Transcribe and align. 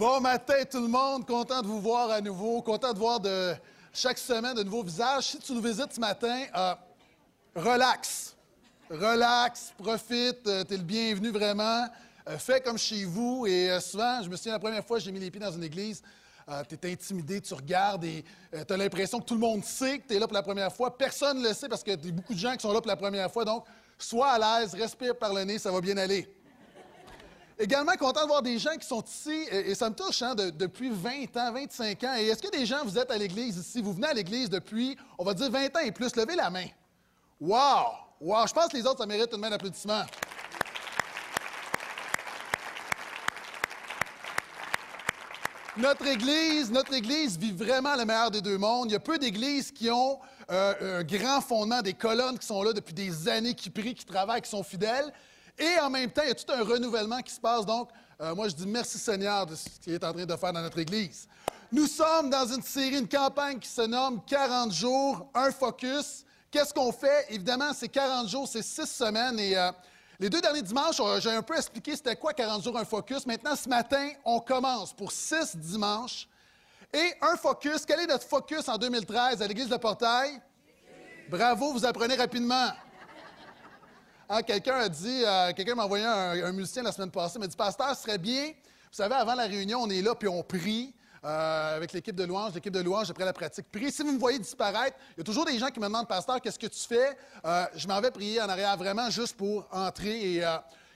Bon 0.00 0.18
matin 0.18 0.54
tout 0.64 0.80
le 0.80 0.88
monde, 0.88 1.26
content 1.26 1.60
de 1.60 1.66
vous 1.66 1.78
voir 1.78 2.10
à 2.10 2.22
nouveau, 2.22 2.62
content 2.62 2.94
de 2.94 2.98
voir 2.98 3.20
de 3.20 3.52
chaque 3.92 4.16
semaine 4.16 4.54
de 4.54 4.62
nouveaux 4.62 4.82
visages. 4.82 5.24
Si 5.24 5.38
tu 5.38 5.52
nous 5.52 5.60
visites 5.60 5.92
ce 5.92 6.00
matin, 6.00 6.46
euh, 6.56 6.74
relax, 7.54 8.34
relax, 8.88 9.74
profite, 9.76 10.46
euh, 10.46 10.64
tu 10.64 10.72
es 10.72 10.76
le 10.78 10.84
bienvenu 10.84 11.28
vraiment. 11.28 11.86
Euh, 12.26 12.38
fais 12.38 12.62
comme 12.62 12.78
chez 12.78 13.04
vous 13.04 13.46
et 13.46 13.78
souvent, 13.78 14.22
je 14.22 14.30
me 14.30 14.36
souviens 14.36 14.54
la 14.54 14.58
première 14.58 14.86
fois 14.86 14.98
j'ai 15.00 15.12
mis 15.12 15.20
les 15.20 15.30
pieds 15.30 15.38
dans 15.38 15.52
une 15.52 15.64
église, 15.64 16.02
tu 16.66 16.76
es 16.82 16.92
intimidé, 16.92 17.42
tu 17.42 17.52
regardes 17.52 18.04
et 18.04 18.24
tu 18.66 18.72
as 18.72 18.76
l'impression 18.78 19.20
que 19.20 19.26
tout 19.26 19.34
le 19.34 19.40
monde 19.40 19.62
sait 19.62 19.98
que 19.98 20.08
tu 20.08 20.14
es 20.14 20.18
là 20.18 20.26
pour 20.26 20.34
la 20.34 20.42
première 20.42 20.72
fois. 20.72 20.96
Personne 20.96 21.42
ne 21.42 21.48
le 21.48 21.52
sait 21.52 21.68
parce 21.68 21.82
que 21.82 21.90
y 21.90 21.92
a 21.92 22.12
beaucoup 22.12 22.32
de 22.32 22.38
gens 22.38 22.54
qui 22.54 22.62
sont 22.62 22.72
là 22.72 22.80
pour 22.80 22.88
la 22.88 22.96
première 22.96 23.30
fois. 23.30 23.44
Donc, 23.44 23.66
sois 23.98 24.30
à 24.30 24.60
l'aise, 24.60 24.72
respire 24.72 25.14
par 25.14 25.34
le 25.34 25.44
nez, 25.44 25.58
ça 25.58 25.70
va 25.70 25.82
bien 25.82 25.98
aller. 25.98 26.26
Également 27.62 27.92
content 27.98 28.22
de 28.22 28.26
voir 28.26 28.40
des 28.40 28.58
gens 28.58 28.74
qui 28.80 28.86
sont 28.86 29.02
ici, 29.02 29.44
et, 29.50 29.74
ça 29.74 29.90
me 29.90 29.94
touche, 29.94 30.22
hein, 30.22 30.34
depuis 30.34 30.88
20 30.88 31.36
ans, 31.36 31.52
25 31.52 32.04
ans. 32.04 32.14
Et 32.16 32.28
est-ce 32.28 32.42
que 32.42 32.50
des 32.50 32.64
gens, 32.64 32.82
vous 32.86 32.96
êtes 32.96 33.10
à 33.10 33.18
l'Église 33.18 33.58
ici, 33.58 33.82
vous 33.82 33.92
venez 33.92 34.06
à 34.06 34.14
l'Église 34.14 34.48
depuis, 34.48 34.96
on 35.18 35.24
va 35.24 35.34
dire 35.34 35.50
20 35.50 35.76
ans 35.76 35.80
et 35.80 35.92
plus, 35.92 36.16
levez 36.16 36.36
la 36.36 36.48
main. 36.48 36.64
Wow! 37.38 37.84
Wow! 38.18 38.46
Je 38.46 38.54
pense 38.54 38.68
que 38.68 38.78
les 38.78 38.86
autres, 38.86 39.00
ça 39.00 39.06
mérite 39.06 39.30
une 39.34 39.40
main 39.40 39.50
d'applaudissement. 39.50 40.04
Notre 45.76 46.06
Église, 46.06 46.70
notre 46.70 46.94
Église 46.94 47.36
vit 47.36 47.52
vraiment 47.52 47.94
le 47.94 48.06
meilleur 48.06 48.30
des 48.30 48.40
deux 48.40 48.56
mondes. 48.56 48.88
Il 48.88 48.92
y 48.92 48.96
a 48.96 49.00
peu 49.00 49.18
d'églises 49.18 49.70
qui 49.70 49.90
ont 49.90 50.18
euh, 50.50 51.00
un 51.00 51.04
grand 51.04 51.42
fondement, 51.42 51.82
des 51.82 51.92
colonnes 51.92 52.38
qui 52.38 52.46
sont 52.46 52.62
là 52.62 52.72
depuis 52.72 52.94
des 52.94 53.28
années, 53.28 53.54
qui 53.54 53.68
prient, 53.68 53.94
qui 53.94 54.06
travaillent, 54.06 54.40
qui 54.40 54.50
sont 54.50 54.62
fidèles. 54.62 55.12
Et 55.60 55.78
en 55.78 55.90
même 55.90 56.10
temps, 56.10 56.22
il 56.24 56.28
y 56.28 56.30
a 56.30 56.34
tout 56.34 56.50
un 56.50 56.64
renouvellement 56.64 57.20
qui 57.20 57.34
se 57.34 57.40
passe? 57.40 57.66
Donc, 57.66 57.90
euh, 58.18 58.34
moi, 58.34 58.48
je 58.48 58.54
dis 58.54 58.66
merci 58.66 58.98
Seigneur 58.98 59.44
de 59.44 59.54
ce 59.54 59.68
qu'il 59.78 59.92
est 59.92 60.02
en 60.02 60.12
train 60.12 60.24
de 60.24 60.36
faire 60.36 60.52
dans 60.54 60.62
notre 60.62 60.78
Église. 60.78 61.28
Nous 61.70 61.86
sommes 61.86 62.30
dans 62.30 62.46
une 62.46 62.62
série, 62.62 62.98
une 62.98 63.08
campagne 63.08 63.58
qui 63.58 63.68
se 63.68 63.82
nomme 63.82 64.22
40 64.26 64.72
jours, 64.72 65.28
un 65.34 65.50
focus. 65.50 66.24
Qu'est-ce 66.50 66.72
qu'on 66.72 66.90
fait? 66.90 67.26
Évidemment, 67.28 67.72
c'est 67.74 67.88
40 67.88 68.28
jours, 68.28 68.48
c'est 68.48 68.62
six 68.62 68.86
semaines. 68.86 69.38
Et 69.38 69.56
euh, 69.56 69.70
les 70.18 70.30
deux 70.30 70.40
derniers 70.40 70.62
dimanches, 70.62 71.00
j'ai 71.20 71.30
un 71.30 71.42
peu 71.42 71.56
expliqué 71.56 71.94
c'était 71.94 72.16
quoi 72.16 72.32
40 72.32 72.64
jours, 72.64 72.78
un 72.78 72.84
focus. 72.86 73.26
Maintenant, 73.26 73.54
ce 73.54 73.68
matin, 73.68 74.08
on 74.24 74.40
commence 74.40 74.94
pour 74.94 75.12
six 75.12 75.54
dimanches. 75.56 76.26
Et 76.92 77.12
un 77.20 77.36
focus, 77.36 77.84
quel 77.86 78.00
est 78.00 78.06
notre 78.06 78.26
focus 78.26 78.66
en 78.68 78.78
2013 78.78 79.42
à 79.42 79.46
l'Église 79.46 79.68
de 79.68 79.76
Portail? 79.76 80.40
Bravo, 81.28 81.72
vous 81.72 81.84
apprenez 81.84 82.16
rapidement. 82.16 82.70
Ah, 84.32 84.44
quelqu'un 84.44 84.76
a 84.76 84.88
dit, 84.88 85.24
euh, 85.26 85.52
quelqu'un 85.54 85.74
m'a 85.74 85.86
envoyé 85.86 86.04
un, 86.04 86.52
musicien 86.52 86.84
la 86.84 86.92
semaine 86.92 87.10
passée, 87.10 87.36
m'a 87.40 87.48
dit, 87.48 87.56
Pasteur, 87.56 87.96
ce 87.96 88.02
serait 88.04 88.16
bien, 88.16 88.46
vous 88.46 88.92
savez, 88.92 89.16
avant 89.16 89.34
la 89.34 89.42
réunion, 89.42 89.80
on 89.82 89.90
est 89.90 90.02
là, 90.02 90.14
puis 90.14 90.28
on 90.28 90.44
prie. 90.44 90.94
Euh, 91.24 91.76
avec 91.76 91.92
l'équipe 91.92 92.14
de 92.14 92.22
louange, 92.22 92.54
l'équipe 92.54 92.72
de 92.72 92.80
louange 92.80 93.10
après 93.10 93.24
la 93.24 93.32
pratique. 93.32 93.66
Prie. 93.72 93.90
Si 93.90 94.02
vous 94.02 94.12
me 94.12 94.20
voyez 94.20 94.38
disparaître, 94.38 94.96
il 95.16 95.18
y 95.18 95.20
a 95.22 95.24
toujours 95.24 95.44
des 95.44 95.58
gens 95.58 95.66
qui 95.66 95.80
me 95.80 95.86
demandent, 95.86 96.06
Pasteur, 96.06 96.40
qu'est-ce 96.40 96.60
que 96.60 96.68
tu 96.68 96.78
fais? 96.78 97.18
Euh, 97.44 97.66
je 97.74 97.88
m'en 97.88 98.00
vais 98.00 98.12
prier 98.12 98.40
en 98.40 98.48
arrière 98.48 98.76
vraiment 98.76 99.10
juste 99.10 99.36
pour 99.36 99.66
entrer. 99.72 100.36
Et 100.36 100.44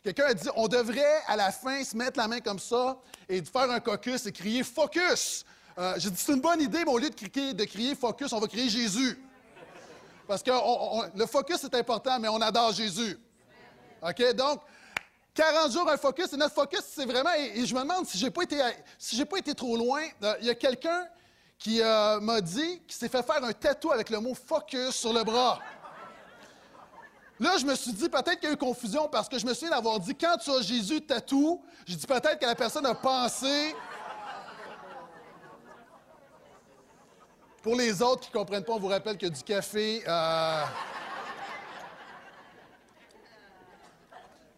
quelqu'un 0.04 0.26
a 0.26 0.34
dit, 0.34 0.48
on 0.54 0.68
devrait 0.68 1.20
à 1.26 1.34
la 1.34 1.50
fin 1.50 1.82
se 1.82 1.96
mettre 1.96 2.20
la 2.20 2.28
main 2.28 2.38
comme 2.38 2.60
ça 2.60 2.96
et 3.28 3.42
faire 3.42 3.68
un 3.68 3.80
caucus 3.80 4.26
et 4.26 4.32
crier 4.32 4.62
Focus! 4.62 5.44
J'ai 5.96 6.08
dit, 6.08 6.16
c'est 6.16 6.32
une 6.32 6.40
bonne 6.40 6.60
idée, 6.62 6.84
mais 6.84 6.92
au 6.92 6.98
lieu 6.98 7.10
de 7.10 7.16
crier, 7.16 7.52
de 7.52 7.64
crier 7.64 7.96
Focus, 7.96 8.32
on 8.32 8.38
va 8.38 8.46
crier 8.46 8.70
Jésus. 8.70 9.18
Parce 10.26 10.42
que 10.42 10.50
le 11.18 11.26
focus 11.26 11.64
est 11.64 11.74
important, 11.74 12.18
mais 12.18 12.28
on 12.28 12.40
adore 12.40 12.72
Jésus. 12.72 13.18
OK? 14.04 14.34
Donc, 14.34 14.60
40 15.34 15.72
jours, 15.72 15.90
un 15.90 15.96
focus. 15.96 16.32
Et 16.32 16.36
notre 16.36 16.54
focus, 16.54 16.82
c'est 16.86 17.06
vraiment. 17.06 17.30
Et, 17.38 17.66
je 17.66 17.74
me 17.74 17.80
demande 17.80 18.06
si 18.06 18.18
je 18.18 18.24
n'ai 18.24 18.30
pas, 18.30 18.42
été, 18.42 18.60
si 18.98 19.24
pas 19.24 19.38
été 19.38 19.54
trop 19.54 19.76
loin. 19.76 20.02
Euh, 20.22 20.34
il 20.40 20.46
y 20.46 20.50
a 20.50 20.54
quelqu'un 20.54 21.06
qui 21.58 21.80
euh, 21.80 22.20
m'a 22.20 22.40
dit 22.40 22.80
qu'il 22.86 22.94
s'est 22.94 23.08
fait 23.08 23.22
faire 23.22 23.42
un 23.42 23.52
tatou 23.52 23.90
avec 23.90 24.10
le 24.10 24.20
mot 24.20 24.34
focus 24.34 24.90
sur 24.90 25.12
le 25.12 25.24
bras. 25.24 25.58
Là, 27.40 27.56
je 27.58 27.64
me 27.64 27.74
suis 27.74 27.92
dit, 27.92 28.08
peut-être 28.08 28.38
qu'il 28.38 28.48
y 28.48 28.52
a 28.52 28.54
eu 28.54 28.56
confusion 28.56 29.08
parce 29.08 29.28
que 29.28 29.38
je 29.38 29.46
me 29.46 29.54
souviens 29.54 29.70
d'avoir 29.70 29.98
dit, 29.98 30.14
quand 30.14 30.36
tu 30.36 30.50
as 30.50 30.62
Jésus 30.62 31.00
tatou, 31.00 31.60
j'ai 31.84 31.96
dit 31.96 32.06
peut-être 32.06 32.38
que 32.38 32.46
la 32.46 32.54
personne 32.54 32.86
a 32.86 32.94
pensé. 32.94 33.74
Pour 37.60 37.74
les 37.74 38.02
autres 38.02 38.20
qui 38.20 38.28
ne 38.28 38.34
comprennent 38.34 38.64
pas, 38.64 38.74
on 38.74 38.78
vous 38.78 38.88
rappelle 38.88 39.18
que 39.18 39.26
du 39.26 39.42
café. 39.42 40.04
Euh, 40.06 40.64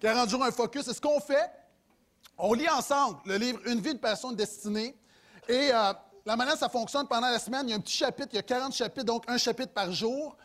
40 0.01 0.29
jours, 0.29 0.45
un 0.45 0.51
focus. 0.51 0.89
Et 0.89 0.95
ce 0.95 1.01
qu'on 1.01 1.21
fait, 1.21 1.51
on 2.39 2.53
lit 2.53 2.69
ensemble 2.69 3.19
le 3.25 3.37
livre 3.37 3.61
Une 3.67 3.81
vie 3.81 3.95
de 3.95 3.99
passion 3.99 4.31
de 4.31 4.37
destinée. 4.37 4.95
Et 5.49 5.71
euh, 5.73 5.93
la 6.25 6.37
manière 6.37 6.57
ça 6.57 6.69
fonctionne 6.69 7.07
pendant 7.07 7.29
la 7.29 7.39
semaine, 7.39 7.69
il 7.69 7.71
y 7.71 7.73
a 7.73 7.77
un 7.77 7.81
petit 7.81 7.97
chapitre, 7.97 8.29
il 8.33 8.37
y 8.37 8.39
a 8.39 8.43
40 8.43 8.75
chapitres, 8.75 9.07
donc 9.07 9.25
un 9.29 9.39
chapitre 9.39 9.73
par 9.73 9.93
jour. 9.93 10.37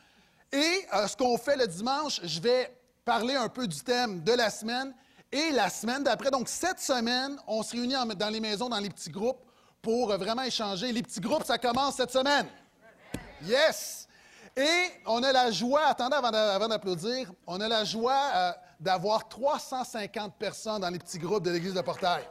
Et 0.51 0.85
euh, 0.94 1.07
ce 1.07 1.17
qu'on 1.17 1.38
fait 1.38 1.56
le 1.57 1.67
dimanche, 1.67 2.22
je 2.23 2.40
vais 2.40 2.75
parler 3.03 3.35
un 3.35 3.50
peu 3.50 3.67
du 3.67 3.81
thème 3.81 4.22
de 4.23 4.31
la 4.31 4.50
semaine. 4.50 4.94
Et 5.31 5.51
la 5.51 5.69
semaine 5.69 6.03
d'après, 6.03 6.29
donc 6.29 6.50
cette 6.50 6.79
semaine, 6.79 7.38
on 7.47 7.63
se 7.63 7.72
réunit 7.72 7.95
dans 8.16 8.29
les 8.29 8.40
maisons, 8.41 8.67
dans 8.67 8.79
les 8.79 8.90
petits 8.90 9.09
groupes, 9.09 9.40
pour 9.81 10.11
euh, 10.11 10.17
vraiment 10.17 10.44
échanger. 10.44 10.91
Les 10.91 11.03
petits 11.03 11.22
groupes, 11.22 11.45
ça 11.45 11.57
commence 11.57 11.95
cette 11.95 12.11
semaine. 12.11 12.47
Yes! 13.44 14.07
Et 14.56 14.91
on 15.06 15.23
a 15.23 15.31
la 15.31 15.50
joie, 15.50 15.85
attendez 15.88 16.16
avant 16.16 16.67
d'applaudir, 16.67 17.31
on 17.47 17.59
a 17.61 17.67
la 17.69 17.85
joie 17.85 18.53
d'avoir 18.81 19.29
350 19.29 20.33
personnes 20.35 20.81
dans 20.81 20.89
les 20.89 20.97
petits 20.97 21.19
groupes 21.19 21.43
de 21.43 21.51
l'Église 21.51 21.75
de 21.75 21.81
Portail. 21.81 22.23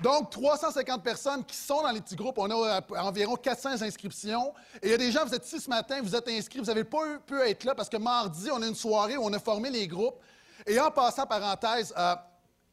Donc, 0.00 0.30
350 0.30 1.02
personnes 1.02 1.44
qui 1.44 1.56
sont 1.56 1.80
dans 1.80 1.90
les 1.90 2.00
petits 2.00 2.16
groupes. 2.16 2.36
On 2.38 2.50
a 2.50 2.80
environ 3.02 3.36
400 3.36 3.80
inscriptions. 3.82 4.52
Et 4.82 4.88
il 4.88 4.90
y 4.90 4.94
a 4.94 4.98
des 4.98 5.10
gens, 5.10 5.24
vous 5.24 5.34
êtes 5.34 5.46
ici 5.46 5.58
ce 5.58 5.70
matin, 5.70 6.00
vous 6.02 6.14
êtes 6.14 6.28
inscrits, 6.28 6.58
vous 6.58 6.66
n'avez 6.66 6.84
pas 6.84 7.18
pu 7.24 7.40
être 7.40 7.64
là 7.64 7.74
parce 7.74 7.88
que 7.88 7.96
mardi, 7.96 8.50
on 8.52 8.60
a 8.60 8.66
une 8.66 8.74
soirée 8.74 9.16
où 9.16 9.24
on 9.24 9.32
a 9.32 9.38
formé 9.38 9.70
les 9.70 9.86
groupes. 9.86 10.20
Et 10.66 10.78
en 10.78 10.90
passant, 10.90 11.26
parenthèse, 11.26 11.94
euh, 11.96 12.14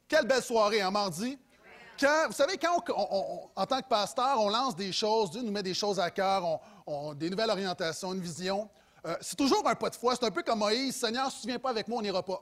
quelle 0.08 0.26
belle 0.26 0.44
soirée, 0.44 0.82
hein, 0.82 0.92
mardi? 0.92 1.38
vous 2.28 2.34
savez, 2.34 2.58
quand 2.58 2.84
en 3.56 3.66
tant 3.66 3.80
que 3.80 3.88
pasteur, 3.88 4.42
on 4.42 4.50
lance 4.50 4.76
des 4.76 4.92
choses, 4.92 5.32
Dieu 5.32 5.42
nous 5.42 5.52
met 5.52 5.64
des 5.64 5.74
choses 5.74 6.00
à 6.00 6.10
cœur, 6.10 6.60
des 7.16 7.30
nouvelles 7.30 7.50
orientations, 7.50 8.14
une 8.14 8.22
vision, 8.22 8.70
euh, 9.06 9.16
c'est 9.22 9.36
toujours 9.36 9.68
un 9.68 9.76
pas 9.76 9.90
de 9.90 9.96
foi. 9.96 10.16
C'est 10.16 10.26
un 10.26 10.32
peu 10.32 10.44
comme 10.44 10.60
Moïse, 10.60 10.96
Seigneur, 10.96 11.32
si 11.32 11.42
tu 11.42 11.48
ne 11.48 11.52
viens 11.52 11.60
pas 11.60 11.70
avec 11.70 11.88
moi, 11.88 12.00
on 12.00 12.02
n'ira 12.02 12.24
pas. 12.24 12.42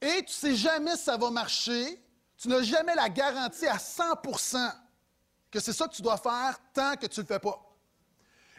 Et 0.00 0.16
tu 0.18 0.24
ne 0.24 0.28
sais 0.28 0.56
jamais 0.56 0.96
si 0.96 1.04
ça 1.04 1.16
va 1.16 1.30
marcher. 1.30 2.02
Tu 2.36 2.48
n'as 2.48 2.62
jamais 2.62 2.94
la 2.94 3.08
garantie 3.08 3.66
à 3.66 3.76
100% 3.76 4.72
que 5.50 5.60
c'est 5.60 5.72
ça 5.72 5.86
que 5.86 5.94
tu 5.94 6.02
dois 6.02 6.16
faire 6.16 6.58
tant 6.72 6.96
que 6.96 7.06
tu 7.06 7.20
ne 7.20 7.24
le 7.24 7.28
fais 7.28 7.38
pas. 7.38 7.60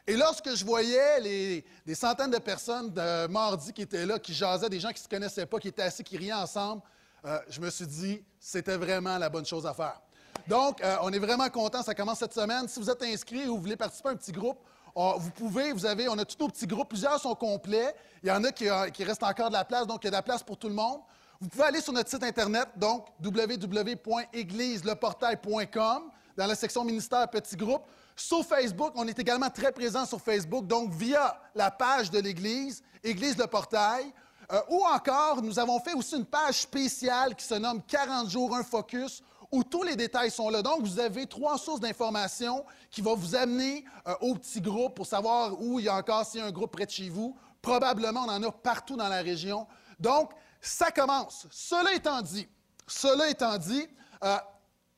Et 0.06 0.16
lorsque 0.16 0.54
je 0.54 0.64
voyais 0.64 1.20
les, 1.22 1.66
des 1.86 1.96
centaines 1.96 2.32
de 2.32 2.38
personnes 2.38 2.92
de 2.92 3.28
mardi 3.28 3.74
qui 3.74 3.82
étaient 3.82 4.06
là, 4.06 4.20
qui 4.20 4.34
jasaient, 4.34 4.70
des 4.70 4.80
gens 4.80 4.90
qui 4.90 5.00
ne 5.00 5.04
se 5.04 5.10
connaissaient 5.10 5.46
pas, 5.46 5.60
qui 5.60 5.70
étaient 5.70 5.82
assis, 5.82 6.04
qui 6.04 6.18
riaient 6.18 6.34
ensemble, 6.34 6.82
euh, 7.26 7.40
je 7.48 7.60
me 7.62 7.70
suis 7.70 7.88
dit, 7.88 8.24
c'était 8.38 8.78
vraiment 8.78 9.18
la 9.18 9.30
bonne 9.30 9.46
chose 9.46 9.66
à 9.66 9.74
faire. 9.74 10.00
Donc, 10.48 10.82
euh, 10.82 10.98
on 11.02 11.12
est 11.14 11.20
vraiment 11.20 11.50
content. 11.50 11.82
Ça 11.82 11.96
commence 11.96 12.20
cette 12.20 12.34
semaine. 12.34 12.68
Si 12.68 12.80
vous 12.80 12.90
êtes 12.90 13.02
inscrit 13.04 13.48
ou 13.48 13.56
vous 13.56 13.62
voulez 13.62 13.78
participer 13.78 14.10
à 14.10 14.12
un 14.12 14.16
petit 14.16 14.34
groupe, 14.34 14.60
vous 14.96 15.32
pouvez, 15.32 15.72
vous 15.72 15.86
avez, 15.86 16.08
on 16.08 16.18
a 16.18 16.26
tous 16.26 16.40
nos 16.40 16.48
petits 16.50 16.68
groupes. 16.68 16.90
Plusieurs 16.90 17.20
sont 17.20 17.36
complets. 17.36 17.96
Il 18.22 18.30
y 18.30 18.32
en 18.32 18.44
a 18.44 18.52
qui, 18.52 18.70
euh, 18.70 18.90
qui 18.90 19.04
restent 19.04 19.24
encore 19.24 19.50
de 19.50 19.54
la 19.54 19.66
place, 19.66 19.88
donc 19.88 20.04
il 20.04 20.06
y 20.06 20.10
a 20.10 20.12
de 20.12 20.16
la 20.16 20.22
place 20.22 20.44
pour 20.44 20.58
tout 20.58 20.68
le 20.68 20.76
monde. 20.76 21.00
Vous 21.42 21.50
pouvez 21.50 21.64
aller 21.66 21.82
sur 21.82 21.94
notre 21.94 22.10
site 22.10 22.24
Internet, 22.24 22.70
donc 22.78 23.08
www.égliseLeportail.com, 23.24 26.04
dans 26.38 26.48
la 26.48 26.56
section 26.56 26.86
ministère 26.86 27.30
Petits 27.30 27.58
groupes. 27.58 27.84
Sur 28.16 28.46
Facebook, 28.46 28.94
on 28.96 29.08
est 29.08 29.18
également 29.18 29.50
très 29.50 29.72
présent 29.72 30.06
sur 30.06 30.22
Facebook, 30.22 30.68
donc 30.68 30.92
via 30.92 31.42
la 31.56 31.72
page 31.72 32.12
de 32.12 32.20
l'Église, 32.20 32.84
Église 33.04 33.36
Le 33.38 33.48
Portail. 33.48 34.06
Euh, 34.52 34.62
ou 34.70 34.84
encore, 34.86 35.42
nous 35.42 35.58
avons 35.58 35.80
fait 35.80 35.94
aussi 35.94 36.16
une 36.16 36.26
page 36.26 36.62
spéciale 36.62 37.36
qui 37.36 37.46
se 37.46 37.56
nomme 37.56 37.82
40 37.82 38.30
jours, 38.30 38.56
un 38.56 38.64
focus, 38.64 39.24
où 39.54 39.64
tous 39.64 39.84
les 39.84 39.96
détails 39.96 40.32
sont 40.32 40.50
là. 40.50 40.64
Donc, 40.64 40.82
vous 40.82 41.00
avez 41.00 41.28
trois 41.28 41.60
sources 41.60 41.80
d'informations 41.80 42.66
qui 42.90 43.02
vont 43.02 43.14
vous 43.14 43.36
amener 43.36 43.86
euh, 44.08 44.16
au 44.22 44.34
petit 44.34 44.60
groupe 44.60 44.96
pour 44.96 45.06
savoir 45.06 45.62
où 45.62 45.80
il 45.80 45.86
y 45.86 45.90
a 45.90 45.96
encore, 45.96 46.26
s'il 46.26 46.40
y 46.40 46.44
a 46.44 46.48
un 46.48 46.52
groupe 46.52 46.72
près 46.72 46.88
de 46.88 46.92
chez 46.92 47.08
vous. 47.08 47.38
Probablement, 47.62 48.26
on 48.26 48.32
en 48.32 48.42
a 48.42 48.52
partout 48.52 48.98
dans 48.98 49.08
la 49.08 49.22
région. 49.22 49.68
Donc, 50.00 50.32
ça 50.60 50.90
commence. 50.90 51.46
Cela 51.52 51.94
étant 51.94 52.20
dit, 52.24 52.48
cela 52.88 53.30
étant 53.30 53.56
dit, 53.60 53.88
euh, 54.24 54.38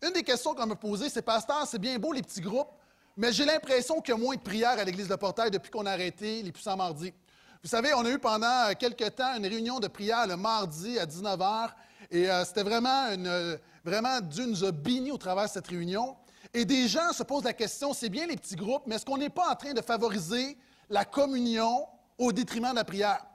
une 0.02 0.14
des 0.14 0.24
questions 0.24 0.56
qu'on 0.56 0.68
me 0.68 0.76
posée, 0.76 1.10
c'est 1.10 1.22
Pasteur, 1.22 1.68
c'est 1.68 1.78
bien 1.80 2.00
beau 2.00 2.14
les 2.14 2.22
petits 2.22 2.40
groupes, 2.40 2.72
mais 3.18 3.34
j'ai 3.34 3.44
l'impression 3.44 4.00
qu'il 4.00 4.14
y 4.14 4.18
a 4.18 4.22
moins 4.22 4.36
de 4.36 4.42
prières 4.42 4.80
à 4.80 4.86
l'Église 4.86 5.10
de 5.10 5.16
Portail 5.16 5.52
depuis 5.52 5.70
qu'on 5.70 5.86
a 5.86 5.92
arrêté 5.92 6.42
les 6.42 6.54
puissants 6.54 6.78
mardis. 6.78 7.14
Vous 7.62 7.70
savez, 7.70 7.94
on 7.94 8.06
a 8.06 8.10
eu 8.10 8.20
pendant 8.20 8.74
quelques 8.80 9.16
temps 9.16 9.36
une 9.36 9.48
réunion 9.48 9.82
de 9.82 9.88
prière 9.90 10.26
le 10.28 10.38
mardi 10.38 10.98
à 10.98 11.06
19 11.06 11.40
h 11.40 11.70
et 12.12 12.30
euh, 12.30 12.46
c'était 12.46 12.64
vraiment 12.64 13.12
une, 13.12 13.60
vraiment, 13.84 14.20
Dieu 14.22 14.46
nous 14.46 14.64
a 14.64 14.72
bénis 14.72 15.12
au 15.12 15.18
travers 15.18 15.46
de 15.46 15.50
cette 15.50 15.68
réunion. 15.68 16.16
Et 16.54 16.66
des 16.66 16.88
gens 16.88 17.12
se 17.12 17.24
posent 17.24 17.44
la 17.44 17.54
question, 17.54 17.94
c'est 17.94 18.10
bien 18.10 18.28
les 18.28 18.38
petits 18.38 18.56
groupes, 18.56 18.84
mais 18.86 18.96
est-ce 18.96 19.06
qu'on 19.06 19.18
n'est 19.18 19.30
pas 19.30 19.50
en 19.52 19.56
train 19.56 19.74
de 19.74 19.82
favoriser 19.82 20.58
la 20.90 21.04
communion 21.04 21.88
au 22.18 22.32
détriment 22.32 22.72
de 22.72 22.76
la 22.76 22.86
prière? 22.86 23.26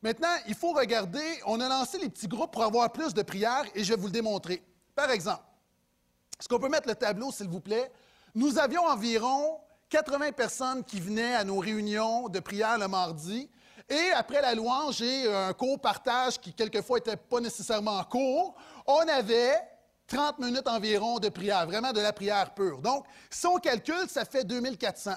Maintenant, 0.00 0.28
il 0.46 0.54
faut 0.54 0.72
regarder, 0.72 1.24
on 1.44 1.60
a 1.60 1.68
lancé 1.68 1.98
les 1.98 2.08
petits 2.08 2.28
groupes 2.28 2.52
pour 2.52 2.62
avoir 2.62 2.92
plus 2.92 3.12
de 3.12 3.22
prières 3.22 3.64
et 3.74 3.82
je 3.82 3.92
vais 3.92 4.00
vous 4.00 4.06
le 4.06 4.12
démontrer. 4.12 4.62
Par 4.94 5.10
exemple, 5.10 5.42
est-ce 6.38 6.48
qu'on 6.48 6.60
peut 6.60 6.68
mettre 6.68 6.88
le 6.88 6.94
tableau, 6.94 7.32
s'il 7.32 7.48
vous 7.48 7.60
plaît? 7.60 7.90
Nous 8.34 8.58
avions 8.58 8.86
environ 8.86 9.58
80 9.88 10.32
personnes 10.32 10.84
qui 10.84 11.00
venaient 11.00 11.34
à 11.34 11.42
nos 11.42 11.58
réunions 11.58 12.28
de 12.28 12.38
prière 12.38 12.78
le 12.78 12.86
mardi. 12.86 13.50
Et 13.88 14.10
après 14.14 14.42
la 14.42 14.54
louange 14.54 14.96
j'ai 14.96 15.32
un 15.32 15.52
court 15.52 15.80
partage 15.80 16.38
qui, 16.38 16.52
quelquefois, 16.52 16.98
n'était 16.98 17.16
pas 17.16 17.40
nécessairement 17.40 18.02
court, 18.04 18.54
on 18.86 19.06
avait 19.08 19.54
30 20.06 20.38
minutes 20.38 20.66
environ 20.66 21.18
de 21.18 21.28
prière, 21.28 21.66
vraiment 21.66 21.92
de 21.92 22.00
la 22.00 22.12
prière 22.12 22.52
pure. 22.54 22.80
Donc, 22.80 23.04
si 23.30 23.46
on 23.46 23.56
calcule, 23.56 24.08
ça 24.08 24.24
fait 24.24 24.44
2400. 24.44 25.12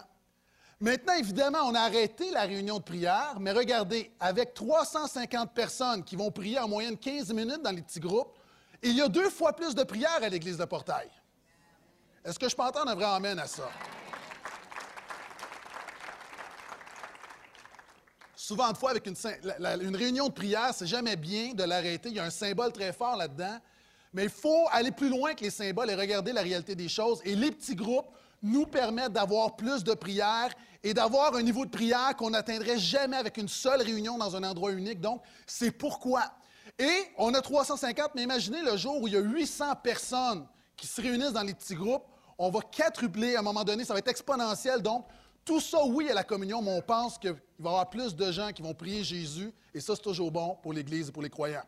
Maintenant, 0.81 1.13
évidemment, 1.13 1.59
on 1.65 1.75
a 1.75 1.81
arrêté 1.81 2.31
la 2.31 2.41
réunion 2.41 2.79
de 2.79 2.83
prière, 2.83 3.37
mais 3.39 3.51
regardez, 3.51 4.11
avec 4.19 4.53
350 4.53 5.53
personnes 5.53 6.03
qui 6.03 6.15
vont 6.15 6.31
prier 6.31 6.59
en 6.59 6.67
moyenne 6.67 6.97
15 6.97 7.31
minutes 7.33 7.61
dans 7.61 7.71
les 7.71 7.83
petits 7.83 7.99
groupes, 7.99 8.37
il 8.81 8.95
y 8.95 9.01
a 9.01 9.07
deux 9.07 9.29
fois 9.29 9.53
plus 9.53 9.75
de 9.75 9.83
prières 9.83 10.23
à 10.23 10.27
l'église 10.27 10.57
de 10.57 10.65
Portail. 10.65 11.07
Est-ce 12.25 12.39
que 12.39 12.49
je 12.49 12.55
peux 12.55 12.63
entendre 12.63 12.91
un 12.91 12.95
vrai 12.95 13.05
amène 13.05 13.39
à 13.39 13.47
ça? 13.47 13.69
Souvent 18.43 18.71
de 18.71 18.77
fois, 18.77 18.89
avec 18.89 19.05
une, 19.05 19.95
réunion 19.95 20.27
de 20.27 20.33
prière, 20.33 20.71
c'est 20.73 20.87
jamais 20.87 21.15
bien 21.15 21.53
de 21.53 21.63
l'arrêter. 21.63 22.09
Il 22.09 22.15
y 22.15 22.19
a 22.19 22.23
un 22.23 22.31
symbole 22.31 22.71
très 22.71 22.91
fort 22.91 23.15
là-dedans. 23.15 23.59
Mais 24.13 24.23
il 24.23 24.31
faut 24.31 24.65
aller 24.71 24.89
plus 24.89 25.09
loin 25.09 25.35
que 25.35 25.43
les 25.43 25.51
symboles 25.51 25.91
et 25.91 25.93
regarder 25.93 26.33
la 26.33 26.41
réalité 26.41 26.73
des 26.73 26.89
choses. 26.89 27.21
Et 27.23 27.35
les 27.35 27.51
petits 27.51 27.75
groupes 27.75 28.07
nous 28.41 28.65
permettent 28.65 29.13
d'avoir 29.13 29.55
plus 29.55 29.83
de 29.83 29.93
prières 29.93 30.49
et 30.83 30.91
d'avoir 30.91 31.35
un 31.35 31.43
niveau 31.43 31.65
de 31.65 31.69
prière 31.69 32.15
qu'on 32.17 32.31
n'atteindrait 32.31 32.79
jamais 32.79 33.15
avec 33.15 33.37
une 33.37 33.47
seule 33.47 33.83
réunion 33.83 34.17
dans 34.17 34.35
un 34.35 34.43
endroit 34.43 34.71
unique. 34.71 34.99
Donc, 34.99 35.21
c'est 35.45 35.69
pourquoi. 35.69 36.23
Et 36.79 37.11
on 37.19 37.35
a 37.35 37.41
350, 37.41 38.15
mais 38.15 38.23
imaginez 38.23 38.63
le 38.63 38.75
jour 38.75 38.99
où 38.99 39.07
il 39.07 39.13
y 39.13 39.17
a 39.17 39.21
800 39.21 39.75
personnes 39.83 40.47
qui 40.75 40.87
se 40.87 40.99
réunissent 40.99 41.33
dans 41.33 41.43
les 41.43 41.53
petits 41.53 41.75
groupes. 41.75 42.05
On 42.39 42.49
va 42.49 42.61
quadrupler 42.61 43.35
à 43.35 43.41
un 43.41 43.43
moment 43.43 43.63
donné, 43.63 43.85
ça 43.85 43.93
va 43.93 43.99
être 43.99 44.07
exponentiel. 44.07 44.81
Donc, 44.81 45.05
tout 45.43 45.59
ça, 45.59 45.83
oui, 45.85 46.09
à 46.09 46.13
la 46.13 46.23
communion, 46.23 46.61
mais 46.61 46.71
on 46.71 46.81
pense 46.81 47.17
qu'il 47.17 47.31
va 47.31 47.37
y 47.59 47.67
avoir 47.67 47.89
plus 47.89 48.15
de 48.15 48.31
gens 48.31 48.51
qui 48.51 48.61
vont 48.61 48.73
prier 48.73 49.03
Jésus, 49.03 49.51
et 49.73 49.79
ça, 49.79 49.95
c'est 49.95 50.01
toujours 50.01 50.31
bon 50.31 50.57
pour 50.61 50.73
l'Église 50.73 51.09
et 51.09 51.11
pour 51.11 51.23
les 51.23 51.29
croyants. 51.29 51.63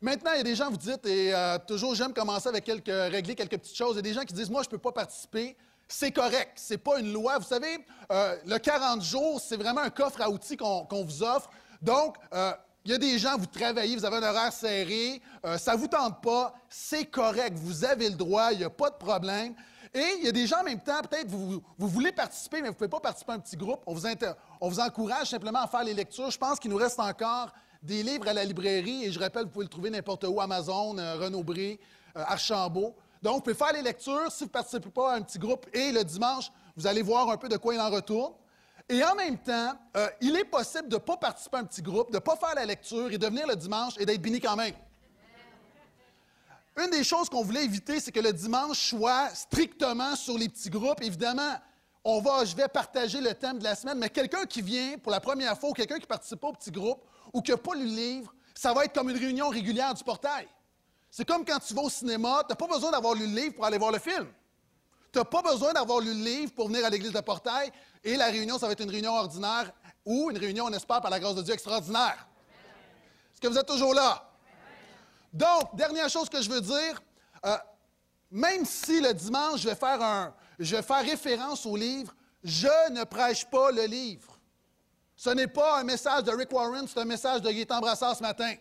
Maintenant, 0.00 0.32
il 0.34 0.38
y 0.38 0.40
a 0.40 0.44
des 0.44 0.54
gens, 0.54 0.70
vous 0.70 0.76
dites, 0.76 1.06
et 1.06 1.34
euh, 1.34 1.58
toujours 1.66 1.94
j'aime 1.94 2.12
commencer 2.12 2.48
avec 2.48 2.64
quelques, 2.64 2.86
régler 2.86 3.34
quelques 3.34 3.58
petites 3.58 3.76
choses. 3.76 3.94
Il 3.94 3.96
y 3.96 3.98
a 4.00 4.02
des 4.02 4.12
gens 4.12 4.22
qui 4.22 4.34
disent, 4.34 4.50
moi, 4.50 4.62
je 4.62 4.68
ne 4.68 4.72
peux 4.72 4.78
pas 4.78 4.92
participer. 4.92 5.56
C'est 5.88 6.12
correct, 6.12 6.52
ce 6.56 6.74
n'est 6.74 6.78
pas 6.78 7.00
une 7.00 7.12
loi. 7.12 7.38
Vous 7.38 7.46
savez, 7.46 7.84
euh, 8.12 8.36
le 8.44 8.58
40 8.58 9.02
jours, 9.02 9.40
c'est 9.40 9.56
vraiment 9.56 9.80
un 9.80 9.90
coffre 9.90 10.20
à 10.20 10.28
outils 10.28 10.56
qu'on 10.56 11.04
vous 11.04 11.22
offre. 11.22 11.48
Donc, 11.80 12.16
euh, 12.34 12.52
il 12.84 12.92
y 12.92 12.94
a 12.94 12.98
des 12.98 13.18
gens, 13.18 13.36
vous 13.38 13.46
travaillez, 13.46 13.96
vous 13.96 14.04
avez 14.04 14.18
un 14.18 14.22
horaire 14.22 14.52
serré, 14.52 15.20
ça 15.58 15.72
ne 15.72 15.78
vous 15.78 15.88
tente 15.88 16.22
pas, 16.22 16.54
c'est 16.68 17.06
correct, 17.06 17.58
vous 17.58 17.84
avez 17.84 18.08
le 18.08 18.14
droit, 18.14 18.52
il 18.52 18.58
n'y 18.58 18.64
a 18.64 18.70
pas 18.70 18.90
de 18.90 18.94
problème. 18.94 19.56
Et 19.96 20.18
il 20.18 20.24
y 20.26 20.28
a 20.28 20.32
des 20.32 20.46
gens 20.46 20.60
en 20.60 20.62
même 20.62 20.80
temps, 20.80 21.00
peut-être 21.08 21.26
vous, 21.26 21.62
vous 21.78 21.88
voulez 21.88 22.12
participer, 22.12 22.60
mais 22.60 22.68
vous 22.68 22.74
ne 22.74 22.76
pouvez 22.76 22.90
pas 22.90 23.00
participer 23.00 23.32
à 23.32 23.36
un 23.36 23.38
petit 23.38 23.56
groupe. 23.56 23.80
On 23.86 23.94
vous, 23.94 24.80
encourage 24.80 25.30
simplement 25.30 25.60
à 25.60 25.66
faire 25.66 25.84
les 25.84 25.94
lectures. 25.94 26.30
Je 26.30 26.36
pense 26.36 26.60
qu'il 26.60 26.70
nous 26.70 26.76
reste 26.76 27.00
encore 27.00 27.50
des 27.82 28.02
livres 28.02 28.28
à 28.28 28.34
la 28.34 28.44
librairie, 28.44 29.04
et 29.06 29.10
je 29.10 29.18
rappelle, 29.18 29.44
vous 29.44 29.48
pouvez 29.48 29.64
le 29.64 29.70
trouver 29.70 29.88
n'importe 29.88 30.24
où, 30.24 30.38
Amazon, 30.38 30.98
euh, 30.98 31.16
Renaud-Bré, 31.16 31.80
euh, 32.14 32.24
Archambault. 32.26 32.94
Donc, 33.22 33.36
vous 33.36 33.40
pouvez 33.40 33.54
faire 33.54 33.72
les 33.72 33.80
lectures 33.80 34.30
si 34.30 34.40
vous 34.40 34.48
ne 34.48 34.50
participez 34.50 34.90
pas 34.90 35.14
à 35.14 35.16
un 35.16 35.22
petit 35.22 35.38
groupe, 35.38 35.64
et 35.72 35.90
le 35.92 36.04
dimanche, 36.04 36.52
vous 36.76 36.86
allez 36.86 37.00
voir 37.00 37.30
un 37.30 37.38
peu 37.38 37.48
de 37.48 37.56
quoi 37.56 37.72
il 37.72 37.80
en 37.80 37.88
retourne. 37.88 38.34
Et 38.90 39.02
en 39.02 39.14
même 39.14 39.38
temps, 39.38 39.72
euh, 39.96 40.08
il 40.20 40.36
est 40.36 40.44
possible 40.44 40.88
de 40.88 40.96
ne 40.96 41.00
pas 41.00 41.16
participer 41.16 41.56
à 41.56 41.60
un 41.60 41.64
petit 41.64 41.80
groupe, 41.80 42.10
de 42.10 42.16
ne 42.16 42.20
pas 42.20 42.36
faire 42.36 42.54
la 42.54 42.66
lecture 42.66 43.10
et 43.10 43.16
de 43.16 43.26
venir 43.26 43.46
le 43.46 43.56
dimanche 43.56 43.94
et 43.98 44.04
d'être 44.04 44.20
béni 44.20 44.40
quand 44.40 44.56
même. 44.56 44.74
Une 46.76 46.90
des 46.90 47.04
choses 47.04 47.30
qu'on 47.30 47.42
voulait 47.42 47.64
éviter, 47.64 48.00
c'est 48.00 48.12
que 48.12 48.20
le 48.20 48.32
dimanche 48.32 48.90
soit 48.90 49.30
strictement 49.34 50.14
sur 50.14 50.36
les 50.36 50.48
petits 50.48 50.68
groupes. 50.68 51.00
Évidemment, 51.00 51.54
on 52.04 52.20
va, 52.20 52.44
je 52.44 52.54
vais 52.54 52.68
partager 52.68 53.20
le 53.20 53.32
thème 53.34 53.58
de 53.58 53.64
la 53.64 53.74
semaine, 53.74 53.98
mais 53.98 54.10
quelqu'un 54.10 54.44
qui 54.44 54.60
vient 54.60 54.98
pour 54.98 55.10
la 55.10 55.20
première 55.20 55.58
fois 55.58 55.70
ou 55.70 55.72
quelqu'un 55.72 55.96
qui 55.96 56.02
ne 56.02 56.06
participe 56.06 56.38
pas 56.38 56.48
au 56.48 56.52
petit 56.52 56.70
groupe 56.70 57.02
ou 57.32 57.40
qui 57.40 57.50
n'a 57.50 57.56
pas 57.56 57.74
lu 57.74 57.84
le 57.84 57.94
livre, 57.96 58.34
ça 58.54 58.74
va 58.74 58.84
être 58.84 58.92
comme 58.92 59.08
une 59.08 59.16
réunion 59.16 59.48
régulière 59.48 59.94
du 59.94 60.04
portail. 60.04 60.46
C'est 61.10 61.24
comme 61.24 61.46
quand 61.46 61.58
tu 61.60 61.72
vas 61.72 61.82
au 61.82 61.90
cinéma, 61.90 62.42
tu 62.46 62.52
n'as 62.52 62.56
pas 62.56 62.66
besoin 62.66 62.90
d'avoir 62.90 63.14
lu 63.14 63.26
le 63.26 63.34
livre 63.34 63.54
pour 63.54 63.64
aller 63.64 63.78
voir 63.78 63.90
le 63.90 63.98
film. 63.98 64.26
Tu 65.12 65.18
n'as 65.18 65.24
pas 65.24 65.40
besoin 65.40 65.72
d'avoir 65.72 66.00
lu 66.00 66.12
le 66.12 66.24
livre 66.24 66.52
pour 66.52 66.68
venir 66.68 66.84
à 66.84 66.90
l'église 66.90 67.12
de 67.12 67.20
portail 67.20 67.72
et 68.04 68.16
la 68.16 68.26
réunion, 68.26 68.58
ça 68.58 68.66
va 68.66 68.72
être 68.72 68.82
une 68.82 68.90
réunion 68.90 69.12
ordinaire 69.14 69.72
ou 70.04 70.30
une 70.30 70.36
réunion, 70.36 70.66
on 70.66 70.72
espère, 70.74 71.00
par 71.00 71.10
la 71.10 71.18
grâce 71.18 71.34
de 71.36 71.42
Dieu, 71.42 71.54
extraordinaire. 71.54 72.28
Est-ce 73.32 73.40
que 73.40 73.48
vous 73.48 73.58
êtes 73.58 73.66
toujours 73.66 73.94
là? 73.94 74.30
Donc, 75.32 75.74
dernière 75.74 76.08
chose 76.08 76.28
que 76.28 76.40
je 76.40 76.48
veux 76.48 76.60
dire, 76.60 77.02
euh, 77.44 77.56
même 78.30 78.64
si 78.64 79.00
le 79.00 79.12
dimanche, 79.12 79.60
je 79.60 79.68
vais, 79.68 79.74
faire 79.74 80.02
un, 80.02 80.34
je 80.58 80.76
vais 80.76 80.82
faire 80.82 81.04
référence 81.04 81.66
au 81.66 81.76
livre, 81.76 82.14
je 82.42 82.90
ne 82.92 83.04
prêche 83.04 83.44
pas 83.44 83.70
le 83.70 83.84
livre. 83.84 84.38
Ce 85.16 85.30
n'est 85.30 85.46
pas 85.46 85.80
un 85.80 85.84
message 85.84 86.24
de 86.24 86.30
Rick 86.30 86.52
Warren, 86.52 86.86
c'est 86.86 87.00
un 87.00 87.04
message 87.04 87.40
de 87.40 87.50
Gaétan 87.50 87.80
Brassard 87.80 88.16
ce 88.16 88.22
matin. 88.22 88.54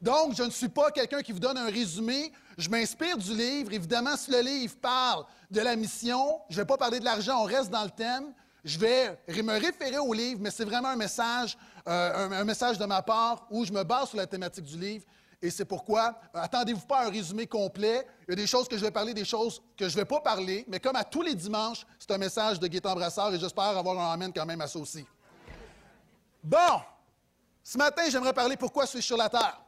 Donc, 0.00 0.34
je 0.36 0.42
ne 0.42 0.50
suis 0.50 0.68
pas 0.68 0.90
quelqu'un 0.90 1.22
qui 1.22 1.32
vous 1.32 1.40
donne 1.40 1.58
un 1.58 1.70
résumé. 1.70 2.32
Je 2.56 2.68
m'inspire 2.68 3.18
du 3.18 3.34
livre. 3.34 3.72
Évidemment, 3.72 4.16
si 4.16 4.30
le 4.30 4.40
livre 4.40 4.76
parle 4.80 5.24
de 5.50 5.60
la 5.60 5.74
mission, 5.74 6.40
je 6.48 6.56
ne 6.56 6.62
vais 6.62 6.66
pas 6.66 6.76
parler 6.76 7.00
de 7.00 7.04
l'argent, 7.04 7.42
on 7.42 7.44
reste 7.44 7.70
dans 7.70 7.84
le 7.84 7.90
thème. 7.90 8.32
Je 8.64 8.78
vais 8.78 9.18
me 9.28 9.58
référer 9.58 9.98
au 9.98 10.12
livre, 10.12 10.40
mais 10.42 10.50
c'est 10.50 10.64
vraiment 10.64 10.88
un 10.88 10.96
message, 10.96 11.56
euh, 11.88 12.40
un, 12.40 12.44
message 12.44 12.78
de 12.78 12.84
ma 12.84 13.02
part 13.02 13.46
où 13.50 13.64
je 13.64 13.72
me 13.72 13.82
base 13.82 14.08
sur 14.08 14.18
la 14.18 14.26
thématique 14.26 14.64
du 14.64 14.78
livre. 14.78 15.04
Et 15.40 15.50
c'est 15.50 15.64
pourquoi, 15.64 16.18
euh, 16.34 16.40
attendez-vous 16.40 16.86
pas 16.86 17.00
à 17.00 17.06
un 17.06 17.10
résumé 17.10 17.46
complet. 17.46 18.06
Il 18.26 18.30
y 18.30 18.32
a 18.32 18.36
des 18.36 18.46
choses 18.46 18.66
que 18.66 18.76
je 18.76 18.82
vais 18.82 18.90
parler, 18.90 19.14
des 19.14 19.24
choses 19.24 19.62
que 19.76 19.88
je 19.88 19.94
ne 19.94 20.00
vais 20.00 20.04
pas 20.04 20.20
parler, 20.20 20.64
mais 20.66 20.80
comme 20.80 20.96
à 20.96 21.04
tous 21.04 21.22
les 21.22 21.34
dimanches, 21.34 21.86
c'est 21.98 22.10
un 22.10 22.18
message 22.18 22.58
de 22.58 22.66
Gaétan 22.66 22.94
Brassard 22.94 23.32
et 23.34 23.38
j'espère 23.38 23.64
avoir 23.64 23.98
un 23.98 24.12
amène 24.12 24.32
quand 24.32 24.46
même 24.46 24.60
à 24.60 24.66
ça 24.66 24.78
aussi. 24.80 25.06
Bon, 26.42 26.80
ce 27.62 27.78
matin, 27.78 28.02
j'aimerais 28.08 28.32
parler 28.32 28.56
pourquoi 28.56 28.86
suis-je 28.86 29.06
sur 29.06 29.16
la 29.16 29.28
terre? 29.28 29.60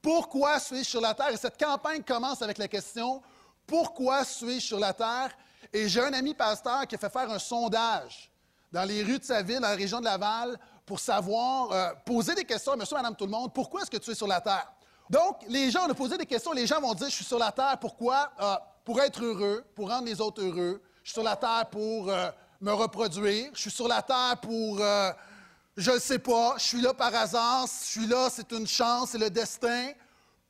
Pourquoi 0.00 0.58
suis-je 0.58 0.88
sur 0.88 1.00
la 1.00 1.14
terre? 1.14 1.30
Et 1.30 1.36
cette 1.36 1.62
campagne 1.62 2.02
commence 2.02 2.42
avec 2.42 2.58
la 2.58 2.66
question 2.66 3.22
Pourquoi 3.66 4.24
suis-je 4.24 4.66
sur 4.66 4.80
la 4.80 4.92
terre? 4.92 5.30
Et 5.72 5.88
j'ai 5.88 6.00
un 6.00 6.12
ami 6.12 6.34
pasteur 6.34 6.88
qui 6.88 6.96
a 6.96 6.98
fait 6.98 7.10
faire 7.10 7.30
un 7.30 7.38
sondage 7.38 8.32
dans 8.72 8.84
les 8.84 9.02
rues 9.02 9.18
de 9.18 9.24
sa 9.24 9.42
ville, 9.42 9.60
la 9.60 9.74
région 9.74 10.00
de 10.00 10.06
Laval, 10.06 10.58
pour 10.84 11.00
savoir, 11.00 11.72
euh, 11.72 11.90
poser 12.04 12.34
des 12.34 12.44
questions 12.44 12.72
à 12.72 12.76
monsieur, 12.76 12.96
madame, 12.96 13.16
tout 13.16 13.24
le 13.24 13.30
monde, 13.30 13.52
pourquoi 13.52 13.82
est-ce 13.82 13.90
que 13.90 13.96
tu 13.96 14.10
es 14.10 14.14
sur 14.14 14.26
la 14.26 14.40
terre? 14.40 14.72
Donc, 15.08 15.38
les 15.48 15.70
gens, 15.70 15.86
on 15.86 15.90
a 15.90 15.94
posé 15.94 16.16
des 16.16 16.26
questions, 16.26 16.52
les 16.52 16.66
gens 16.66 16.80
vont 16.80 16.94
dire, 16.94 17.08
je 17.08 17.14
suis 17.14 17.24
sur 17.24 17.38
la 17.38 17.52
terre, 17.52 17.78
pourquoi? 17.80 18.30
Euh, 18.40 18.56
pour 18.84 19.00
être 19.00 19.22
heureux, 19.22 19.64
pour 19.74 19.90
rendre 19.90 20.06
les 20.06 20.20
autres 20.20 20.42
heureux. 20.42 20.82
Je 21.02 21.10
suis 21.10 21.14
sur 21.14 21.22
la 21.22 21.36
terre 21.36 21.66
pour 21.70 22.08
euh, 22.08 22.30
me 22.60 22.72
reproduire. 22.72 23.50
Je 23.54 23.60
suis 23.60 23.70
sur 23.70 23.86
la 23.86 24.02
terre 24.02 24.36
pour 24.40 24.80
je 25.76 25.90
ne 25.90 25.98
sais 25.98 26.18
pas, 26.18 26.54
je 26.58 26.64
suis 26.64 26.80
là 26.80 26.92
par 26.92 27.14
hasard, 27.14 27.66
je 27.66 27.86
suis 27.86 28.06
là, 28.06 28.28
c'est 28.30 28.50
une 28.52 28.66
chance, 28.66 29.10
c'est 29.10 29.18
le 29.18 29.30
destin. 29.30 29.92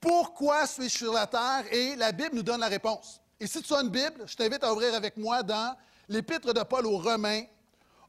Pourquoi 0.00 0.66
suis-je 0.66 0.98
sur 0.98 1.12
la 1.12 1.26
terre? 1.26 1.64
Et 1.70 1.94
la 1.94 2.10
Bible 2.10 2.34
nous 2.34 2.42
donne 2.42 2.60
la 2.60 2.68
réponse. 2.68 3.20
Et 3.38 3.46
si 3.46 3.62
tu 3.62 3.72
as 3.72 3.82
une 3.82 3.88
Bible, 3.88 4.24
je 4.26 4.34
t'invite 4.34 4.64
à 4.64 4.72
ouvrir 4.72 4.94
avec 4.94 5.16
moi 5.16 5.42
dans 5.42 5.76
l'Épître 6.08 6.52
de 6.52 6.62
Paul 6.62 6.86
aux 6.86 6.98
Romains, 6.98 7.44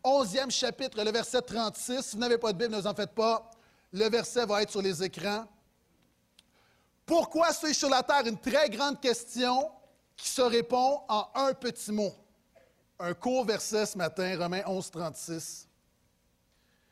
11e 0.04 0.52
chapitre, 0.52 1.02
le 1.02 1.12
verset 1.12 1.42
36. 1.42 2.02
Si 2.02 2.16
vous 2.16 2.22
n'avez 2.22 2.38
pas 2.38 2.52
de 2.52 2.58
Bible, 2.58 2.76
ne 2.76 2.82
vous 2.82 2.88
en 2.88 2.94
faites 2.94 3.14
pas. 3.14 3.50
Le 3.92 4.10
verset 4.10 4.46
va 4.46 4.62
être 4.62 4.72
sur 4.72 4.82
les 4.82 5.02
écrans. 5.02 5.46
Pourquoi 7.06 7.54
suis-je 7.54 7.80
sur 7.80 7.90
la 7.90 8.04
terre? 8.04 8.26
Une 8.26 8.40
très 8.40 8.70
grande 8.70 9.00
question 9.00 9.70
qui 10.16 10.30
se 10.30 10.42
répond 10.42 11.02
en 11.08 11.28
un 11.36 11.54
petit 11.54 11.92
mot. 11.92 12.14
Un 13.00 13.14
court 13.14 13.46
verset 13.46 13.86
ce 13.86 13.98
matin, 13.98 14.38
Romains 14.38 14.64
11, 14.66 14.92
36. 14.92 15.68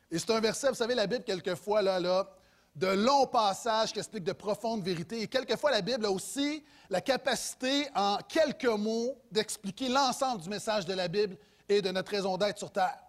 Et 0.09 0.19
c'est 0.19 0.31
un 0.31 0.39
verset, 0.39 0.69
vous 0.69 0.75
savez, 0.75 0.95
la 0.95 1.07
Bible, 1.07 1.23
quelquefois, 1.23 1.81
là, 1.81 1.99
là, 1.99 2.27
de 2.75 2.87
longs 2.87 3.27
passages 3.27 3.91
qui 3.93 3.99
expliquent 3.99 4.23
de 4.23 4.33
profondes 4.33 4.83
vérités. 4.83 5.21
Et 5.21 5.27
quelquefois, 5.27 5.71
la 5.71 5.81
Bible 5.81 6.05
a 6.05 6.11
aussi 6.11 6.63
la 6.89 7.01
capacité, 7.01 7.87
en 7.95 8.17
quelques 8.27 8.65
mots, 8.65 9.17
d'expliquer 9.31 9.89
l'ensemble 9.89 10.41
du 10.41 10.49
message 10.49 10.85
de 10.85 10.93
la 10.93 11.07
Bible 11.07 11.37
de 11.79 11.91
notre 11.91 12.11
raison 12.11 12.35
d'être 12.35 12.57
sur 12.57 12.71
terre. 12.71 12.99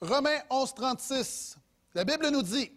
Romains 0.00 0.40
11, 0.48 0.74
36. 0.74 1.56
La 1.94 2.04
Bible 2.04 2.28
nous 2.30 2.42
dit 2.42 2.72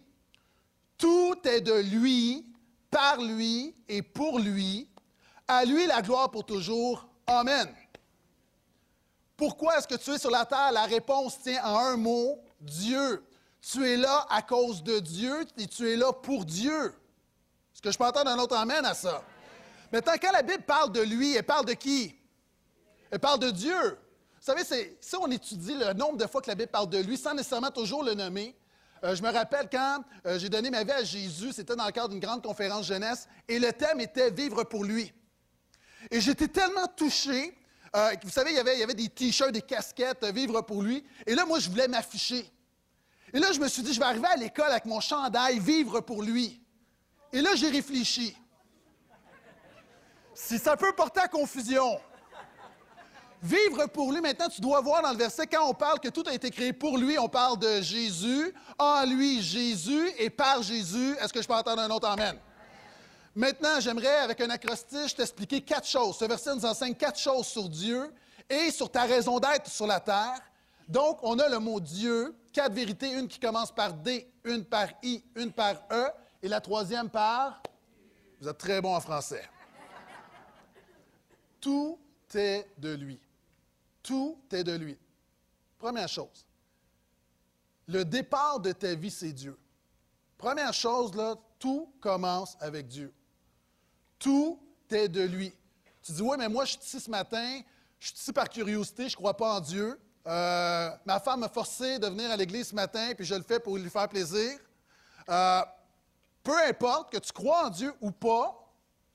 Tout 0.98 1.36
est 1.44 1.62
de 1.62 1.72
lui, 1.72 2.44
par 2.90 3.18
lui 3.22 3.74
et 3.88 4.02
pour 4.02 4.38
lui. 4.38 4.90
À 5.48 5.64
lui 5.64 5.86
la 5.86 6.02
gloire 6.02 6.30
pour 6.30 6.44
toujours. 6.44 7.08
Amen. 7.26 7.74
Pourquoi 9.36 9.78
est-ce 9.78 9.88
que 9.88 9.94
tu 9.94 10.10
es 10.10 10.18
sur 10.18 10.30
la 10.30 10.44
terre? 10.44 10.72
La 10.72 10.84
réponse 10.84 11.40
tient 11.40 11.64
en 11.64 11.78
un 11.78 11.96
mot, 11.96 12.38
Dieu. 12.60 13.24
Tu 13.60 13.88
es 13.88 13.96
là 13.96 14.26
à 14.28 14.42
cause 14.42 14.82
de 14.82 14.98
Dieu 14.98 15.46
et 15.56 15.66
tu 15.66 15.88
es 15.88 15.96
là 15.96 16.12
pour 16.12 16.44
Dieu. 16.44 16.86
Est-ce 17.72 17.80
que 17.80 17.90
je 17.90 17.96
peux 17.96 18.04
entendre 18.04 18.30
un 18.30 18.38
autre 18.38 18.56
amène 18.56 18.84
à 18.84 18.94
ça? 18.94 19.22
Maintenant, 19.92 20.14
quand 20.20 20.32
la 20.32 20.42
Bible 20.42 20.64
parle 20.64 20.92
de 20.92 21.00
lui, 21.00 21.34
elle 21.36 21.44
parle 21.44 21.66
de 21.66 21.74
qui? 21.74 22.16
Elle 23.12 23.18
parle 23.18 23.40
de 23.40 23.50
Dieu. 23.50 23.90
Vous 23.90 24.40
savez, 24.40 24.62
si 24.98 25.16
on 25.16 25.30
étudie 25.30 25.74
le 25.74 25.92
nombre 25.92 26.16
de 26.16 26.26
fois 26.26 26.40
que 26.40 26.48
la 26.48 26.54
Bible 26.54 26.70
parle 26.70 26.88
de 26.88 26.96
lui, 26.96 27.18
sans 27.18 27.34
nécessairement 27.34 27.70
toujours 27.70 28.02
le 28.02 28.14
nommer, 28.14 28.56
euh, 29.04 29.14
je 29.14 29.22
me 29.22 29.30
rappelle 29.30 29.68
quand 29.70 30.02
euh, 30.26 30.38
j'ai 30.38 30.48
donné 30.48 30.70
ma 30.70 30.82
vie 30.82 30.92
à 30.92 31.04
Jésus, 31.04 31.52
c'était 31.52 31.76
dans 31.76 31.84
le 31.84 31.92
cadre 31.92 32.08
d'une 32.08 32.20
grande 32.20 32.42
conférence 32.42 32.86
jeunesse, 32.86 33.28
et 33.48 33.58
le 33.58 33.70
thème 33.74 34.00
était 34.00 34.30
Vivre 34.30 34.64
pour 34.64 34.82
lui. 34.84 35.12
Et 36.10 36.22
j'étais 36.22 36.48
tellement 36.48 36.86
touché. 36.86 37.54
Euh, 37.94 38.14
vous 38.24 38.30
savez, 38.30 38.52
il 38.52 38.56
y 38.56 38.60
avait, 38.60 38.76
il 38.76 38.80
y 38.80 38.82
avait 38.82 38.94
des 38.94 39.10
t-shirts, 39.10 39.52
des 39.52 39.60
casquettes, 39.60 40.24
Vivre 40.24 40.62
pour 40.62 40.82
lui. 40.82 41.04
Et 41.26 41.34
là, 41.34 41.44
moi, 41.44 41.58
je 41.58 41.68
voulais 41.68 41.88
m'afficher. 41.88 42.50
Et 43.34 43.38
là, 43.38 43.52
je 43.52 43.60
me 43.60 43.68
suis 43.68 43.82
dit, 43.82 43.92
je 43.92 43.98
vais 43.98 44.06
arriver 44.06 44.28
à 44.28 44.36
l'école 44.36 44.70
avec 44.70 44.86
mon 44.86 45.00
chandail, 45.00 45.58
Vivre 45.58 46.00
pour 46.00 46.22
lui. 46.22 46.64
Et 47.30 47.42
là, 47.42 47.54
j'ai 47.56 47.68
réfléchi. 47.68 48.34
Si 50.34 50.58
ça 50.58 50.78
peut 50.78 50.94
porter 50.94 51.20
à 51.20 51.28
confusion. 51.28 52.00
Vivre 53.42 53.86
pour 53.86 54.12
lui, 54.12 54.20
maintenant, 54.20 54.48
tu 54.48 54.60
dois 54.60 54.80
voir 54.80 55.02
dans 55.02 55.10
le 55.10 55.16
verset, 55.16 55.48
quand 55.48 55.68
on 55.68 55.74
parle 55.74 55.98
que 55.98 56.08
tout 56.08 56.22
a 56.26 56.32
été 56.32 56.48
créé 56.48 56.72
pour 56.72 56.96
lui, 56.96 57.18
on 57.18 57.28
parle 57.28 57.58
de 57.58 57.82
Jésus, 57.82 58.54
en 58.78 59.04
lui, 59.04 59.42
Jésus, 59.42 60.12
et 60.16 60.30
par 60.30 60.62
Jésus. 60.62 61.16
Est-ce 61.20 61.32
que 61.32 61.42
je 61.42 61.48
peux 61.48 61.54
entendre 61.54 61.82
un 61.82 61.90
autre 61.90 62.08
Amen? 62.08 62.38
Maintenant, 63.34 63.80
j'aimerais, 63.80 64.18
avec 64.18 64.40
un 64.42 64.50
acrostiche, 64.50 65.16
t'expliquer 65.16 65.60
quatre 65.60 65.88
choses. 65.88 66.18
Ce 66.18 66.24
verset 66.24 66.54
nous 66.54 66.64
enseigne 66.64 66.94
quatre 66.94 67.18
choses 67.18 67.46
sur 67.46 67.68
Dieu 67.68 68.14
et 68.48 68.70
sur 68.70 68.88
ta 68.88 69.02
raison 69.02 69.40
d'être 69.40 69.68
sur 69.68 69.88
la 69.88 69.98
terre. 69.98 70.38
Donc, 70.86 71.18
on 71.22 71.36
a 71.40 71.48
le 71.48 71.58
mot 71.58 71.80
Dieu, 71.80 72.36
quatre 72.52 72.72
vérités, 72.72 73.12
une 73.12 73.26
qui 73.26 73.40
commence 73.40 73.72
par 73.72 73.92
D, 73.92 74.30
une 74.44 74.64
par 74.64 74.86
I, 75.02 75.24
une 75.34 75.50
par 75.50 75.82
E, 75.90 76.10
et 76.42 76.48
la 76.48 76.60
troisième 76.60 77.10
par... 77.10 77.60
Vous 78.40 78.48
êtes 78.48 78.58
très 78.58 78.80
bon 78.80 78.94
en 78.94 79.00
français. 79.00 79.48
Tout 81.60 81.98
est 82.34 82.68
de 82.78 82.94
lui. 82.94 83.18
Tout 84.02 84.38
est 84.50 84.64
de 84.64 84.72
lui. 84.72 84.98
Première 85.78 86.08
chose, 86.08 86.46
le 87.88 88.04
départ 88.04 88.60
de 88.60 88.72
ta 88.72 88.94
vie, 88.94 89.10
c'est 89.10 89.32
Dieu. 89.32 89.58
Première 90.38 90.72
chose, 90.72 91.14
là, 91.14 91.36
tout 91.58 91.92
commence 92.00 92.56
avec 92.60 92.86
Dieu. 92.86 93.12
Tout 94.18 94.60
est 94.90 95.08
de 95.08 95.22
lui. 95.22 95.52
Tu 96.02 96.12
dis, 96.12 96.22
oui, 96.22 96.36
mais 96.38 96.48
moi, 96.48 96.64
je 96.64 96.72
suis 96.72 96.80
ici 96.80 97.00
ce 97.00 97.10
matin, 97.10 97.60
je 98.00 98.08
suis 98.08 98.16
ici 98.16 98.32
par 98.32 98.48
curiosité, 98.48 99.08
je 99.08 99.14
ne 99.14 99.16
crois 99.16 99.36
pas 99.36 99.54
en 99.54 99.60
Dieu. 99.60 99.98
Euh, 100.26 100.90
ma 101.04 101.20
femme 101.20 101.40
m'a 101.40 101.48
forcé 101.48 101.98
de 101.98 102.06
venir 102.06 102.30
à 102.30 102.36
l'église 102.36 102.68
ce 102.68 102.74
matin, 102.74 103.12
puis 103.16 103.24
je 103.24 103.34
le 103.34 103.42
fais 103.42 103.60
pour 103.60 103.76
lui 103.76 103.90
faire 103.90 104.08
plaisir. 104.08 104.58
Euh, 105.28 105.62
peu 106.42 106.56
importe 106.66 107.12
que 107.12 107.18
tu 107.18 107.32
crois 107.32 107.66
en 107.66 107.70
Dieu 107.70 107.92
ou 108.00 108.10
pas, 108.10 108.58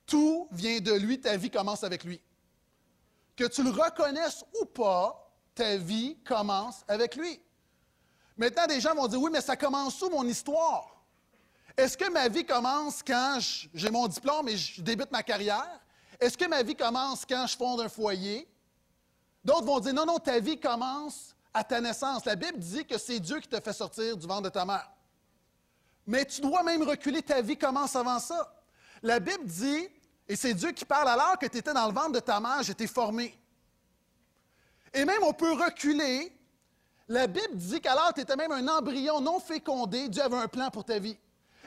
tout 0.06 0.48
vient 0.50 0.80
de 0.80 0.92
lui, 0.92 1.20
ta 1.20 1.36
vie 1.36 1.50
commence 1.50 1.84
avec 1.84 2.04
lui. 2.04 2.20
Que 3.38 3.44
tu 3.44 3.62
le 3.62 3.70
reconnaisses 3.70 4.44
ou 4.60 4.64
pas, 4.64 5.32
ta 5.54 5.76
vie 5.76 6.18
commence 6.24 6.82
avec 6.88 7.14
lui. 7.14 7.40
Maintenant, 8.36 8.66
des 8.66 8.80
gens 8.80 8.96
vont 8.96 9.06
dire, 9.06 9.22
oui, 9.22 9.30
mais 9.32 9.40
ça 9.40 9.56
commence 9.56 10.02
où 10.02 10.10
mon 10.10 10.26
histoire? 10.26 11.04
Est-ce 11.76 11.96
que 11.96 12.10
ma 12.10 12.26
vie 12.26 12.44
commence 12.44 13.00
quand 13.00 13.38
j'ai 13.72 13.90
mon 13.90 14.08
diplôme 14.08 14.48
et 14.48 14.56
je 14.56 14.82
débute 14.82 15.12
ma 15.12 15.22
carrière? 15.22 15.80
Est-ce 16.18 16.36
que 16.36 16.46
ma 16.46 16.64
vie 16.64 16.74
commence 16.74 17.24
quand 17.24 17.46
je 17.46 17.56
fonde 17.56 17.80
un 17.80 17.88
foyer? 17.88 18.52
D'autres 19.44 19.66
vont 19.66 19.78
dire, 19.78 19.94
non, 19.94 20.04
non, 20.04 20.18
ta 20.18 20.40
vie 20.40 20.58
commence 20.58 21.36
à 21.54 21.62
ta 21.62 21.80
naissance. 21.80 22.24
La 22.24 22.34
Bible 22.34 22.58
dit 22.58 22.84
que 22.84 22.98
c'est 22.98 23.20
Dieu 23.20 23.38
qui 23.38 23.46
te 23.46 23.60
fait 23.60 23.72
sortir 23.72 24.16
du 24.16 24.26
ventre 24.26 24.42
de 24.42 24.48
ta 24.48 24.64
mère. 24.64 24.90
Mais 26.08 26.24
tu 26.24 26.40
dois 26.40 26.64
même 26.64 26.82
reculer, 26.82 27.22
ta 27.22 27.40
vie 27.40 27.56
commence 27.56 27.94
avant 27.94 28.18
ça. 28.18 28.52
La 29.00 29.20
Bible 29.20 29.44
dit 29.44 29.88
et 30.28 30.36
c'est 30.36 30.52
Dieu 30.54 30.72
qui 30.72 30.84
parle 30.84 31.08
alors 31.08 31.38
que 31.38 31.46
tu 31.46 31.56
étais 31.56 31.72
dans 31.72 31.86
le 31.86 31.94
ventre 31.94 32.12
de 32.12 32.20
ta 32.20 32.38
mère, 32.38 32.62
j'étais 32.62 32.86
formé. 32.86 33.38
Et 34.92 35.04
même 35.04 35.22
on 35.22 35.32
peut 35.32 35.52
reculer. 35.52 36.34
La 37.08 37.26
Bible 37.26 37.56
dit 37.56 37.80
qu'alors 37.80 38.12
tu 38.14 38.20
étais 38.20 38.36
même 38.36 38.52
un 38.52 38.68
embryon 38.68 39.20
non 39.20 39.40
fécondé, 39.40 40.08
Dieu 40.08 40.22
avait 40.22 40.36
un 40.36 40.48
plan 40.48 40.70
pour 40.70 40.84
ta 40.84 40.98
vie. 40.98 41.18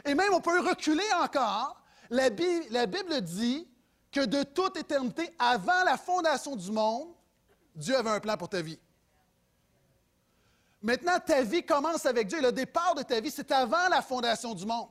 Et 0.05 0.13
même 0.13 0.33
on 0.33 0.41
peut 0.41 0.59
reculer 0.59 1.03
encore. 1.19 1.81
La 2.11 2.29
Bible, 2.29 2.65
la 2.69 2.85
Bible 2.85 3.21
dit 3.21 3.67
que 4.11 4.25
de 4.25 4.43
toute 4.43 4.77
éternité, 4.77 5.33
avant 5.39 5.83
la 5.83 5.97
fondation 5.97 6.55
du 6.55 6.71
monde, 6.71 7.07
Dieu 7.73 7.95
avait 7.95 8.09
un 8.09 8.19
plan 8.19 8.37
pour 8.37 8.49
ta 8.49 8.61
vie. 8.61 8.79
Maintenant, 10.81 11.19
ta 11.25 11.41
vie 11.43 11.63
commence 11.63 12.05
avec 12.05 12.27
Dieu. 12.27 12.41
Le 12.41 12.51
départ 12.51 12.95
de 12.95 13.03
ta 13.03 13.19
vie, 13.19 13.31
c'est 13.31 13.51
avant 13.51 13.87
la 13.89 14.01
fondation 14.01 14.53
du 14.53 14.65
monde. 14.65 14.89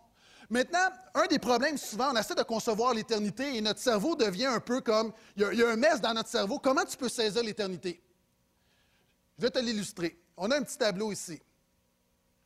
Maintenant, 0.51 0.91
un 1.15 1.27
des 1.29 1.39
problèmes, 1.39 1.79
souvent, 1.79 2.11
on 2.13 2.17
essaie 2.17 2.35
de 2.35 2.43
concevoir 2.43 2.93
l'éternité 2.93 3.57
et 3.57 3.61
notre 3.61 3.79
cerveau 3.79 4.17
devient 4.17 4.47
un 4.47 4.59
peu 4.59 4.81
comme, 4.81 5.13
il 5.37 5.43
y, 5.43 5.63
a, 5.63 5.69
un 5.69 5.77
mess 5.77 6.01
dans 6.01 6.13
notre 6.13 6.29
cerveau. 6.29 6.59
Comment 6.59 6.85
tu 6.85 6.97
peux 6.97 7.09
saisir 7.09 7.41
l'éternité? 7.45 8.03
Je 9.39 9.43
vais 9.43 9.51
te 9.51 9.61
l'illustrer. 9.61 10.21
On 10.37 10.51
a 10.51 10.57
un 10.57 10.63
petit 10.63 10.77
tableau 10.77 11.13
ici. 11.13 11.41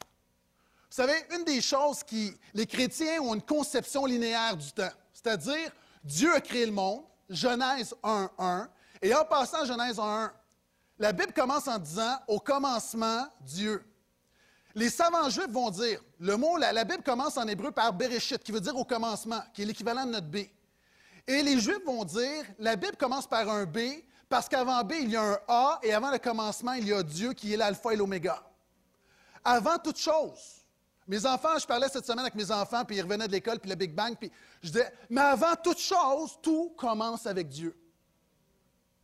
Vous 0.00 1.02
savez, 1.02 1.14
une 1.34 1.44
des 1.44 1.62
choses 1.62 2.04
qui, 2.04 2.36
les 2.52 2.66
chrétiens 2.66 3.22
ont 3.22 3.34
une 3.34 3.42
conception 3.42 4.04
linéaire 4.04 4.56
du 4.56 4.70
temps, 4.70 4.92
c'est-à-dire 5.12 5.72
Dieu 6.04 6.32
a 6.34 6.40
créé 6.40 6.66
le 6.66 6.72
monde, 6.72 7.04
Genèse 7.30 7.94
1, 8.02 8.30
1, 8.38 8.68
et 9.00 9.14
en 9.14 9.24
passant 9.24 9.64
Genèse 9.64 9.98
1, 9.98 10.02
1, 10.02 10.32
la 10.98 11.12
Bible 11.12 11.32
commence 11.32 11.66
en 11.66 11.78
disant 11.78 12.18
au 12.28 12.38
commencement 12.38 13.26
Dieu. 13.40 13.82
Les 14.74 14.90
savants 14.90 15.28
juifs 15.30 15.50
vont 15.50 15.70
dire, 15.70 16.02
le 16.18 16.36
mot, 16.36 16.56
la, 16.56 16.84
Bible 16.84 17.02
commence 17.02 17.36
en 17.36 17.46
hébreu 17.46 17.70
par 17.70 17.92
Bereshit, 17.92 18.42
qui 18.42 18.50
veut 18.50 18.60
dire 18.60 18.76
au 18.76 18.84
commencement, 18.84 19.40
qui 19.52 19.62
est 19.62 19.64
l'équivalent 19.64 20.04
de 20.04 20.10
notre 20.10 20.26
B. 20.26 20.38
Et 21.26 21.42
les 21.42 21.60
juifs 21.60 21.84
vont 21.86 22.04
dire, 22.04 22.44
la 22.58 22.74
Bible 22.74 22.96
commence 22.96 23.26
par 23.26 23.48
un 23.48 23.64
B, 23.64 23.78
parce 24.28 24.48
qu'avant 24.48 24.82
B, 24.82 24.94
il 25.00 25.10
y 25.10 25.16
a 25.16 25.22
un 25.22 25.38
A, 25.46 25.78
et 25.82 25.92
avant 25.92 26.10
le 26.10 26.18
commencement, 26.18 26.72
il 26.72 26.88
y 26.88 26.92
a 26.92 27.02
Dieu 27.02 27.34
qui 27.34 27.52
est 27.52 27.56
l'alpha 27.56 27.92
et 27.92 27.96
l'oméga. 27.96 28.42
Avant 29.44 29.78
toute 29.78 29.98
chose, 29.98 30.64
mes 31.06 31.24
enfants, 31.24 31.58
je 31.58 31.66
parlais 31.66 31.88
cette 31.88 32.06
semaine 32.06 32.20
avec 32.20 32.34
mes 32.34 32.50
enfants, 32.50 32.84
puis 32.84 32.96
ils 32.96 33.02
revenaient 33.02 33.28
de 33.28 33.32
l'école, 33.32 33.60
puis 33.60 33.70
le 33.70 33.76
Big 33.76 33.94
Bang, 33.94 34.16
puis 34.18 34.32
je 34.62 34.70
disais, 34.70 34.92
mais 35.08 35.20
avant 35.20 35.54
toute 35.62 35.78
chose, 35.78 36.36
tout 36.42 36.74
commence 36.76 37.26
avec 37.26 37.48
Dieu. 37.48 37.76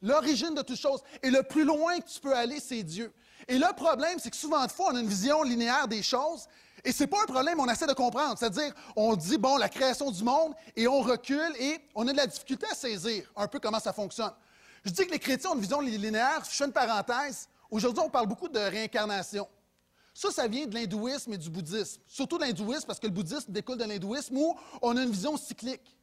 L'origine 0.03 0.55
de 0.55 0.63
toute 0.63 0.79
chose. 0.79 1.03
Et 1.23 1.31
le 1.31 1.43
plus 1.43 1.65
loin 1.65 2.01
que 2.01 2.09
tu 2.09 2.21
peux 2.21 2.35
aller, 2.35 2.59
c'est 2.59 2.83
Dieu. 2.83 3.13
Et 3.49 3.59
le 3.59 3.75
problème, 3.75 4.19
c'est 4.19 4.31
que 4.31 4.37
souvent 4.37 4.65
de 4.67 4.73
fois, 4.73 4.91
on 4.93 4.97
a 4.97 5.01
une 5.01 5.09
vision 5.09 5.43
linéaire 5.43 5.89
des 5.89 6.03
choses. 6.03 6.47
Et 6.85 6.93
ce 6.93 7.03
n'est 7.03 7.07
pas 7.07 7.23
un 7.23 7.27
problème, 7.27 7.61
on 7.61 7.69
essaie 7.69 7.87
de 7.87 7.93
comprendre. 7.93 8.39
C'est-à-dire, 8.39 8.73
on 8.97 9.15
dit, 9.15 9.37
bon, 9.37 9.57
la 9.57 9.69
création 9.69 10.11
du 10.11 10.23
monde, 10.25 10.55
et 10.77 10.89
on 10.89 11.01
recule, 11.01 11.53
et 11.59 11.81
on 11.95 12.07
a 12.09 12.13
de 12.13 12.17
la 12.17 12.27
difficulté 12.27 12.67
à 12.71 12.75
saisir 12.75 13.31
un 13.37 13.47
peu 13.47 13.59
comment 13.59 13.81
ça 13.81 13.93
fonctionne. 13.93 14.33
Je 14.85 14.91
dis 14.91 15.07
que 15.07 15.13
les 15.13 15.19
chrétiens 15.19 15.51
ont 15.51 15.55
une 15.55 15.61
vision 15.61 15.81
linéaire. 15.81 16.43
Je 16.45 16.57
fais 16.57 16.65
une 16.65 16.73
parenthèse. 16.73 17.49
Aujourd'hui, 17.71 18.03
on 18.05 18.09
parle 18.09 18.27
beaucoup 18.27 18.49
de 18.49 18.59
réincarnation. 18.59 19.47
Ça, 20.15 20.31
ça 20.31 20.49
vient 20.49 20.67
de 20.67 20.75
l'hindouisme 20.75 21.33
et 21.35 21.39
du 21.39 21.51
bouddhisme. 21.51 22.01
Surtout 22.07 22.39
de 22.39 22.45
l'hindouisme, 22.45 22.87
parce 22.87 22.99
que 22.99 23.07
le 23.07 23.13
bouddhisme 23.13 23.53
découle 23.53 23.77
de 23.77 23.85
l'hindouisme, 23.85 24.37
où 24.37 24.57
on 24.83 24.97
a 24.97 25.03
une 25.03 25.11
vision 25.11 25.37
cyclique. 25.37 25.97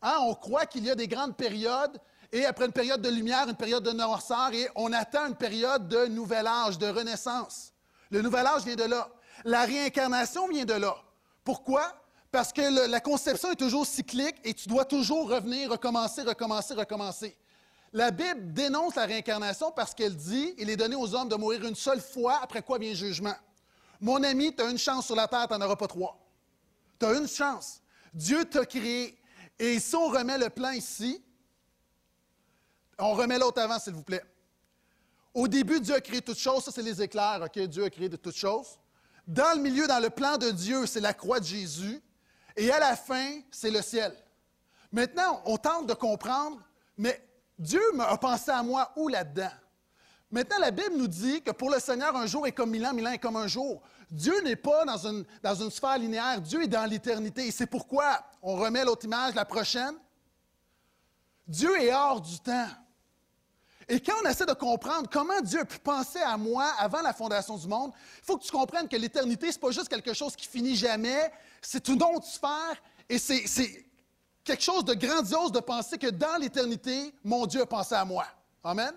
Hein, 0.00 0.16
on 0.22 0.34
croit 0.34 0.64
qu'il 0.64 0.84
y 0.84 0.90
a 0.90 0.94
des 0.94 1.08
grandes 1.08 1.36
périodes 1.36 1.98
et 2.32 2.44
après 2.44 2.66
une 2.66 2.72
période 2.72 3.02
de 3.02 3.08
lumière, 3.08 3.48
une 3.48 3.56
période 3.56 3.82
de 3.82 3.90
noirceur, 3.90 4.52
et 4.52 4.68
on 4.76 4.92
attend 4.92 5.26
une 5.26 5.34
période 5.34 5.88
de 5.88 6.06
nouvel 6.06 6.46
âge, 6.46 6.78
de 6.78 6.86
renaissance. 6.86 7.72
Le 8.10 8.22
nouvel 8.22 8.46
âge 8.46 8.64
vient 8.64 8.76
de 8.76 8.84
là. 8.84 9.08
La 9.44 9.64
réincarnation 9.64 10.48
vient 10.48 10.64
de 10.64 10.74
là. 10.74 10.96
Pourquoi? 11.44 11.82
Parce 12.30 12.52
que 12.52 12.88
la 12.88 13.00
conception 13.00 13.50
est 13.50 13.56
toujours 13.56 13.86
cyclique 13.86 14.36
et 14.44 14.54
tu 14.54 14.68
dois 14.68 14.84
toujours 14.84 15.28
revenir, 15.28 15.70
recommencer, 15.70 16.22
recommencer, 16.22 16.74
recommencer. 16.74 17.36
La 17.92 18.12
Bible 18.12 18.52
dénonce 18.52 18.94
la 18.94 19.06
réincarnation 19.06 19.72
parce 19.72 19.94
qu'elle 19.94 20.14
dit 20.14 20.54
il 20.58 20.70
est 20.70 20.76
donné 20.76 20.94
aux 20.94 21.12
hommes 21.12 21.28
de 21.28 21.34
mourir 21.34 21.64
une 21.64 21.74
seule 21.74 22.00
fois, 22.00 22.38
après 22.40 22.62
quoi 22.62 22.78
vient 22.78 22.90
le 22.90 22.96
jugement. 22.96 23.34
Mon 24.00 24.22
ami, 24.22 24.54
tu 24.54 24.62
as 24.62 24.70
une 24.70 24.78
chance 24.78 25.06
sur 25.06 25.16
la 25.16 25.26
terre, 25.26 25.48
tu 25.48 25.54
n'en 25.54 25.66
auras 25.66 25.76
pas 25.76 25.88
trois. 25.88 26.16
Tu 27.00 27.06
as 27.06 27.14
une 27.14 27.26
chance. 27.26 27.80
Dieu 28.14 28.44
t'a 28.44 28.64
créé. 28.64 29.18
Et 29.58 29.80
si 29.80 29.94
on 29.96 30.08
remet 30.08 30.38
le 30.38 30.48
plan 30.50 30.70
ici, 30.70 31.22
on 33.00 33.14
remet 33.14 33.38
l'autre 33.38 33.60
avant, 33.60 33.78
s'il 33.78 33.94
vous 33.94 34.02
plaît. 34.02 34.22
Au 35.32 35.46
début, 35.46 35.80
Dieu 35.80 35.94
a 35.94 36.00
créé 36.00 36.20
toutes 36.20 36.38
choses. 36.38 36.64
Ça, 36.64 36.70
c'est 36.72 36.82
les 36.82 37.00
éclairs. 37.00 37.42
OK? 37.44 37.58
Dieu 37.66 37.84
a 37.84 37.90
créé 37.90 38.08
de 38.08 38.16
toutes 38.16 38.36
choses. 38.36 38.78
Dans 39.26 39.56
le 39.56 39.62
milieu, 39.62 39.86
dans 39.86 40.00
le 40.00 40.10
plan 40.10 40.36
de 40.36 40.50
Dieu, 40.50 40.86
c'est 40.86 41.00
la 41.00 41.14
croix 41.14 41.40
de 41.40 41.44
Jésus. 41.44 42.02
Et 42.56 42.70
à 42.70 42.78
la 42.78 42.96
fin, 42.96 43.40
c'est 43.50 43.70
le 43.70 43.80
ciel. 43.80 44.12
Maintenant, 44.90 45.40
on 45.44 45.56
tente 45.56 45.86
de 45.86 45.94
comprendre, 45.94 46.58
mais 46.96 47.24
Dieu 47.58 47.80
a 48.00 48.16
pensé 48.18 48.50
à 48.50 48.62
moi 48.62 48.90
où 48.96 49.08
là-dedans? 49.08 49.52
Maintenant, 50.30 50.58
la 50.58 50.70
Bible 50.70 50.96
nous 50.96 51.08
dit 51.08 51.42
que 51.42 51.50
pour 51.50 51.70
le 51.70 51.78
Seigneur, 51.78 52.14
un 52.16 52.26
jour 52.26 52.46
est 52.46 52.52
comme 52.52 52.70
mille 52.70 52.86
ans, 52.86 52.92
mille 52.92 53.06
ans 53.06 53.12
est 53.12 53.18
comme 53.18 53.36
un 53.36 53.46
jour. 53.46 53.82
Dieu 54.10 54.40
n'est 54.42 54.56
pas 54.56 54.84
dans 54.84 55.06
une, 55.06 55.24
dans 55.42 55.54
une 55.54 55.70
sphère 55.70 55.98
linéaire, 55.98 56.40
Dieu 56.40 56.62
est 56.62 56.68
dans 56.68 56.88
l'éternité. 56.88 57.46
Et 57.46 57.50
c'est 57.50 57.66
pourquoi, 57.66 58.20
on 58.42 58.56
remet 58.56 58.84
l'autre 58.84 59.04
image, 59.04 59.34
la 59.34 59.44
prochaine, 59.44 59.94
Dieu 61.46 61.80
est 61.80 61.92
hors 61.92 62.20
du 62.20 62.38
temps. 62.40 62.68
Et 63.90 63.98
quand 63.98 64.14
on 64.22 64.28
essaie 64.28 64.46
de 64.46 64.52
comprendre 64.52 65.10
comment 65.10 65.40
Dieu 65.40 65.58
a 65.58 65.64
pu 65.64 65.80
penser 65.80 66.20
à 66.20 66.36
moi 66.36 66.72
avant 66.78 67.02
la 67.02 67.12
fondation 67.12 67.56
du 67.56 67.66
monde, 67.66 67.90
il 68.18 68.24
faut 68.24 68.38
que 68.38 68.44
tu 68.44 68.52
comprennes 68.52 68.88
que 68.88 68.94
l'éternité, 68.94 69.50
ce 69.50 69.56
n'est 69.56 69.60
pas 69.60 69.72
juste 69.72 69.88
quelque 69.88 70.14
chose 70.14 70.36
qui 70.36 70.46
finit 70.46 70.76
jamais, 70.76 71.32
c'est 71.60 71.88
une 71.88 72.00
autre 72.00 72.24
sphère 72.24 72.80
et 73.08 73.18
c'est 73.18 73.84
quelque 74.44 74.62
chose 74.62 74.84
de 74.84 74.94
grandiose 74.94 75.50
de 75.50 75.58
penser 75.58 75.98
que 75.98 76.06
dans 76.06 76.40
l'éternité, 76.40 77.12
mon 77.24 77.46
Dieu 77.46 77.62
a 77.62 77.66
pensé 77.66 77.96
à 77.96 78.04
moi. 78.04 78.26
Amen? 78.62 78.92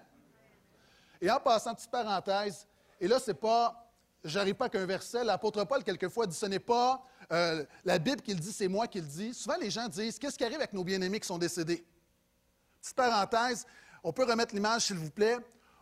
Et 1.19 1.31
en 1.31 1.39
passant, 1.39 1.73
petite 1.73 1.89
parenthèse, 1.89 2.67
et 3.01 3.07
là, 3.07 3.17
c'est 3.19 3.33
pas, 3.33 3.89
j'arrive 4.23 4.53
pas 4.53 4.69
qu'un 4.69 4.85
verset, 4.85 5.23
l'apôtre 5.23 5.63
Paul, 5.63 5.83
quelquefois, 5.83 6.27
dit 6.27 6.37
ce 6.37 6.45
n'est 6.45 6.59
pas 6.59 7.03
euh, 7.31 7.65
la 7.83 7.97
Bible 7.97 8.21
qui 8.21 8.35
le 8.35 8.39
dit, 8.39 8.53
c'est 8.53 8.67
moi 8.67 8.87
qui 8.87 9.01
le 9.01 9.07
dis. 9.07 9.33
Souvent, 9.33 9.57
les 9.59 9.71
gens 9.71 9.87
disent 9.87 10.19
Qu'est-ce 10.19 10.37
qui 10.37 10.43
arrive 10.43 10.57
avec 10.57 10.73
nos 10.73 10.83
bien-aimés 10.83 11.19
qui 11.19 11.27
sont 11.27 11.39
décédés? 11.39 11.83
Petite 12.79 12.95
parenthèse, 12.95 13.65
on 14.03 14.11
peut 14.11 14.25
remettre 14.25 14.53
l'image, 14.53 14.87
s'il 14.87 14.97
vous 14.97 15.09
plaît. 15.09 15.37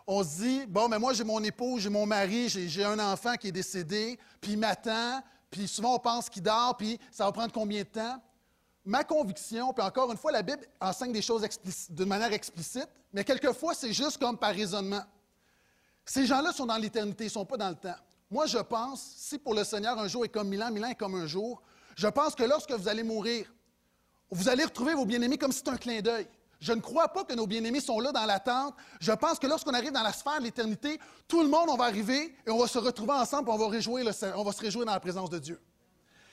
On 0.08 0.24
se 0.24 0.42
dit 0.42 0.66
Bon, 0.68 0.88
mais 0.88 1.00
moi, 1.00 1.14
j'ai 1.14 1.24
mon 1.24 1.44
épouse, 1.44 1.82
j'ai 1.82 1.90
mon 1.90 2.06
mari, 2.06 2.50
j'ai 2.50 2.84
un 2.84 3.00
enfant 3.00 3.36
qui 3.36 3.48
est 3.48 3.52
décédé, 3.52 4.20
puis 4.40 4.54
il 4.54 4.58
m'attend, 4.58 5.22
puis 5.50 5.68
souvent, 5.68 5.96
on 5.96 6.00
pense 6.00 6.30
qu'il 6.30 6.44
dort, 6.44 6.78
puis 6.78 7.00
ça 7.12 7.26
va 7.26 7.32
prendre 7.32 7.52
combien 7.52 7.82
de 7.82 7.88
temps? 7.88 8.22
Ma 8.86 9.04
conviction, 9.04 9.74
puis 9.74 9.86
encore 9.86 10.12
une 10.12 10.18
fois, 10.18 10.32
la 10.32 10.42
Bible 10.42 10.66
enseigne 10.80 11.12
des 11.12 11.22
choses 11.22 11.48
d'une 11.90 12.08
manière 12.08 12.34
explicite, 12.34 12.88
mais 13.14 13.24
quelquefois, 13.24 13.74
c'est 13.74 13.94
juste 13.94 14.18
comme 14.18 14.38
par 14.38 14.54
raisonnement. 14.54 15.04
Ces 16.06 16.26
gens-là 16.26 16.52
sont 16.52 16.66
dans 16.66 16.78
l'éternité, 16.78 17.26
ils 17.26 17.28
ne 17.28 17.32
sont 17.32 17.46
pas 17.46 17.58
dans 17.58 17.70
le 17.70 17.76
temps. 17.76 17.96
Moi, 18.30 18.48
je 18.48 18.58
pense, 18.58 19.02
si 19.18 19.38
pour 19.38 19.54
le 19.54 19.64
Seigneur 19.64 20.00
un 20.00 20.08
jour 20.08 20.26
est 20.26 20.30
comme 20.30 20.48
mille 20.48 20.64
ans, 20.64 20.72
mille 20.72 20.86
est 20.86 20.96
comme 20.96 21.16
un 21.16 21.28
jour, 21.28 21.62
je 21.96 22.08
pense 22.08 22.34
que 22.34 22.44
lorsque 22.44 22.72
vous 22.72 22.88
allez 22.88 23.04
mourir, 23.04 23.54
vous 24.32 24.48
allez 24.48 24.64
retrouver 24.64 24.94
vos 24.94 25.06
bien-aimés 25.06 25.38
comme 25.38 25.52
si 25.52 25.60
c'était 25.60 25.72
un 25.72 25.78
clin 25.78 26.02
d'œil. 26.02 26.28
Je 26.62 26.74
ne 26.74 26.80
crois 26.80 27.08
pas 27.08 27.24
que 27.24 27.34
nos 27.34 27.48
bien-aimés 27.48 27.82
sont 27.82 28.00
là 28.00 28.12
dans 28.12 28.26
l'attente. 28.26 28.76
Je 29.00 29.12
pense 29.12 29.40
que 29.40 29.48
lorsqu'on 29.48 29.74
arrive 29.74 29.92
dans 29.92 30.04
la 30.04 30.14
sphère 30.14 30.38
de 30.38 30.44
l'éternité, 30.44 31.00
tout 31.28 31.42
le 31.42 31.50
monde, 31.50 31.70
on 31.70 31.76
va 31.76 31.86
arriver 31.86 32.36
et 32.46 32.52
on 32.52 32.60
va 32.60 32.68
se 32.68 32.78
retrouver 32.78 33.14
ensemble 33.14 33.50
et 33.50 33.52
on 33.52 33.58
va, 33.58 34.52
se 34.52 34.62
réjouir 34.62 34.86
dans 34.86 34.92
la 34.92 35.00
présence 35.00 35.32
de 35.32 35.40
Dieu. 35.40 35.60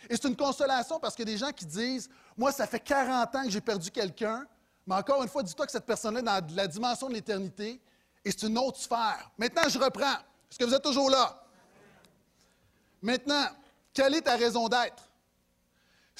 Et 0.09 0.17
c'est 0.17 0.29
une 0.29 0.37
consolation 0.37 1.01
parce 1.01 1.19
a 1.19 1.25
des 1.25 1.39
gens 1.39 1.51
qui 1.51 1.65
disent 1.65 2.11
Moi, 2.37 2.53
ça 2.53 2.67
fait 2.67 2.81
40 2.81 3.35
ans 3.37 3.45
que 3.45 3.51
j'ai 3.51 3.63
perdu 3.63 3.91
quelqu'un, 3.91 4.47
mais 4.87 4.97
encore 4.97 5.23
une 5.23 5.31
fois, 5.31 5.43
dis-toi 5.43 5.65
que 5.65 5.73
cette 5.73 5.87
personne-là 5.87 6.21
est 6.21 6.23
dans 6.23 6.55
la 6.55 6.67
dimension 6.67 7.09
de 7.09 7.15
l'éternité 7.15 7.81
et 8.23 8.31
c'est 8.31 8.47
une 8.47 8.59
autre 8.59 8.79
sphère. 8.79 9.31
Maintenant, 9.39 9.63
je 9.67 9.79
reprends. 9.79 10.19
Est-ce 10.51 10.59
que 10.59 10.65
vous 10.65 10.75
êtes 10.75 10.83
toujours 10.83 11.09
là? 11.09 11.43
Maintenant, 13.01 13.47
quelle 13.95 14.15
est 14.15 14.23
ta 14.23 14.37
raison 14.37 14.69
d'être? 14.69 15.08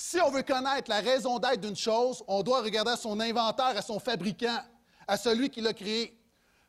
Si 0.01 0.21
on 0.21 0.31
veut 0.31 0.45
connaître 0.45 0.89
la 0.89 1.01
raison 1.01 1.41
d'être 1.41 1.61
d'une 1.61 1.75
chose, 1.75 2.23
on 2.29 2.45
doit 2.45 2.63
regarder 2.63 2.93
à 2.93 2.97
son 2.97 3.19
inventaire, 3.19 3.77
à 3.77 3.83
son 3.83 3.99
fabricant, 3.99 4.63
à 5.09 5.17
celui 5.17 5.51
qui 5.51 5.61
l'a 5.61 5.75
créé. 5.75 6.17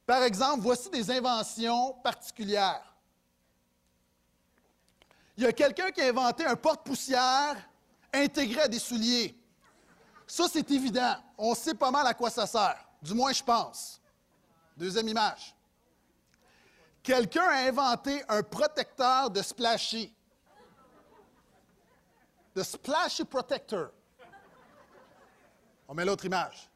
Par 0.03 0.23
exemple, 0.23 0.61
voici 0.61 0.89
des 0.89 1.11
inventions 1.11 1.93
particulières. 2.03 2.91
Il 5.37 5.43
y 5.43 5.45
a 5.45 5.53
quelqu'un 5.53 5.91
qui 5.91 6.01
a 6.01 6.07
inventé 6.07 6.43
un 6.43 6.55
porte-poussière 6.55 7.55
intégré 8.11 8.61
à 8.61 8.67
des 8.67 8.79
souliers. 8.79 9.39
Ça, 10.25 10.45
c'est 10.51 10.71
évident. 10.71 11.15
On 11.37 11.53
sait 11.53 11.75
pas 11.75 11.91
mal 11.91 12.07
à 12.07 12.15
quoi 12.15 12.31
ça 12.31 12.47
sert. 12.47 12.83
Du 12.99 13.13
moins, 13.13 13.31
je 13.31 13.43
pense. 13.43 14.01
Deuxième 14.75 15.07
image. 15.07 15.55
Quelqu'un 17.03 17.45
a 17.47 17.67
inventé 17.67 18.23
un 18.27 18.41
protecteur 18.41 19.29
de 19.29 19.43
splashy. 19.43 20.11
The 22.59 22.63
Splashy 22.65 23.23
Protector. 23.23 23.89
On 25.87 25.93
met 25.93 26.03
l'autre 26.03 26.25
image. 26.25 26.69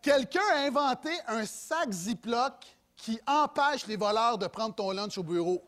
Quelqu'un 0.00 0.46
a 0.54 0.58
inventé 0.58 1.10
un 1.26 1.44
sac 1.44 1.90
Ziploc 1.90 2.54
qui 2.94 3.20
empêche 3.26 3.84
les 3.88 3.96
voleurs 3.96 4.38
de 4.38 4.46
prendre 4.46 4.76
ton 4.76 4.92
lunch 4.92 5.18
au 5.18 5.24
bureau. 5.24 5.60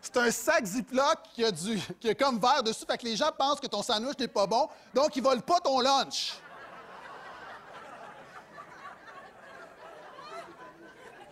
C'est 0.00 0.16
un 0.16 0.32
sac 0.32 0.64
Ziploc 0.64 1.22
qui 1.32 1.44
a, 1.44 1.52
du, 1.52 1.80
qui 2.00 2.08
a 2.08 2.14
comme 2.16 2.40
verre 2.40 2.64
dessus, 2.64 2.84
fait 2.84 2.98
que 2.98 3.04
les 3.04 3.14
gens 3.14 3.30
pensent 3.38 3.60
que 3.60 3.68
ton 3.68 3.84
sandwich 3.84 4.18
n'est 4.18 4.26
pas 4.26 4.48
bon, 4.48 4.68
donc 4.92 5.14
ils 5.14 5.22
volent 5.22 5.42
pas 5.42 5.60
ton 5.60 5.78
lunch. 5.78 6.32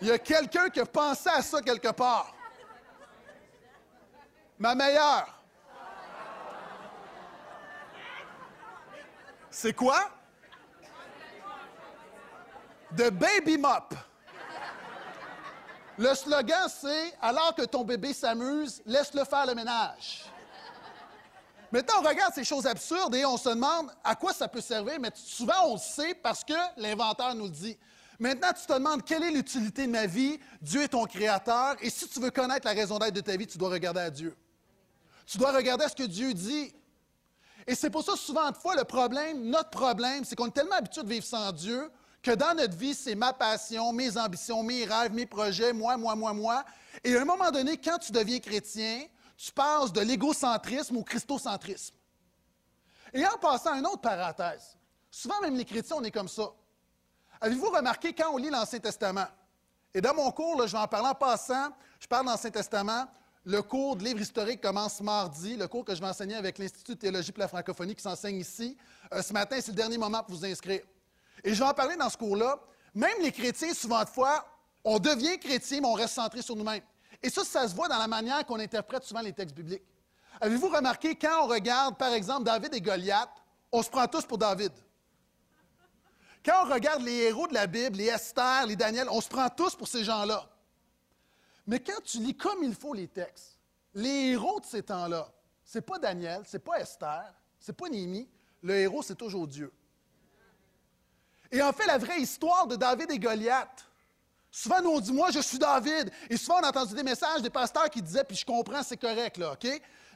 Il 0.00 0.06
y 0.06 0.12
a 0.12 0.20
quelqu'un 0.20 0.70
qui 0.70 0.78
a 0.78 0.86
pensé 0.86 1.28
à 1.30 1.42
ça 1.42 1.60
quelque 1.60 1.90
part. 1.90 2.32
Ma 4.56 4.76
meilleure. 4.76 5.39
C'est 9.50 9.72
quoi? 9.72 10.10
The 12.96 13.10
Baby 13.10 13.58
Mop. 13.58 13.94
Le 15.98 16.14
slogan, 16.14 16.68
c'est 16.68 17.14
Alors 17.20 17.54
que 17.54 17.62
ton 17.62 17.84
bébé 17.84 18.14
s'amuse, 18.14 18.80
laisse-le 18.86 19.24
faire 19.24 19.46
le 19.46 19.54
ménage. 19.54 20.24
Maintenant, 21.70 21.94
on 22.00 22.08
regarde 22.08 22.34
ces 22.34 22.42
choses 22.42 22.66
absurdes 22.66 23.14
et 23.14 23.24
on 23.24 23.36
se 23.36 23.50
demande 23.50 23.92
à 24.02 24.16
quoi 24.16 24.32
ça 24.32 24.48
peut 24.48 24.60
servir, 24.60 24.98
mais 24.98 25.10
souvent 25.14 25.66
on 25.66 25.74
le 25.74 25.78
sait 25.78 26.14
parce 26.14 26.42
que 26.42 26.54
l'inventeur 26.76 27.34
nous 27.34 27.44
le 27.44 27.50
dit. 27.50 27.78
Maintenant, 28.18 28.48
tu 28.52 28.66
te 28.66 28.72
demandes 28.72 29.04
quelle 29.04 29.22
est 29.22 29.30
l'utilité 29.30 29.86
de 29.86 29.92
ma 29.92 30.06
vie? 30.06 30.38
Dieu 30.60 30.82
est 30.82 30.88
ton 30.88 31.04
créateur. 31.04 31.76
Et 31.80 31.90
si 31.90 32.08
tu 32.08 32.20
veux 32.20 32.30
connaître 32.30 32.66
la 32.66 32.74
raison 32.74 32.98
d'être 32.98 33.14
de 33.14 33.20
ta 33.20 33.36
vie, 33.36 33.46
tu 33.46 33.56
dois 33.56 33.70
regarder 33.70 34.00
à 34.00 34.10
Dieu. 34.10 34.36
Tu 35.26 35.38
dois 35.38 35.52
regarder 35.52 35.86
ce 35.88 35.94
que 35.94 36.02
Dieu 36.02 36.34
dit. 36.34 36.74
Et 37.66 37.74
c'est 37.74 37.90
pour 37.90 38.02
ça, 38.02 38.16
souvent 38.16 38.52
fois, 38.52 38.74
le 38.76 38.84
problème, 38.84 39.42
notre 39.44 39.70
problème, 39.70 40.24
c'est 40.24 40.36
qu'on 40.36 40.46
est 40.46 40.52
tellement 40.52 40.76
habitué 40.76 41.02
de 41.02 41.08
vivre 41.08 41.24
sans 41.24 41.52
Dieu 41.52 41.90
que 42.22 42.32
dans 42.32 42.54
notre 42.54 42.76
vie, 42.76 42.94
c'est 42.94 43.14
ma 43.14 43.32
passion, 43.32 43.92
mes 43.92 44.16
ambitions, 44.18 44.62
mes 44.62 44.84
rêves, 44.84 45.12
mes 45.12 45.26
projets, 45.26 45.72
moi, 45.72 45.96
moi, 45.96 46.14
moi, 46.14 46.32
moi. 46.32 46.64
Et 47.02 47.16
à 47.16 47.22
un 47.22 47.24
moment 47.24 47.50
donné, 47.50 47.78
quand 47.78 47.98
tu 47.98 48.12
deviens 48.12 48.38
chrétien, 48.38 49.06
tu 49.36 49.52
passes 49.52 49.92
de 49.92 50.00
l'égocentrisme 50.00 50.98
au 50.98 51.02
christocentrisme. 51.02 51.94
Et 53.12 53.26
en 53.26 53.38
passant 53.38 53.72
à 53.72 53.78
une 53.78 53.86
autre 53.86 54.02
parenthèse, 54.02 54.76
souvent 55.10 55.40
même 55.40 55.56
les 55.56 55.64
chrétiens, 55.64 55.96
on 55.98 56.04
est 56.04 56.10
comme 56.10 56.28
ça. 56.28 56.50
Avez-vous 57.40 57.70
remarqué 57.70 58.12
quand 58.12 58.30
on 58.32 58.36
lit 58.36 58.50
l'Ancien 58.50 58.80
Testament? 58.80 59.26
Et 59.94 60.00
dans 60.00 60.14
mon 60.14 60.30
cours, 60.30 60.66
je 60.66 60.72
vais 60.72 60.78
en 60.78 60.86
parler 60.86 61.08
en 61.08 61.14
passant, 61.14 61.70
je 61.98 62.06
parle 62.06 62.26
de 62.26 62.30
l'Ancien 62.30 62.50
Testament. 62.50 63.06
Le 63.44 63.62
cours 63.62 63.96
de 63.96 64.04
livre 64.04 64.20
historique 64.20 64.60
commence 64.60 65.00
mardi, 65.00 65.56
le 65.56 65.66
cours 65.66 65.84
que 65.84 65.94
je 65.94 66.00
vais 66.00 66.06
enseigner 66.06 66.34
avec 66.34 66.58
l'Institut 66.58 66.94
de 66.94 66.98
théologie 66.98 67.32
pour 67.32 67.40
la 67.40 67.48
francophonie 67.48 67.94
qui 67.94 68.02
s'enseigne 68.02 68.36
ici. 68.36 68.76
Euh, 69.14 69.22
ce 69.22 69.32
matin, 69.32 69.56
c'est 69.60 69.70
le 69.70 69.76
dernier 69.76 69.96
moment 69.96 70.22
pour 70.22 70.36
vous 70.36 70.44
inscrire. 70.44 70.82
Et 71.42 71.54
je 71.54 71.58
vais 71.58 71.68
en 71.68 71.72
parler 71.72 71.96
dans 71.96 72.10
ce 72.10 72.18
cours-là. 72.18 72.60
Même 72.94 73.22
les 73.22 73.32
chrétiens, 73.32 73.72
souvent 73.72 74.04
de 74.04 74.08
fois, 74.10 74.46
on 74.84 74.98
devient 74.98 75.38
chrétien, 75.38 75.80
mais 75.80 75.86
on 75.86 75.94
reste 75.94 76.14
centré 76.14 76.42
sur 76.42 76.54
nous-mêmes. 76.54 76.82
Et 77.22 77.30
ça, 77.30 77.42
ça 77.44 77.66
se 77.66 77.74
voit 77.74 77.88
dans 77.88 77.98
la 77.98 78.08
manière 78.08 78.44
qu'on 78.44 78.60
interprète 78.60 79.04
souvent 79.04 79.22
les 79.22 79.32
textes 79.32 79.56
bibliques. 79.56 79.84
Avez-vous 80.38 80.68
remarqué, 80.68 81.14
quand 81.14 81.44
on 81.44 81.46
regarde, 81.46 81.96
par 81.96 82.12
exemple, 82.12 82.44
David 82.44 82.74
et 82.74 82.80
Goliath, 82.80 83.30
on 83.72 83.82
se 83.82 83.88
prend 83.88 84.06
tous 84.06 84.26
pour 84.26 84.36
David? 84.36 84.72
Quand 86.44 86.66
on 86.66 86.72
regarde 86.72 87.02
les 87.02 87.24
héros 87.24 87.46
de 87.46 87.54
la 87.54 87.66
Bible, 87.66 87.96
les 87.96 88.06
Esther, 88.06 88.66
les 88.66 88.76
Daniel, 88.76 89.08
on 89.10 89.20
se 89.20 89.28
prend 89.28 89.48
tous 89.48 89.74
pour 89.74 89.88
ces 89.88 90.04
gens-là. 90.04 90.46
Mais 91.70 91.78
quand 91.78 92.02
tu 92.02 92.18
lis 92.18 92.36
comme 92.36 92.64
il 92.64 92.74
faut 92.74 92.92
les 92.92 93.06
textes, 93.06 93.56
les 93.94 94.32
héros 94.32 94.58
de 94.58 94.66
ces 94.66 94.82
temps-là, 94.82 95.30
c'est 95.64 95.82
pas 95.82 96.00
Daniel, 96.00 96.42
c'est 96.44 96.58
pas 96.58 96.80
Esther, 96.80 97.32
c'est 97.60 97.72
pas 97.72 97.88
Néhémie, 97.88 98.28
le 98.60 98.74
héros, 98.74 99.04
c'est 99.04 99.14
toujours 99.14 99.46
Dieu. 99.46 99.72
Et 101.52 101.62
en 101.62 101.72
fait, 101.72 101.86
la 101.86 101.96
vraie 101.96 102.20
histoire 102.20 102.66
de 102.66 102.74
David 102.74 103.12
et 103.12 103.20
Goliath, 103.20 103.86
souvent 104.50 104.82
nous 104.82 104.90
on 104.90 104.98
dit, 104.98 105.12
moi 105.12 105.30
je 105.30 105.38
suis 105.38 105.60
David. 105.60 106.10
Et 106.28 106.36
souvent 106.36 106.58
on 106.60 106.64
a 106.64 106.70
entendu 106.70 106.92
des 106.92 107.04
messages 107.04 107.40
des 107.40 107.50
pasteurs 107.50 107.88
qui 107.88 108.02
disaient, 108.02 108.24
puis 108.24 108.36
je 108.36 108.44
comprends, 108.44 108.82
c'est 108.82 108.96
correct, 108.96 109.36
là, 109.36 109.52
OK? 109.52 109.68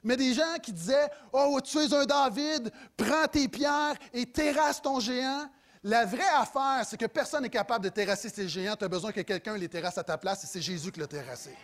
Mais 0.03 0.17
des 0.17 0.35
gens 0.35 0.57
qui 0.61 0.73
disaient, 0.73 1.09
oh, 1.33 1.61
tu 1.63 1.79
es 1.79 1.95
un 1.95 2.05
David, 2.05 2.73
prends 2.97 3.29
tes 3.29 3.47
pierres 3.47 3.95
et 4.13 4.27
terrasse 4.27 4.83
ton 4.83 4.99
géant. 4.99 5.49
La 5.85 6.07
vraie 6.07 6.23
affaire, 6.35 6.83
c'est 6.87 6.97
que 6.97 7.05
personne 7.05 7.43
n'est 7.43 7.51
capable 7.51 7.85
de 7.85 7.91
terrasser 7.91 8.31
ces 8.31 8.49
géants. 8.49 8.75
Tu 8.75 8.87
as 8.87 8.89
besoin 8.89 9.13
que 9.13 9.21
quelqu'un 9.21 9.55
les 9.59 9.69
terrasse 9.69 9.99
à 9.99 10.03
ta 10.03 10.17
place 10.17 10.43
et 10.43 10.47
c'est 10.47 10.63
Jésus 10.63 10.91
qui 10.91 10.99
l'a 10.99 11.07
terrassé. 11.07 11.55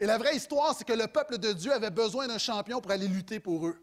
Et 0.00 0.06
la 0.06 0.18
vraie 0.18 0.34
histoire, 0.34 0.74
c'est 0.76 0.82
que 0.82 0.92
le 0.92 1.06
peuple 1.06 1.38
de 1.38 1.52
Dieu 1.52 1.72
avait 1.72 1.90
besoin 1.90 2.26
d'un 2.26 2.38
champion 2.38 2.80
pour 2.80 2.90
aller 2.90 3.06
lutter 3.06 3.38
pour 3.38 3.68
eux. 3.68 3.80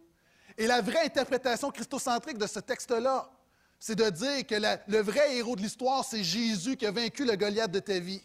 Et 0.58 0.68
la 0.68 0.82
vraie 0.82 1.06
interprétation 1.06 1.72
christocentrique 1.72 2.38
de 2.38 2.46
ce 2.46 2.60
texte-là, 2.60 3.32
c'est 3.80 3.96
de 3.96 4.10
dire 4.10 4.46
que 4.46 4.56
le 4.92 5.02
vrai 5.02 5.38
héros 5.38 5.56
de 5.56 5.62
l'histoire, 5.62 6.04
c'est 6.04 6.26
Jésus 6.26 6.76
qui 6.76 6.86
a 6.86 6.92
vaincu 6.92 7.24
le 7.24 7.36
Goliath 7.38 7.72
de 7.72 7.80
ta 7.80 8.00
vie. 8.00 8.22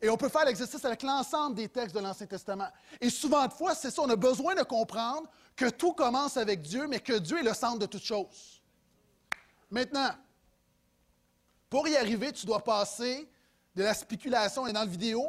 Et 0.00 0.08
on 0.08 0.16
peut 0.16 0.28
faire 0.28 0.44
l'exercice 0.44 0.84
avec 0.84 1.02
l'ensemble 1.02 1.56
des 1.56 1.68
textes 1.68 1.96
de 1.96 2.00
l'Ancien 2.00 2.26
Testament. 2.26 2.68
Et 3.00 3.10
souvent 3.10 3.44
de 3.48 3.52
fois, 3.52 3.74
c'est 3.74 3.90
ça, 3.90 4.02
on 4.02 4.10
a 4.10 4.16
besoin 4.16 4.54
de 4.54 4.62
comprendre 4.62 5.28
que 5.56 5.68
tout 5.68 5.94
commence 5.94 6.36
avec 6.36 6.62
Dieu, 6.62 6.86
mais 6.86 7.00
que 7.00 7.14
Dieu 7.14 7.40
est 7.40 7.44
le 7.44 7.54
centre 7.54 7.80
de 7.80 7.86
toutes 7.86 8.04
choses. 8.04 8.62
Maintenant, 9.70 10.10
pour 11.74 11.88
y 11.88 11.96
arriver, 11.96 12.30
tu 12.30 12.46
dois 12.46 12.62
passer 12.62 13.28
de 13.74 13.82
la 13.82 13.94
spéculation 13.94 14.64
et 14.68 14.72
dans 14.72 14.78
la 14.78 14.86
vidéo. 14.86 15.28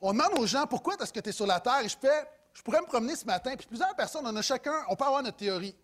On 0.00 0.14
demande 0.14 0.38
aux 0.38 0.46
gens 0.46 0.66
pourquoi 0.66 0.94
est-ce 0.98 1.12
que 1.12 1.20
tu 1.20 1.28
es 1.28 1.32
sur 1.32 1.46
la 1.46 1.60
Terre? 1.60 1.80
Et 1.80 1.88
je, 1.90 1.98
fais, 1.98 2.26
je 2.54 2.62
pourrais 2.62 2.80
me 2.80 2.86
promener 2.86 3.14
ce 3.14 3.26
matin, 3.26 3.54
puis 3.58 3.66
plusieurs 3.66 3.94
personnes, 3.94 4.26
on 4.26 4.34
a 4.34 4.40
chacun, 4.40 4.72
on 4.88 4.96
peut 4.96 5.04
avoir 5.04 5.22
notre 5.22 5.36
théorie. 5.36 5.76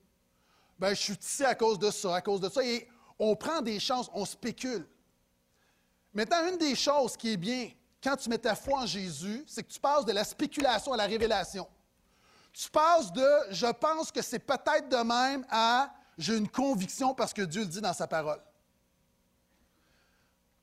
Bien, 0.79 0.95
je 0.95 1.03
suis 1.03 1.13
ici 1.13 1.45
à 1.45 1.55
cause 1.55 1.79
de 1.79 1.91
ça, 1.91 2.17
à 2.17 2.23
cause 2.23 2.41
de 2.41 2.49
ça, 2.49 2.65
et 2.65 2.89
on 3.19 3.37
prend 3.37 3.61
des 3.61 3.79
chances, 3.79 4.11
on 4.15 4.25
spécule. 4.25 4.89
Maintenant, 6.15 6.49
une 6.49 6.57
des 6.57 6.75
choses 6.75 7.15
qui 7.15 7.33
est 7.33 7.37
bien 7.37 7.69
quand 8.03 8.17
tu 8.17 8.31
mets 8.31 8.39
ta 8.39 8.55
foi 8.55 8.79
en 8.79 8.87
Jésus, 8.87 9.45
c'est 9.47 9.63
que 9.63 9.71
tu 9.71 9.79
passes 9.79 10.07
de 10.07 10.13
la 10.13 10.25
spéculation 10.25 10.95
à 10.95 10.97
la 10.97 11.05
révélation. 11.05 11.69
Tu 12.55 12.71
passes 12.71 13.13
de 13.13 13.29
je 13.51 13.71
pense 13.73 14.11
que 14.11 14.23
c'est 14.23 14.39
peut-être 14.39 14.89
de 14.89 15.03
même 15.05 15.45
à 15.51 15.93
j'ai 16.17 16.35
une 16.35 16.49
conviction 16.49 17.13
parce 17.13 17.35
que 17.35 17.43
Dieu 17.43 17.61
le 17.61 17.69
dit 17.69 17.83
dans 17.83 17.93
sa 17.93 18.07
parole. 18.07 18.41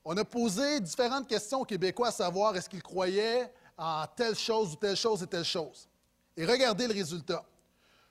On 0.04 0.16
a 0.16 0.24
posé 0.24 0.80
différentes 0.80 1.26
questions 1.26 1.60
aux 1.60 1.64
Québécois 1.64 2.08
à 2.08 2.12
savoir 2.12 2.54
est-ce 2.56 2.68
qu'ils 2.68 2.82
croyaient 2.82 3.52
en 3.78 4.06
telle 4.14 4.34
chose 4.34 4.72
ou 4.72 4.76
telle 4.76 4.96
chose 4.96 5.22
et 5.22 5.26
telle 5.26 5.44
chose. 5.44 5.88
Et 6.36 6.44
regardez 6.44 6.86
le 6.86 6.92
résultat. 6.92 7.44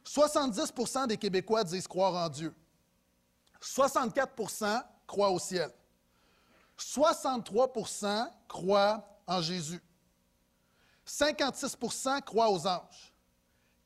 70% 0.06 1.08
des 1.08 1.18
Québécois 1.18 1.64
disent 1.64 1.88
croire 1.88 2.16
en 2.16 2.30
Dieu. 2.30 2.54
64% 3.62 4.84
croient 5.06 5.30
au 5.30 5.40
ciel. 5.40 5.72
63% 6.78 8.28
croient 8.48 9.08
en 9.28 9.42
Jésus. 9.42 9.82
56% 11.08 12.22
croient 12.24 12.50
aux 12.50 12.68
anges. 12.68 13.14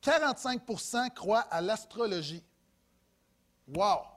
45% 0.01 1.13
croient 1.13 1.41
à 1.51 1.61
l'astrologie. 1.61 2.43
Wow! 3.67 4.16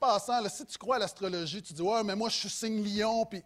Passant, 0.00 0.48
si 0.48 0.64
tu 0.64 0.78
crois 0.78 0.96
à 0.96 0.98
l'astrologie, 0.98 1.62
tu 1.62 1.74
dis 1.74 1.82
Ouais, 1.82 2.02
mais 2.02 2.16
moi, 2.16 2.30
je 2.30 2.36
suis 2.36 2.48
signe 2.48 2.82
lion, 2.82 3.26
puis 3.26 3.44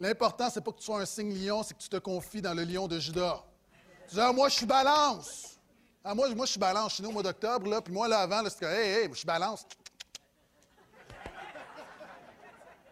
l'important, 0.00 0.48
c'est 0.48 0.62
pas 0.62 0.72
que 0.72 0.78
tu 0.78 0.84
sois 0.84 1.02
un 1.02 1.04
signe 1.04 1.34
lion, 1.34 1.62
c'est 1.62 1.74
que 1.74 1.82
tu 1.82 1.90
te 1.90 1.98
confies 1.98 2.40
dans 2.40 2.54
le 2.54 2.64
lion 2.64 2.88
de 2.88 2.98
Judas. 2.98 3.44
Tu 4.08 4.14
dis 4.14 4.20
ah, 4.20 4.32
Moi, 4.32 4.48
je 4.48 4.54
suis 4.54 4.66
balance. 4.66 5.58
Ah, 6.02 6.14
moi, 6.14 6.26
je 6.30 6.44
suis 6.46 6.58
balance. 6.58 6.92
Je 6.92 6.94
suis 6.94 7.02
né 7.02 7.08
au 7.10 7.12
mois 7.12 7.22
d'octobre, 7.22 7.68
là, 7.68 7.82
puis 7.82 7.92
moi, 7.92 8.08
là, 8.08 8.20
avant, 8.20 8.42
c'était 8.48 8.64
Hey, 8.64 9.02
hey, 9.02 9.08
je 9.12 9.18
suis 9.18 9.26
balance. 9.26 9.66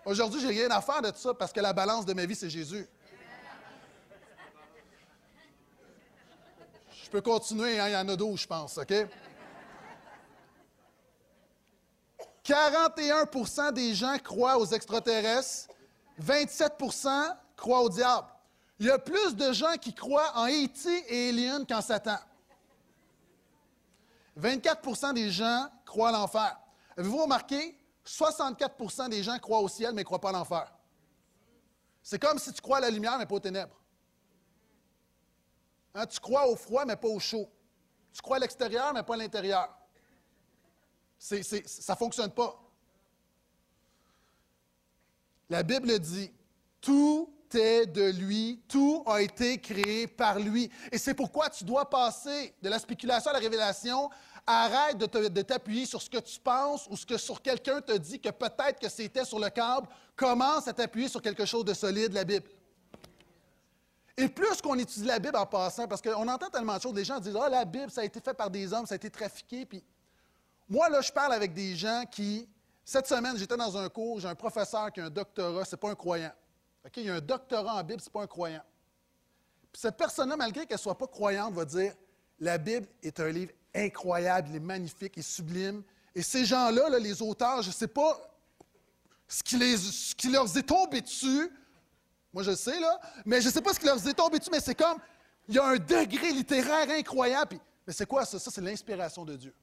Aujourd'hui, 0.04 0.40
j'ai 0.40 0.48
rien 0.48 0.70
à 0.70 0.82
faire 0.82 1.00
de 1.00 1.10
ça 1.16 1.32
parce 1.32 1.52
que 1.52 1.60
la 1.60 1.72
balance 1.72 2.04
de 2.04 2.12
ma 2.12 2.26
vie, 2.26 2.36
c'est 2.36 2.50
Jésus. 2.50 2.86
Je 7.02 7.10
peux 7.10 7.22
continuer, 7.22 7.80
hein, 7.80 7.88
il 7.88 7.92
y 7.92 7.96
en 7.96 8.08
a 8.08 8.16
d'autres, 8.16 8.42
je 8.42 8.46
pense, 8.46 8.76
OK? 8.76 8.92
41% 12.46 13.72
des 13.72 13.94
gens 13.94 14.16
croient 14.18 14.56
aux 14.58 14.66
extraterrestres, 14.66 15.68
27% 16.22 17.36
croient 17.56 17.82
au 17.82 17.88
diable. 17.88 18.28
Il 18.78 18.86
y 18.86 18.90
a 18.90 18.98
plus 18.98 19.34
de 19.34 19.52
gens 19.52 19.74
qui 19.80 19.92
croient 19.92 20.32
en 20.36 20.46
E.T. 20.46 21.04
et 21.08 21.30
Alien 21.30 21.66
qu'en 21.66 21.80
Satan. 21.80 22.18
24% 24.38 25.14
des 25.14 25.30
gens 25.30 25.68
croient 25.84 26.10
à 26.10 26.12
l'enfer. 26.12 26.56
Avez-vous 26.96 27.22
remarqué? 27.22 27.76
64% 28.06 29.08
des 29.08 29.22
gens 29.22 29.38
croient 29.38 29.60
au 29.60 29.68
ciel, 29.68 29.92
mais 29.92 30.02
ne 30.02 30.04
croient 30.04 30.20
pas 30.20 30.28
à 30.28 30.32
l'enfer. 30.32 30.72
C'est 32.02 32.20
comme 32.20 32.38
si 32.38 32.52
tu 32.52 32.60
crois 32.60 32.76
à 32.76 32.80
la 32.80 32.90
lumière, 32.90 33.18
mais 33.18 33.26
pas 33.26 33.34
aux 33.34 33.40
ténèbres. 33.40 33.74
Hein, 35.94 36.06
tu 36.06 36.20
crois 36.20 36.46
au 36.46 36.54
froid, 36.54 36.84
mais 36.84 36.94
pas 36.94 37.08
au 37.08 37.18
chaud. 37.18 37.50
Tu 38.12 38.22
crois 38.22 38.36
à 38.36 38.40
l'extérieur, 38.40 38.92
mais 38.92 39.02
pas 39.02 39.14
à 39.14 39.16
l'intérieur. 39.16 39.74
Ça 41.18 41.36
ne 41.36 41.96
fonctionne 41.96 42.30
pas. 42.30 42.60
La 45.48 45.62
Bible 45.62 45.98
dit, 45.98 46.30
tout 46.80 47.30
est 47.54 47.86
de 47.86 48.10
lui, 48.10 48.60
tout 48.68 49.04
a 49.06 49.22
été 49.22 49.58
créé 49.58 50.06
par 50.06 50.38
lui. 50.38 50.70
Et 50.90 50.98
c'est 50.98 51.14
pourquoi 51.14 51.48
tu 51.48 51.64
dois 51.64 51.88
passer 51.88 52.54
de 52.60 52.68
la 52.68 52.78
spéculation 52.78 53.30
à 53.30 53.34
la 53.34 53.40
révélation. 53.40 54.10
Arrête 54.46 54.98
de 54.98 55.42
t'appuyer 55.42 55.86
sur 55.86 56.00
ce 56.00 56.10
que 56.10 56.18
tu 56.18 56.38
penses 56.38 56.86
ou 56.88 56.96
ce 56.96 57.06
que 57.06 57.16
sur 57.16 57.42
quelqu'un 57.42 57.80
te 57.80 57.96
dit 57.96 58.20
que 58.20 58.30
peut-être 58.30 58.78
que 58.80 58.88
c'était 58.88 59.24
sur 59.24 59.38
le 59.38 59.48
câble. 59.48 59.88
Commence 60.14 60.68
à 60.68 60.72
t'appuyer 60.72 61.08
sur 61.08 61.22
quelque 61.22 61.44
chose 61.44 61.64
de 61.64 61.74
solide, 61.74 62.12
la 62.12 62.24
Bible. 62.24 62.48
Et 64.16 64.28
plus 64.28 64.62
qu'on 64.62 64.78
étudie 64.78 65.04
la 65.04 65.18
Bible 65.18 65.36
en 65.36 65.46
passant, 65.46 65.86
parce 65.86 66.00
qu'on 66.00 66.26
entend 66.26 66.48
tellement 66.48 66.76
de 66.76 66.80
choses, 66.80 66.94
les 66.94 67.04
gens 67.04 67.20
disent 67.20 67.36
Ah, 67.40 67.48
la 67.48 67.64
Bible, 67.64 67.90
ça 67.90 68.00
a 68.00 68.04
été 68.04 68.20
fait 68.20 68.34
par 68.34 68.50
des 68.50 68.72
hommes, 68.72 68.86
ça 68.86 68.94
a 68.94 68.96
été 68.96 69.10
trafiqué. 69.10 69.66
Puis 69.66 69.82
moi, 70.68 70.88
là, 70.88 71.00
je 71.00 71.12
parle 71.12 71.32
avec 71.32 71.52
des 71.54 71.76
gens 71.76 72.04
qui. 72.10 72.48
Cette 72.84 73.08
semaine, 73.08 73.36
j'étais 73.36 73.56
dans 73.56 73.76
un 73.76 73.88
cours, 73.88 74.20
j'ai 74.20 74.28
un 74.28 74.34
professeur 74.36 74.92
qui 74.92 75.00
a 75.00 75.06
un 75.06 75.10
doctorat, 75.10 75.64
c'est 75.64 75.76
pas 75.76 75.90
un 75.90 75.94
croyant. 75.96 76.32
Il 76.96 77.02
y 77.02 77.10
a 77.10 77.14
un 77.14 77.20
doctorat 77.20 77.74
en 77.74 77.82
Bible, 77.82 78.00
c'est 78.00 78.12
pas 78.12 78.22
un 78.22 78.28
croyant. 78.28 78.62
Puis 79.72 79.80
cette 79.80 79.96
personne-là, 79.96 80.36
malgré 80.36 80.66
qu'elle 80.66 80.76
ne 80.76 80.80
soit 80.80 80.96
pas 80.96 81.08
croyante, 81.08 81.52
va 81.52 81.64
dire 81.64 81.94
La 82.38 82.58
Bible 82.58 82.86
est 83.02 83.18
un 83.18 83.28
livre 83.28 83.52
incroyable, 83.74 84.50
il 84.50 84.56
est 84.56 84.60
magnifique, 84.60 85.14
il 85.16 85.20
est 85.20 85.22
sublime. 85.22 85.82
Et 86.14 86.22
ces 86.22 86.44
gens-là, 86.44 86.88
là, 86.88 86.98
les 86.98 87.20
auteurs, 87.20 87.60
je 87.62 87.68
ne 87.68 87.74
sais 87.74 87.88
pas 87.88 88.18
ce 89.26 89.42
qui, 89.42 90.28
leur 90.30 90.56
est 90.56 90.62
tombé 90.62 91.00
dessus, 91.00 91.50
moi, 92.32 92.42
je 92.42 92.54
sais, 92.54 92.78
là. 92.78 93.00
Mais 93.24 93.40
je 93.40 93.48
ne 93.48 93.52
sais 93.52 93.62
pas 93.62 93.74
ce 93.74 93.80
qui 93.80 93.86
leur 93.86 94.06
est 94.06 94.14
tombé 94.14 94.38
dessus, 94.38 94.50
mais 94.52 94.60
c'est 94.60 94.74
comme, 94.74 94.98
il 95.48 95.56
y 95.56 95.58
a 95.58 95.66
un 95.66 95.76
degré 95.76 96.30
littéraire 96.32 96.88
incroyable. 96.90 97.58
mais 97.86 97.92
c'est 97.92 98.06
quoi 98.06 98.24
ça? 98.24 98.38
Ça, 98.38 98.50
c'est 98.50 98.60
l'inspiration 98.60 99.24
de 99.24 99.36
Dieu. 99.36 99.54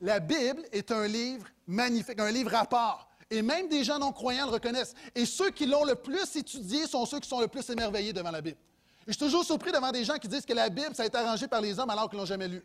La 0.00 0.20
Bible 0.20 0.62
est 0.72 0.90
un 0.90 1.06
livre 1.06 1.46
magnifique, 1.66 2.20
un 2.20 2.30
livre 2.30 2.54
à 2.54 2.66
part. 2.66 3.08
Et 3.30 3.42
même 3.42 3.68
des 3.68 3.82
gens 3.82 3.98
non-croyants 3.98 4.46
le 4.46 4.52
reconnaissent. 4.52 4.94
Et 5.14 5.26
ceux 5.26 5.50
qui 5.50 5.66
l'ont 5.66 5.84
le 5.84 5.94
plus 5.94 6.36
étudié 6.36 6.86
sont 6.86 7.04
ceux 7.06 7.18
qui 7.18 7.28
sont 7.28 7.40
le 7.40 7.48
plus 7.48 7.68
émerveillés 7.70 8.12
devant 8.12 8.30
la 8.30 8.40
Bible. 8.40 8.58
Et 9.06 9.12
je 9.12 9.12
suis 9.12 9.24
toujours 9.24 9.44
surpris 9.44 9.72
devant 9.72 9.90
des 9.90 10.04
gens 10.04 10.16
qui 10.16 10.28
disent 10.28 10.46
que 10.46 10.52
la 10.52 10.68
Bible, 10.68 10.94
ça 10.94 11.02
a 11.02 11.06
été 11.06 11.16
arrangé 11.16 11.48
par 11.48 11.60
les 11.60 11.78
hommes 11.78 11.90
alors 11.90 12.08
qu'ils 12.08 12.18
ne 12.18 12.22
l'ont 12.22 12.26
jamais 12.26 12.48
lu. 12.48 12.64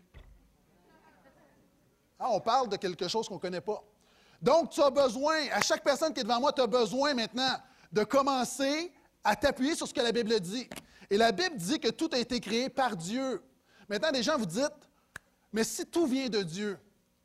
Ah, 2.19 2.27
on 2.29 2.39
parle 2.39 2.69
de 2.69 2.75
quelque 2.75 3.07
chose 3.07 3.27
qu'on 3.27 3.35
ne 3.35 3.39
connaît 3.39 3.61
pas. 3.61 3.83
Donc, 4.41 4.69
tu 4.69 4.81
as 4.81 4.89
besoin, 4.89 5.35
à 5.51 5.61
chaque 5.61 5.83
personne 5.83 6.13
qui 6.13 6.19
est 6.19 6.23
devant 6.23 6.39
moi, 6.39 6.51
tu 6.51 6.61
as 6.61 6.67
besoin 6.67 7.13
maintenant 7.13 7.57
de 7.91 8.03
commencer 8.03 8.91
à 9.23 9.35
t'appuyer 9.35 9.75
sur 9.75 9.87
ce 9.87 9.93
que 9.93 10.01
la 10.01 10.11
Bible 10.11 10.39
dit. 10.39 10.67
Et 11.09 11.17
la 11.17 11.31
Bible 11.31 11.55
dit 11.55 11.79
que 11.79 11.89
tout 11.89 12.09
a 12.13 12.17
été 12.17 12.39
créé 12.39 12.69
par 12.69 12.95
Dieu. 12.95 13.41
Maintenant, 13.89 14.11
des 14.11 14.23
gens 14.23 14.37
vous 14.37 14.45
dites, 14.45 14.89
mais 15.51 15.63
si 15.63 15.85
tout 15.85 16.05
vient 16.05 16.29
de 16.29 16.41
Dieu, 16.41 16.77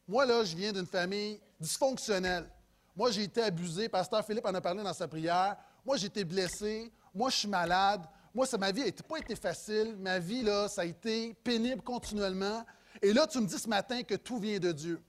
moi 0.07 0.25
là, 0.25 0.45
je 0.45 0.57
viens 0.57 0.73
d'une 0.73 0.87
famille 0.87 1.41
dysfonctionnelle. 1.61 2.49
Moi, 2.95 3.11
j'ai 3.11 3.25
été 3.25 3.43
abusé. 3.43 3.89
Pasteur 3.89 4.25
Philippe 4.25 4.47
en 4.47 4.55
a 4.55 4.61
parlé 4.61 4.83
dans 4.83 4.95
sa 4.95 5.09
prière. 5.09 5.57
Moi, 5.85 5.97
j'ai 5.97 6.07
été 6.07 6.25
blessé. 6.25 6.91
Moi, 7.15 7.31
je 7.31 7.37
suis 7.37 7.49
malade. 7.49 8.07
Moi, 8.35 8.47
ma 8.59 8.71
vie 8.71 8.85
n'a 8.85 8.93
pas 8.93 9.19
été 9.19 9.37
facile. 9.37 9.97
Ma 9.97 10.19
vie, 10.19 10.43
là, 10.43 10.69
ça 10.69 10.83
a 10.83 10.85
été 10.85 11.35
pénible 11.35 11.83
continuellement. 11.83 12.65
Et 13.03 13.13
là, 13.13 13.27
tu 13.27 13.39
me 13.41 13.47
dis 13.47 13.59
ce 13.59 13.69
matin 13.69 14.03
que 14.03 14.15
tout 14.15 14.39
vient 14.39 14.59
de 14.59 14.73
Dieu. 14.73 15.03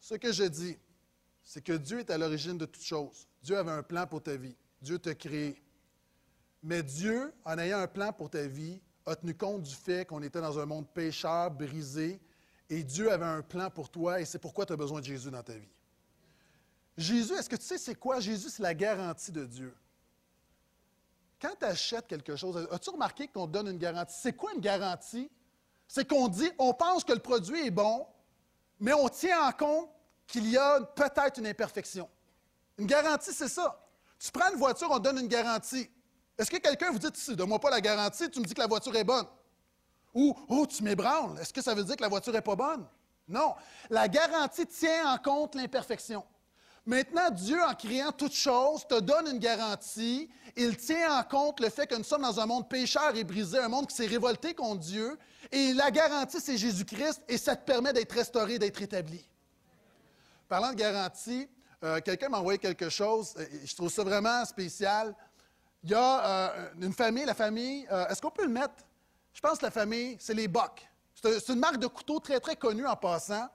Ce 0.00 0.14
que 0.14 0.32
je 0.32 0.44
dis, 0.44 0.78
c'est 1.42 1.62
que 1.62 1.72
Dieu 1.72 2.00
est 2.00 2.10
à 2.10 2.18
l'origine 2.18 2.58
de 2.58 2.66
toutes 2.66 2.84
choses. 2.84 3.26
Dieu 3.42 3.56
avait 3.56 3.72
un 3.72 3.82
plan 3.82 4.06
pour 4.06 4.22
ta 4.22 4.36
vie. 4.36 4.56
Dieu 4.80 4.98
t'a 4.98 5.14
créé. 5.14 5.60
Mais 6.62 6.82
Dieu, 6.82 7.32
en 7.44 7.58
ayant 7.58 7.78
un 7.78 7.86
plan 7.86 8.12
pour 8.12 8.30
ta 8.30 8.46
vie, 8.46 8.80
a 9.06 9.16
tenu 9.16 9.34
compte 9.34 9.62
du 9.62 9.74
fait 9.74 10.06
qu'on 10.06 10.22
était 10.22 10.40
dans 10.40 10.58
un 10.58 10.66
monde 10.66 10.86
pécheur, 10.88 11.50
brisé, 11.50 12.20
et 12.74 12.82
Dieu 12.82 13.12
avait 13.12 13.24
un 13.24 13.42
plan 13.42 13.70
pour 13.70 13.88
toi, 13.88 14.20
et 14.20 14.24
c'est 14.24 14.40
pourquoi 14.40 14.66
tu 14.66 14.72
as 14.72 14.76
besoin 14.76 15.00
de 15.00 15.04
Jésus 15.04 15.30
dans 15.30 15.42
ta 15.42 15.52
vie. 15.52 15.68
Jésus, 16.96 17.34
est-ce 17.34 17.48
que 17.48 17.56
tu 17.56 17.64
sais 17.64 17.78
c'est 17.78 17.94
quoi? 17.94 18.18
Jésus, 18.18 18.50
c'est 18.50 18.62
la 18.62 18.74
garantie 18.74 19.30
de 19.30 19.44
Dieu. 19.44 19.74
Quand 21.40 21.54
tu 21.58 21.64
achètes 21.64 22.06
quelque 22.06 22.34
chose, 22.34 22.68
as-tu 22.72 22.90
remarqué 22.90 23.28
qu'on 23.28 23.46
donne 23.46 23.68
une 23.68 23.78
garantie? 23.78 24.16
C'est 24.18 24.32
quoi 24.32 24.52
une 24.54 24.60
garantie? 24.60 25.30
C'est 25.86 26.08
qu'on 26.08 26.26
dit, 26.28 26.50
on 26.58 26.72
pense 26.74 27.04
que 27.04 27.12
le 27.12 27.20
produit 27.20 27.66
est 27.66 27.70
bon, 27.70 28.06
mais 28.80 28.92
on 28.92 29.08
tient 29.08 29.46
en 29.46 29.52
compte 29.52 29.90
qu'il 30.26 30.48
y 30.48 30.56
a 30.56 30.80
peut-être 30.80 31.38
une 31.38 31.46
imperfection. 31.46 32.08
Une 32.78 32.86
garantie, 32.86 33.32
c'est 33.32 33.48
ça. 33.48 33.86
Tu 34.18 34.32
prends 34.32 34.50
une 34.50 34.58
voiture, 34.58 34.88
on 34.90 34.98
donne 34.98 35.18
une 35.18 35.28
garantie. 35.28 35.88
Est-ce 36.36 36.50
que 36.50 36.56
quelqu'un 36.56 36.90
vous 36.90 36.98
dit, 36.98 37.08
donne-moi 37.36 37.60
pas 37.60 37.70
la 37.70 37.80
garantie, 37.80 38.28
tu 38.30 38.40
me 38.40 38.44
dis 38.44 38.54
que 38.54 38.60
la 38.60 38.66
voiture 38.66 38.96
est 38.96 39.04
bonne? 39.04 39.26
Ou, 40.14 40.34
oh, 40.48 40.66
tu 40.66 40.82
m'ébranles, 40.82 41.38
est-ce 41.40 41.52
que 41.52 41.60
ça 41.62 41.74
veut 41.74 41.84
dire 41.84 41.96
que 41.96 42.02
la 42.02 42.08
voiture 42.08 42.32
n'est 42.32 42.40
pas 42.40 42.56
bonne? 42.56 42.86
Non. 43.28 43.54
La 43.90 44.08
garantie 44.08 44.66
tient 44.66 45.12
en 45.12 45.18
compte 45.18 45.54
l'imperfection. 45.54 46.24
Maintenant, 46.86 47.30
Dieu, 47.30 47.58
en 47.62 47.74
créant 47.74 48.12
toutes 48.12 48.34
choses, 48.34 48.86
te 48.86 49.00
donne 49.00 49.28
une 49.28 49.38
garantie. 49.38 50.30
Il 50.54 50.76
tient 50.76 51.18
en 51.18 51.22
compte 51.22 51.60
le 51.60 51.70
fait 51.70 51.86
que 51.86 51.94
nous 51.94 52.04
sommes 52.04 52.22
dans 52.22 52.38
un 52.38 52.44
monde 52.44 52.68
pécheur 52.68 53.16
et 53.16 53.24
brisé, 53.24 53.58
un 53.58 53.68
monde 53.68 53.86
qui 53.86 53.96
s'est 53.96 54.06
révolté 54.06 54.54
contre 54.54 54.80
Dieu. 54.80 55.18
Et 55.50 55.72
la 55.72 55.90
garantie, 55.90 56.40
c'est 56.40 56.58
Jésus-Christ, 56.58 57.22
et 57.26 57.38
ça 57.38 57.56
te 57.56 57.64
permet 57.64 57.92
d'être 57.92 58.12
restauré, 58.12 58.58
d'être 58.58 58.82
établi. 58.82 59.26
Parlant 60.46 60.70
de 60.70 60.76
garantie, 60.76 61.48
euh, 61.82 62.00
quelqu'un 62.00 62.28
m'a 62.28 62.38
envoyé 62.38 62.58
quelque 62.58 62.90
chose, 62.90 63.34
euh, 63.38 63.46
je 63.64 63.74
trouve 63.74 63.90
ça 63.90 64.04
vraiment 64.04 64.44
spécial. 64.44 65.14
Il 65.82 65.90
y 65.90 65.94
a 65.94 66.26
euh, 66.26 66.70
une 66.80 66.92
famille, 66.92 67.24
la 67.24 67.34
famille, 67.34 67.86
est-ce 68.08 68.20
qu'on 68.20 68.30
peut 68.30 68.44
le 68.44 68.52
mettre? 68.52 68.74
Je 69.34 69.40
pense 69.40 69.58
que 69.58 69.64
la 69.64 69.70
famille, 69.70 70.16
c'est 70.20 70.32
les 70.32 70.48
Bocs. 70.48 70.88
C'est 71.14 71.48
une 71.48 71.58
marque 71.58 71.78
de 71.78 71.88
couteau 71.88 72.20
très, 72.20 72.40
très 72.40 72.56
connue 72.56 72.86
en 72.86 72.96
passant. 72.96 73.48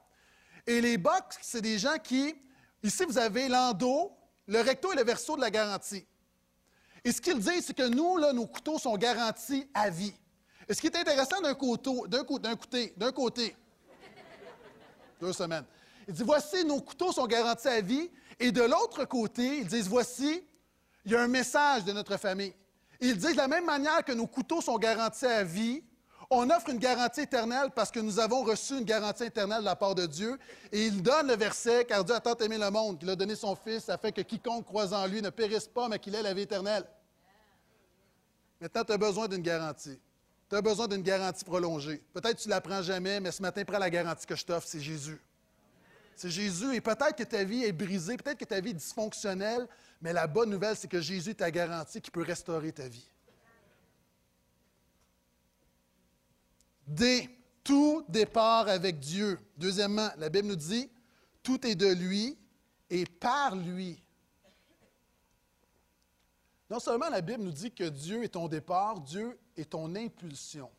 Et 0.68 0.82
les 0.82 0.98
Bocs, 0.98 1.36
c'est 1.42 1.62
des 1.62 1.80
gens 1.80 1.98
qui, 1.98 2.36
ici, 2.84 3.06
vous 3.06 3.18
avez 3.18 3.48
l'endo, 3.48 4.12
le 4.46 4.62
recto 4.62 4.92
et 4.92 4.96
le 4.96 5.04
verso 5.04 5.36
de 5.36 5.42
la 5.42 5.50
garantie. 5.50 6.06
Et 7.04 7.12
ce 7.12 7.22
qu'ils 7.22 7.40
disent, 7.40 7.68
c'est 7.68 7.76
que 7.76 7.88
nous, 7.88 8.18
là, 8.18 8.34
nos 8.34 8.46
couteaux 8.46 8.78
sont 8.78 8.98
garantis 8.98 9.68
à 9.74 9.90
vie. 9.90 10.14
Et 10.68 10.74
ce 10.74 10.82
qui 10.82 10.88
est 10.88 10.96
intéressant 10.98 11.40
d'un 11.42 11.56
couteau, 11.56 12.06
d'un 12.08 12.24
côté, 12.24 12.94
d'un 12.98 13.12
côté, 13.12 13.56
deux 15.20 15.34
semaines. 15.34 15.66
Il 16.08 16.14
dit, 16.14 16.24
voici, 16.24 16.66
nos 16.66 16.82
couteaux 16.82 17.12
sont 17.12 17.26
garantis 17.26 17.68
à 17.68 17.82
vie. 17.82 18.10
Et 18.40 18.52
de 18.52 18.62
l'autre 18.62 19.06
côté, 19.06 19.60
ils 19.60 19.68
disent, 19.68 19.88
voici, 19.88 20.44
il 21.06 21.12
y 21.12 21.16
a 21.16 21.22
un 21.22 21.28
message 21.28 21.86
de 21.86 21.94
notre 21.94 22.18
famille. 22.18 22.54
Ils 23.02 23.18
disent, 23.18 23.32
de 23.32 23.38
la 23.38 23.48
même 23.48 23.66
manière 23.66 24.04
que 24.04 24.12
nos 24.12 24.28
couteaux 24.28 24.62
sont 24.62 24.78
garantis 24.78 25.26
à 25.26 25.44
vie, 25.44 25.84
On 26.32 26.48
offre 26.52 26.70
une 26.70 26.78
garantie 26.78 27.22
éternelle 27.22 27.72
parce 27.74 27.90
que 27.90 28.00
nous 28.00 28.20
avons 28.20 28.44
reçu 28.44 28.78
une 28.78 28.84
garantie 28.84 29.24
éternelle 29.24 29.62
de 29.62 29.66
la 29.66 29.76
part 29.76 29.96
de 29.96 30.06
Dieu. 30.06 30.38
Et 30.72 30.86
il 30.86 31.02
donne 31.02 31.28
le 31.28 31.36
verset, 31.36 31.86
car 31.86 32.06
Dieu 32.06 32.14
a 32.14 32.20
tant 32.20 32.36
aimé 32.36 32.60
le 32.60 32.70
monde 32.70 33.00
qu'il 33.00 33.10
a 33.10 33.16
donné 33.16 33.36
son 33.36 33.56
Fils 33.56 33.90
afin 33.90 34.12
que 34.12 34.22
quiconque 34.22 34.66
croise 34.66 34.94
en 34.94 35.08
lui 35.08 35.24
ne 35.24 35.32
périsse 35.32 35.68
pas, 35.68 35.90
mais 35.90 35.98
qu'il 35.98 36.14
ait 36.14 36.22
la 36.22 36.36
vie 36.36 36.44
éternelle. 36.44 36.86
Maintenant, 38.62 38.84
tu 38.84 38.92
as 38.92 38.98
besoin 38.98 39.28
d'une 39.28 39.42
garantie. 39.42 40.00
Tu 40.50 40.56
as 40.56 40.62
besoin 40.62 40.88
d'une 40.88 41.02
garantie 41.02 41.44
prolongée. 41.44 42.04
Peut-être 42.14 42.38
que 42.38 42.42
tu 42.44 42.48
ne 42.48 42.54
la 42.54 42.62
prends 42.62 42.84
jamais, 42.84 43.20
mais 43.20 43.32
ce 43.32 43.42
matin, 43.42 43.64
prends 43.66 43.80
la 43.80 43.90
garantie 43.90 44.28
que 44.28 44.36
je 44.36 44.46
t'offre, 44.46 44.68
c'est 44.68 44.80
Jésus. 44.80 45.20
C'est 46.16 46.30
Jésus. 46.30 46.76
Et 46.76 46.82
peut-être 46.82 47.16
que 47.16 47.24
ta 47.24 47.44
vie 47.44 47.64
est 47.64 47.72
brisée, 47.72 48.18
peut-être 48.18 48.38
que 48.38 48.46
ta 48.46 48.60
vie 48.60 48.72
est 48.72 48.74
dysfonctionnelle, 48.74 49.68
mais 50.02 50.14
la 50.14 50.28
bonne 50.28 50.50
nouvelle, 50.50 50.76
c'est 50.76 50.88
que 50.88 51.02
Jésus 51.02 51.36
t'a 51.36 51.52
garanti 51.52 52.02
qu'il 52.02 52.12
peut 52.12 52.24
restaurer 52.24 52.72
ta 52.72 52.88
vie. 52.88 53.10
D. 56.88 57.30
Tout 57.64 58.04
départ 58.08 58.68
avec 58.68 59.00
Dieu. 59.00 59.38
Deuxièmement, 59.58 60.10
la 60.18 60.30
Bible 60.30 60.48
nous 60.48 60.56
dit, 60.56 60.90
tout 61.44 61.68
est 61.68 61.76
de 61.76 61.94
lui 61.94 62.36
et 62.90 63.06
par 63.06 63.56
lui. 63.56 64.02
Non 66.70 66.80
seulement 66.80 67.10
la 67.10 67.22
Bible 67.22 67.44
nous 67.44 67.52
dit 67.52 67.72
que 67.72 67.84
Dieu 67.84 68.24
est 68.24 68.30
ton 68.30 68.48
départ, 68.48 69.00
Dieu 69.02 69.38
est 69.56 69.72
ton 69.72 69.96
impulsion. 69.96 70.72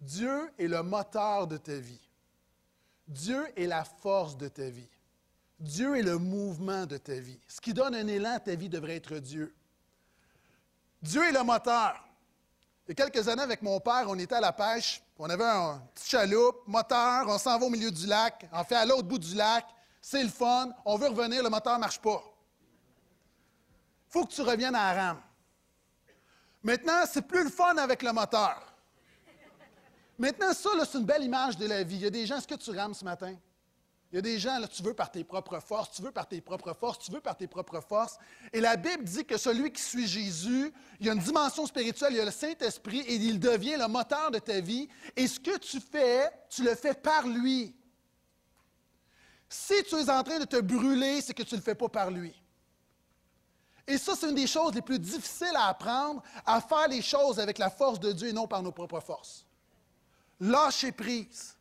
Dieu 0.00 0.50
est 0.58 0.68
le 0.68 0.82
moteur 0.82 1.46
de 1.46 1.56
ta 1.56 1.76
vie. 1.76 2.08
Dieu 3.06 3.46
est 3.58 3.66
la 3.66 3.84
force 3.84 4.36
de 4.36 4.48
ta 4.48 4.68
vie. 4.68 4.88
Dieu 5.58 5.96
est 5.96 6.02
le 6.02 6.18
mouvement 6.18 6.86
de 6.86 6.96
ta 6.96 7.14
vie. 7.14 7.40
Ce 7.48 7.60
qui 7.60 7.72
donne 7.72 7.94
un 7.94 8.06
élan 8.06 8.34
à 8.34 8.40
ta 8.40 8.54
vie 8.54 8.68
devrait 8.68 8.96
être 8.96 9.18
Dieu. 9.18 9.54
Dieu 11.00 11.24
est 11.24 11.32
le 11.32 11.42
moteur. 11.42 12.02
Il 12.86 12.90
y 12.90 12.92
a 12.92 12.94
quelques 13.06 13.28
années, 13.28 13.42
avec 13.42 13.62
mon 13.62 13.80
père, 13.80 14.04
on 14.08 14.18
était 14.18 14.34
à 14.34 14.40
la 14.40 14.52
pêche. 14.52 15.02
On 15.18 15.30
avait 15.30 15.44
un 15.44 15.78
petit 15.94 16.10
chaloupe, 16.10 16.66
moteur, 16.66 17.26
on 17.28 17.38
s'en 17.38 17.58
va 17.58 17.66
au 17.66 17.70
milieu 17.70 17.90
du 17.90 18.06
lac, 18.06 18.46
on 18.52 18.64
fait 18.64 18.74
à 18.74 18.84
l'autre 18.84 19.04
bout 19.04 19.18
du 19.18 19.34
lac. 19.34 19.64
C'est 20.02 20.22
le 20.22 20.28
fun. 20.28 20.70
On 20.84 20.96
veut 20.96 21.08
revenir, 21.08 21.42
le 21.42 21.48
moteur 21.48 21.74
ne 21.74 21.80
marche 21.80 22.00
pas. 22.00 22.22
Il 24.08 24.12
faut 24.12 24.26
que 24.26 24.32
tu 24.32 24.42
reviennes 24.42 24.74
à 24.74 24.92
la 24.94 25.02
rame. 25.02 25.22
Maintenant, 26.62 27.04
c'est 27.10 27.22
plus 27.22 27.44
le 27.44 27.50
fun 27.50 27.76
avec 27.76 28.02
le 28.02 28.12
moteur. 28.12 28.60
Maintenant, 30.18 30.52
ça, 30.52 30.70
c'est 30.84 30.98
une 30.98 31.04
belle 31.04 31.24
image 31.24 31.56
de 31.56 31.66
la 31.66 31.82
vie. 31.82 31.96
Il 31.96 32.02
y 32.02 32.06
a 32.06 32.10
des 32.10 32.26
gens, 32.26 32.36
est-ce 32.36 32.46
que 32.46 32.54
tu 32.54 32.70
rames 32.70 32.94
ce 32.94 33.04
matin? 33.04 33.34
Il 34.14 34.18
y 34.18 34.20
a 34.20 34.22
des 34.22 34.38
gens, 34.38 34.60
tu 34.72 34.80
veux 34.84 34.94
par 34.94 35.10
tes 35.10 35.24
propres 35.24 35.58
forces, 35.58 35.90
tu 35.90 36.00
veux 36.00 36.12
par 36.12 36.28
tes 36.28 36.40
propres 36.40 36.72
forces, 36.72 37.00
tu 37.00 37.10
veux 37.10 37.20
par 37.20 37.36
tes 37.36 37.48
propres 37.48 37.80
forces. 37.80 38.16
Et 38.52 38.60
la 38.60 38.76
Bible 38.76 39.02
dit 39.02 39.24
que 39.24 39.36
celui 39.36 39.72
qui 39.72 39.82
suit 39.82 40.06
Jésus, 40.06 40.72
il 41.00 41.06
y 41.06 41.10
a 41.10 41.14
une 41.14 41.18
dimension 41.18 41.66
spirituelle, 41.66 42.12
il 42.12 42.18
y 42.18 42.20
a 42.20 42.24
le 42.24 42.30
Saint-Esprit 42.30 43.00
et 43.00 43.16
il 43.16 43.40
devient 43.40 43.74
le 43.76 43.88
moteur 43.88 44.30
de 44.30 44.38
ta 44.38 44.60
vie. 44.60 44.88
Et 45.16 45.26
ce 45.26 45.40
que 45.40 45.58
tu 45.58 45.80
fais, 45.80 46.30
tu 46.48 46.62
le 46.62 46.76
fais 46.76 46.94
par 46.94 47.26
lui. 47.26 47.74
Si 49.48 49.82
tu 49.82 49.96
es 49.96 50.08
en 50.08 50.22
train 50.22 50.38
de 50.38 50.44
te 50.44 50.60
brûler, 50.60 51.20
c'est 51.20 51.34
que 51.34 51.42
tu 51.42 51.56
ne 51.56 51.58
le 51.58 51.64
fais 51.64 51.74
pas 51.74 51.88
par 51.88 52.12
lui. 52.12 52.40
Et 53.84 53.98
ça, 53.98 54.14
c'est 54.14 54.28
une 54.28 54.36
des 54.36 54.46
choses 54.46 54.76
les 54.76 54.82
plus 54.82 55.00
difficiles 55.00 55.56
à 55.56 55.70
apprendre, 55.70 56.22
à 56.46 56.60
faire 56.60 56.86
les 56.86 57.02
choses 57.02 57.40
avec 57.40 57.58
la 57.58 57.68
force 57.68 57.98
de 57.98 58.12
Dieu 58.12 58.28
et 58.28 58.32
non 58.32 58.46
par 58.46 58.62
nos 58.62 58.70
propres 58.70 59.00
forces. 59.00 59.44
Lâcher 60.38 60.92
prise. 60.92 61.53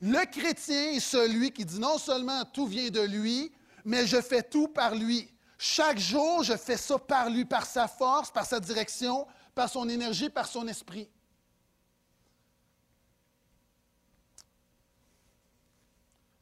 Le 0.00 0.24
chrétien 0.30 0.92
est 0.92 1.00
celui 1.00 1.50
qui 1.50 1.64
dit 1.64 1.78
non 1.78 1.98
seulement 1.98 2.44
tout 2.44 2.66
vient 2.66 2.90
de 2.90 3.00
lui, 3.00 3.52
mais 3.84 4.06
je 4.06 4.20
fais 4.20 4.42
tout 4.42 4.68
par 4.68 4.94
lui. 4.94 5.32
Chaque 5.58 5.98
jour, 5.98 6.44
je 6.44 6.56
fais 6.56 6.76
ça 6.76 6.98
par 6.98 7.28
lui, 7.28 7.44
par 7.44 7.66
sa 7.66 7.88
force, 7.88 8.30
par 8.30 8.46
sa 8.46 8.60
direction, 8.60 9.26
par 9.54 9.68
son 9.68 9.88
énergie, 9.88 10.30
par 10.30 10.46
son 10.46 10.68
esprit. 10.68 11.10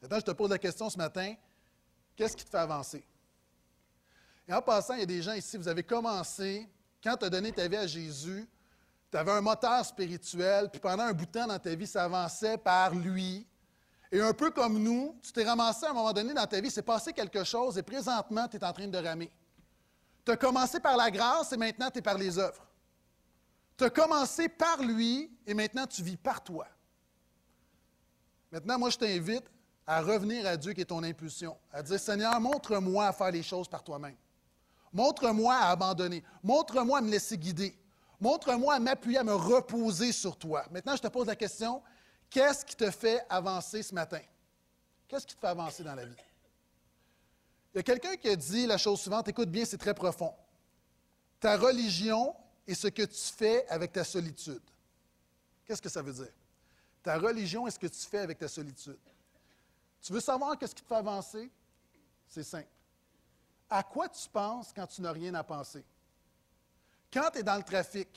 Maintenant, 0.01 0.19
je 0.19 0.25
te 0.25 0.31
pose 0.31 0.51
la 0.51 0.59
question 0.59 0.89
ce 0.89 0.97
matin, 0.97 1.33
qu'est-ce 2.15 2.37
qui 2.37 2.45
te 2.45 2.49
fait 2.49 2.57
avancer? 2.57 3.03
Et 4.47 4.53
en 4.53 4.61
passant, 4.61 4.93
il 4.93 4.99
y 4.99 5.03
a 5.03 5.07
des 5.07 5.21
gens 5.21 5.33
ici, 5.33 5.57
vous 5.57 5.67
avez 5.67 5.83
commencé, 5.83 6.69
quand 7.03 7.17
tu 7.17 7.25
as 7.25 7.29
donné 7.29 7.51
ta 7.51 7.67
vie 7.67 7.75
à 7.75 7.87
Jésus, 7.87 8.47
tu 9.11 9.17
avais 9.17 9.31
un 9.31 9.41
moteur 9.41 9.85
spirituel, 9.85 10.69
puis 10.69 10.79
pendant 10.79 11.03
un 11.03 11.13
bout 11.13 11.25
de 11.25 11.31
temps 11.31 11.47
dans 11.47 11.59
ta 11.59 11.73
vie, 11.75 11.87
ça 11.87 12.03
avançait 12.03 12.57
par 12.57 12.93
lui. 12.93 13.47
Et 14.11 14.21
un 14.21 14.33
peu 14.33 14.51
comme 14.51 14.81
nous, 14.81 15.17
tu 15.21 15.31
t'es 15.31 15.43
ramassé 15.43 15.85
à 15.85 15.91
un 15.91 15.93
moment 15.93 16.13
donné 16.13 16.33
dans 16.33 16.47
ta 16.47 16.59
vie, 16.61 16.71
c'est 16.71 16.81
passé 16.81 17.13
quelque 17.13 17.43
chose, 17.43 17.77
et 17.77 17.83
présentement, 17.83 18.47
tu 18.47 18.57
es 18.57 18.63
en 18.63 18.73
train 18.73 18.87
de 18.87 18.97
ramer. 18.97 19.31
Tu 20.25 20.31
as 20.31 20.37
commencé 20.37 20.79
par 20.79 20.97
la 20.97 21.09
grâce, 21.09 21.51
et 21.53 21.57
maintenant, 21.57 21.89
tu 21.89 21.99
es 21.99 22.01
par 22.01 22.17
les 22.17 22.37
œuvres. 22.37 22.65
Tu 23.77 23.83
as 23.83 23.89
commencé 23.89 24.49
par 24.49 24.81
lui, 24.81 25.31
et 25.45 25.53
maintenant, 25.53 25.85
tu 25.85 26.03
vis 26.03 26.17
par 26.17 26.43
toi. 26.43 26.67
Maintenant, 28.51 28.79
moi, 28.79 28.89
je 28.89 28.97
t'invite 28.97 29.45
à 29.85 30.01
revenir 30.01 30.45
à 30.45 30.57
Dieu 30.57 30.73
qui 30.73 30.81
est 30.81 30.85
ton 30.85 31.03
impulsion, 31.03 31.57
à 31.71 31.81
dire, 31.81 31.99
Seigneur, 31.99 32.39
montre-moi 32.41 33.07
à 33.07 33.13
faire 33.13 33.31
les 33.31 33.43
choses 33.43 33.67
par 33.67 33.83
toi-même. 33.83 34.15
Montre-moi 34.91 35.53
à 35.53 35.69
abandonner. 35.69 36.23
Montre-moi 36.43 36.99
à 36.99 37.01
me 37.01 37.09
laisser 37.09 37.37
guider. 37.37 37.77
Montre-moi 38.19 38.73
à 38.73 38.79
m'appuyer, 38.79 39.19
à 39.19 39.23
me 39.23 39.35
reposer 39.35 40.11
sur 40.11 40.37
toi. 40.37 40.65
Maintenant, 40.71 40.95
je 40.95 41.01
te 41.01 41.07
pose 41.07 41.27
la 41.27 41.35
question, 41.35 41.83
qu'est-ce 42.29 42.65
qui 42.65 42.75
te 42.75 42.89
fait 42.89 43.25
avancer 43.29 43.83
ce 43.83 43.93
matin? 43.93 44.21
Qu'est-ce 45.07 45.25
qui 45.25 45.35
te 45.35 45.39
fait 45.39 45.47
avancer 45.47 45.83
dans 45.83 45.95
la 45.95 46.05
vie? 46.05 46.15
Il 47.73 47.77
y 47.77 47.79
a 47.79 47.83
quelqu'un 47.83 48.15
qui 48.15 48.29
a 48.29 48.35
dit 48.35 48.65
la 48.65 48.77
chose 48.77 48.99
suivante, 48.99 49.27
écoute 49.27 49.49
bien, 49.49 49.65
c'est 49.65 49.77
très 49.77 49.93
profond. 49.93 50.33
Ta 51.39 51.57
religion 51.57 52.35
est 52.65 52.73
ce 52.73 52.87
que 52.87 53.03
tu 53.03 53.33
fais 53.35 53.67
avec 53.67 53.91
ta 53.91 54.03
solitude. 54.03 54.63
Qu'est-ce 55.65 55.81
que 55.81 55.89
ça 55.89 56.01
veut 56.01 56.13
dire? 56.13 56.33
Ta 57.03 57.17
religion 57.19 57.67
est 57.67 57.71
ce 57.71 57.79
que 57.79 57.87
tu 57.87 57.99
fais 57.99 58.19
avec 58.19 58.39
ta 58.39 58.47
solitude. 58.47 58.97
Tu 60.01 60.11
veux 60.11 60.19
savoir 60.19 60.57
qu'est-ce 60.57 60.73
qui 60.73 60.81
te 60.81 60.87
fait 60.87 60.95
avancer? 60.95 61.51
C'est 62.27 62.43
simple. 62.43 62.67
À 63.69 63.83
quoi 63.83 64.09
tu 64.09 64.27
penses 64.29 64.73
quand 64.73 64.87
tu 64.87 65.01
n'as 65.01 65.11
rien 65.11 65.33
à 65.35 65.43
penser? 65.43 65.85
Quand 67.17 67.31
tu 67.31 67.39
es 67.39 67.43
dans 67.43 67.55
le 67.55 67.63
trafic, 67.63 68.07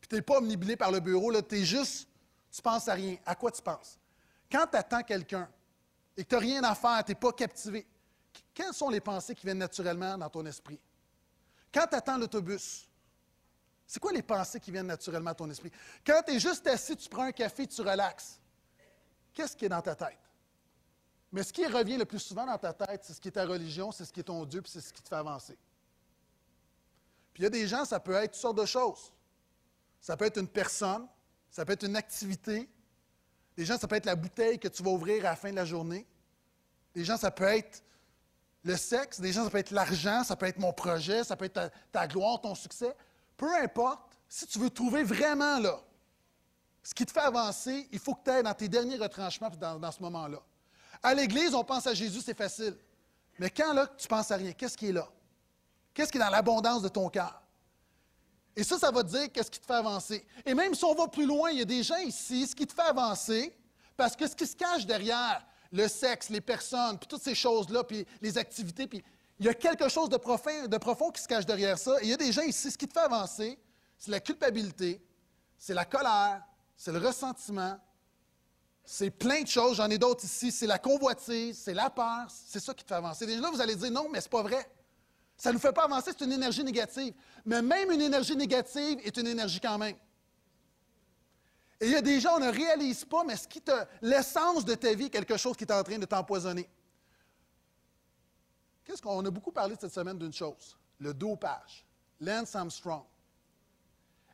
puis 0.00 0.08
tu 0.08 0.14
n'es 0.14 0.22
pas 0.22 0.38
omnibilé 0.38 0.74
par 0.74 0.90
le 0.90 1.00
bureau, 1.00 1.38
tu 1.42 1.54
es 1.54 1.64
juste, 1.66 2.08
tu 2.50 2.62
penses 2.62 2.88
à 2.88 2.94
rien. 2.94 3.18
À 3.26 3.34
quoi 3.34 3.50
tu 3.50 3.60
penses? 3.60 3.98
Quand 4.50 4.66
tu 4.66 4.78
attends 4.78 5.02
quelqu'un 5.02 5.46
et 6.16 6.24
que 6.24 6.28
tu 6.30 6.34
n'as 6.34 6.40
rien 6.40 6.64
à 6.64 6.74
faire, 6.74 7.04
tu 7.04 7.10
n'es 7.10 7.14
pas 7.14 7.30
captivé, 7.32 7.86
quelles 8.54 8.72
sont 8.72 8.88
les 8.88 9.02
pensées 9.02 9.34
qui 9.34 9.44
viennent 9.44 9.58
naturellement 9.58 10.16
dans 10.16 10.30
ton 10.30 10.46
esprit? 10.46 10.80
Quand 11.70 11.86
tu 11.86 11.94
attends 11.94 12.16
l'autobus, 12.16 12.88
c'est 13.86 14.00
quoi 14.00 14.12
les 14.12 14.22
pensées 14.22 14.60
qui 14.60 14.70
viennent 14.70 14.86
naturellement 14.86 15.32
à 15.32 15.34
ton 15.34 15.50
esprit? 15.50 15.70
Quand 16.02 16.22
tu 16.26 16.36
es 16.36 16.40
juste 16.40 16.66
assis, 16.68 16.96
tu 16.96 17.10
prends 17.10 17.24
un 17.24 17.32
café, 17.32 17.66
tu 17.66 17.82
relaxes, 17.82 18.40
qu'est-ce 19.34 19.54
qui 19.54 19.66
est 19.66 19.68
dans 19.68 19.82
ta 19.82 19.94
tête? 19.94 20.16
Mais 21.30 21.42
ce 21.42 21.52
qui 21.52 21.66
revient 21.66 21.98
le 21.98 22.06
plus 22.06 22.20
souvent 22.20 22.46
dans 22.46 22.56
ta 22.56 22.72
tête, 22.72 23.04
c'est 23.04 23.12
ce 23.12 23.20
qui 23.20 23.28
est 23.28 23.32
ta 23.32 23.44
religion, 23.44 23.92
c'est 23.92 24.06
ce 24.06 24.12
qui 24.14 24.20
est 24.20 24.24
ton 24.24 24.42
Dieu, 24.46 24.62
puis 24.62 24.70
c'est 24.70 24.80
ce 24.80 24.90
qui 24.90 25.02
te 25.02 25.08
fait 25.10 25.16
avancer. 25.16 25.58
Puis 27.36 27.42
il 27.42 27.44
y 27.44 27.48
a 27.48 27.50
des 27.50 27.68
gens, 27.68 27.84
ça 27.84 28.00
peut 28.00 28.14
être 28.14 28.32
toutes 28.32 28.40
sortes 28.40 28.56
de 28.56 28.64
choses. 28.64 29.12
Ça 30.00 30.16
peut 30.16 30.24
être 30.24 30.40
une 30.40 30.48
personne, 30.48 31.06
ça 31.50 31.66
peut 31.66 31.74
être 31.74 31.84
une 31.84 31.94
activité. 31.94 32.66
Des 33.58 33.66
gens, 33.66 33.76
ça 33.76 33.86
peut 33.86 33.96
être 33.96 34.06
la 34.06 34.16
bouteille 34.16 34.58
que 34.58 34.68
tu 34.68 34.82
vas 34.82 34.88
ouvrir 34.88 35.26
à 35.26 35.28
la 35.28 35.36
fin 35.36 35.50
de 35.50 35.56
la 35.56 35.66
journée. 35.66 36.06
Des 36.94 37.04
gens, 37.04 37.18
ça 37.18 37.30
peut 37.30 37.44
être 37.44 37.82
le 38.64 38.74
sexe. 38.74 39.20
Des 39.20 39.34
gens, 39.34 39.44
ça 39.44 39.50
peut 39.50 39.58
être 39.58 39.70
l'argent, 39.70 40.24
ça 40.24 40.34
peut 40.34 40.46
être 40.46 40.58
mon 40.58 40.72
projet, 40.72 41.24
ça 41.24 41.36
peut 41.36 41.44
être 41.44 41.70
ta, 41.92 42.06
gloire, 42.06 42.40
ton 42.40 42.54
succès. 42.54 42.96
Peu 43.36 43.54
importe, 43.56 44.16
si 44.30 44.46
tu 44.46 44.58
veux 44.58 44.70
trouver 44.70 45.02
vraiment 45.02 45.58
là 45.58 45.78
ce 46.82 46.94
qui 46.94 47.04
te 47.04 47.12
fait 47.12 47.20
avancer, 47.20 47.86
il 47.92 47.98
faut 47.98 48.14
que 48.14 48.24
tu 48.24 48.30
ailles 48.30 48.44
dans 48.44 48.54
tes 48.54 48.68
derniers 48.68 48.96
retranchements 48.96 49.50
dans, 49.50 49.78
dans 49.78 49.92
ce 49.92 50.00
moment-là. 50.00 50.40
À 51.02 51.12
l'Église, 51.12 51.54
on 51.54 51.64
pense 51.64 51.86
à 51.86 51.92
Jésus, 51.92 52.22
c'est 52.22 52.38
facile. 52.38 52.78
Mais 53.38 53.50
quand 53.50 53.74
là, 53.74 53.88
tu 53.88 54.08
penses 54.08 54.30
à 54.30 54.36
rien, 54.36 54.52
qu'est-ce 54.52 54.78
qui 54.78 54.88
est 54.88 54.92
là? 54.92 55.06
Qu'est-ce 55.96 56.12
qui 56.12 56.18
est 56.18 56.20
dans 56.20 56.28
l'abondance 56.28 56.82
de 56.82 56.88
ton 56.88 57.08
cœur? 57.08 57.42
Et 58.54 58.62
ça, 58.62 58.78
ça 58.78 58.90
va 58.90 59.02
te 59.02 59.08
dire 59.08 59.32
qu'est-ce 59.32 59.50
qui 59.50 59.58
te 59.58 59.64
fait 59.64 59.72
avancer. 59.72 60.26
Et 60.44 60.52
même 60.52 60.74
si 60.74 60.84
on 60.84 60.94
va 60.94 61.08
plus 61.08 61.24
loin, 61.24 61.50
il 61.50 61.58
y 61.58 61.62
a 61.62 61.64
des 61.64 61.82
gens 61.82 61.96
ici, 61.96 62.46
ce 62.46 62.54
qui 62.54 62.66
te 62.66 62.74
fait 62.74 62.82
avancer, 62.82 63.56
parce 63.96 64.14
que 64.14 64.28
ce 64.28 64.36
qui 64.36 64.46
se 64.46 64.54
cache 64.54 64.84
derrière 64.84 65.42
le 65.72 65.88
sexe, 65.88 66.28
les 66.28 66.42
personnes, 66.42 66.98
puis 66.98 67.06
toutes 67.08 67.22
ces 67.22 67.34
choses-là, 67.34 67.82
puis 67.82 68.06
les 68.20 68.36
activités, 68.36 68.86
puis 68.86 69.02
il 69.38 69.46
y 69.46 69.48
a 69.48 69.54
quelque 69.54 69.88
chose 69.88 70.10
de 70.10 70.18
profond, 70.18 71.10
qui 71.10 71.22
se 71.22 71.28
cache 71.28 71.46
derrière 71.46 71.78
ça. 71.78 71.98
Et 72.02 72.04
il 72.04 72.10
y 72.10 72.12
a 72.12 72.18
des 72.18 72.30
gens 72.30 72.42
ici, 72.42 72.70
ce 72.70 72.76
qui 72.76 72.86
te 72.86 72.92
fait 72.92 73.06
avancer, 73.06 73.58
c'est 73.96 74.10
la 74.10 74.20
culpabilité, 74.20 75.02
c'est 75.56 75.72
la 75.72 75.86
colère, 75.86 76.42
c'est 76.76 76.92
le 76.92 76.98
ressentiment, 76.98 77.80
c'est 78.84 79.10
plein 79.10 79.40
de 79.40 79.48
choses. 79.48 79.78
J'en 79.78 79.88
ai 79.88 79.96
d'autres 79.96 80.24
ici. 80.24 80.52
C'est 80.52 80.66
la 80.66 80.78
convoitise, 80.78 81.58
c'est 81.58 81.74
la 81.74 81.88
peur. 81.88 82.26
C'est 82.28 82.60
ça 82.60 82.74
qui 82.74 82.84
te 82.84 82.88
fait 82.88 82.94
avancer. 82.94 83.24
Et 83.24 83.36
là, 83.36 83.50
vous 83.50 83.60
allez 83.62 83.74
dire 83.74 83.90
non, 83.90 84.08
mais 84.10 84.20
c'est 84.20 84.30
pas 84.30 84.42
vrai. 84.42 84.70
Ça 85.36 85.50
ne 85.50 85.54
nous 85.54 85.60
fait 85.60 85.72
pas 85.72 85.84
avancer, 85.84 86.12
c'est 86.16 86.24
une 86.24 86.32
énergie 86.32 86.64
négative. 86.64 87.14
Mais 87.44 87.60
même 87.60 87.90
une 87.90 88.00
énergie 88.00 88.36
négative 88.36 89.00
est 89.04 89.16
une 89.16 89.26
énergie 89.26 89.60
quand 89.60 89.78
même. 89.78 89.96
Et 91.78 91.86
il 91.86 91.92
y 91.92 91.96
a 91.96 92.00
des 92.00 92.20
gens, 92.20 92.36
on 92.36 92.40
ne 92.40 92.50
réalise 92.50 93.04
pas, 93.04 93.22
mais 93.22 93.36
ce 93.36 93.46
qui 93.46 93.62
l'essence 94.00 94.64
de 94.64 94.74
ta 94.74 94.94
vie, 94.94 95.10
quelque 95.10 95.36
chose 95.36 95.56
qui 95.56 95.64
est 95.64 95.72
en 95.72 95.82
train 95.82 95.98
de 95.98 96.06
t'empoisonner. 96.06 96.68
Qu'est-ce 98.82 99.02
qu'on 99.02 99.24
a 99.24 99.30
beaucoup 99.30 99.52
parlé 99.52 99.74
cette 99.78 99.92
semaine 99.92 100.18
d'une 100.18 100.32
chose, 100.32 100.78
le 100.98 101.12
dopage. 101.12 101.84
Lance 102.20 102.54
Armstrong. 102.54 103.04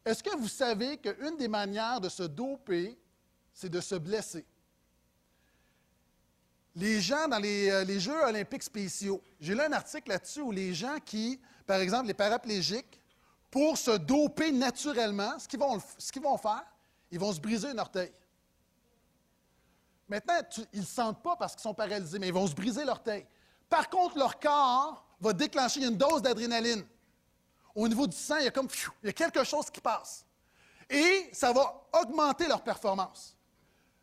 Est-ce 0.04 0.22
que 0.22 0.36
vous 0.36 0.48
savez 0.48 0.98
qu'une 0.98 1.36
des 1.36 1.48
manières 1.48 2.00
de 2.00 2.08
se 2.08 2.22
doper, 2.22 2.96
c'est 3.52 3.68
de 3.68 3.80
se 3.80 3.96
blesser? 3.96 4.44
Les 6.74 7.00
gens 7.00 7.28
dans 7.28 7.38
les, 7.38 7.70
euh, 7.70 7.84
les 7.84 8.00
Jeux 8.00 8.22
olympiques 8.24 8.62
spéciaux, 8.62 9.22
j'ai 9.40 9.54
lu 9.54 9.60
un 9.60 9.72
article 9.72 10.08
là-dessus 10.08 10.40
où 10.40 10.50
les 10.50 10.72
gens 10.72 10.96
qui, 11.04 11.38
par 11.66 11.80
exemple, 11.80 12.06
les 12.06 12.14
paraplégiques, 12.14 13.00
pour 13.52 13.76
se 13.76 13.90
doper 13.90 14.50
naturellement, 14.50 15.38
ce 15.38 15.46
qu'ils 15.46 15.60
vont, 15.60 16.38
faire, 16.38 16.64
ils 17.10 17.20
vont 17.20 17.32
se 17.34 17.38
briser 17.38 17.68
un 17.68 17.78
orteil. 17.78 18.10
Maintenant, 20.08 20.34
ils 20.72 20.80
ne 20.80 20.84
sentent 20.86 21.22
pas 21.22 21.36
parce 21.36 21.52
qu'ils 21.52 21.62
sont 21.62 21.74
paralysés, 21.74 22.18
mais 22.18 22.28
ils 22.28 22.32
vont 22.32 22.46
se 22.46 22.54
briser 22.54 22.82
l'orteil. 22.82 23.26
Par 23.68 23.90
contre, 23.90 24.16
leur 24.16 24.40
corps 24.40 25.04
va 25.20 25.32
déclencher 25.34 25.84
une 25.84 25.96
dose 25.96 26.22
d'adrénaline. 26.22 26.82
Au 27.74 27.86
niveau 27.86 28.06
du 28.06 28.16
sang, 28.16 28.38
il 28.38 28.44
y 28.44 28.48
a 28.48 28.50
comme 28.50 28.68
il 29.02 29.06
y 29.06 29.10
a 29.10 29.12
quelque 29.12 29.44
chose 29.44 29.70
qui 29.70 29.82
passe. 29.82 30.24
Et 30.88 31.28
ça 31.32 31.52
va 31.52 31.88
augmenter 32.00 32.48
leur 32.48 32.62
performance. 32.62 33.36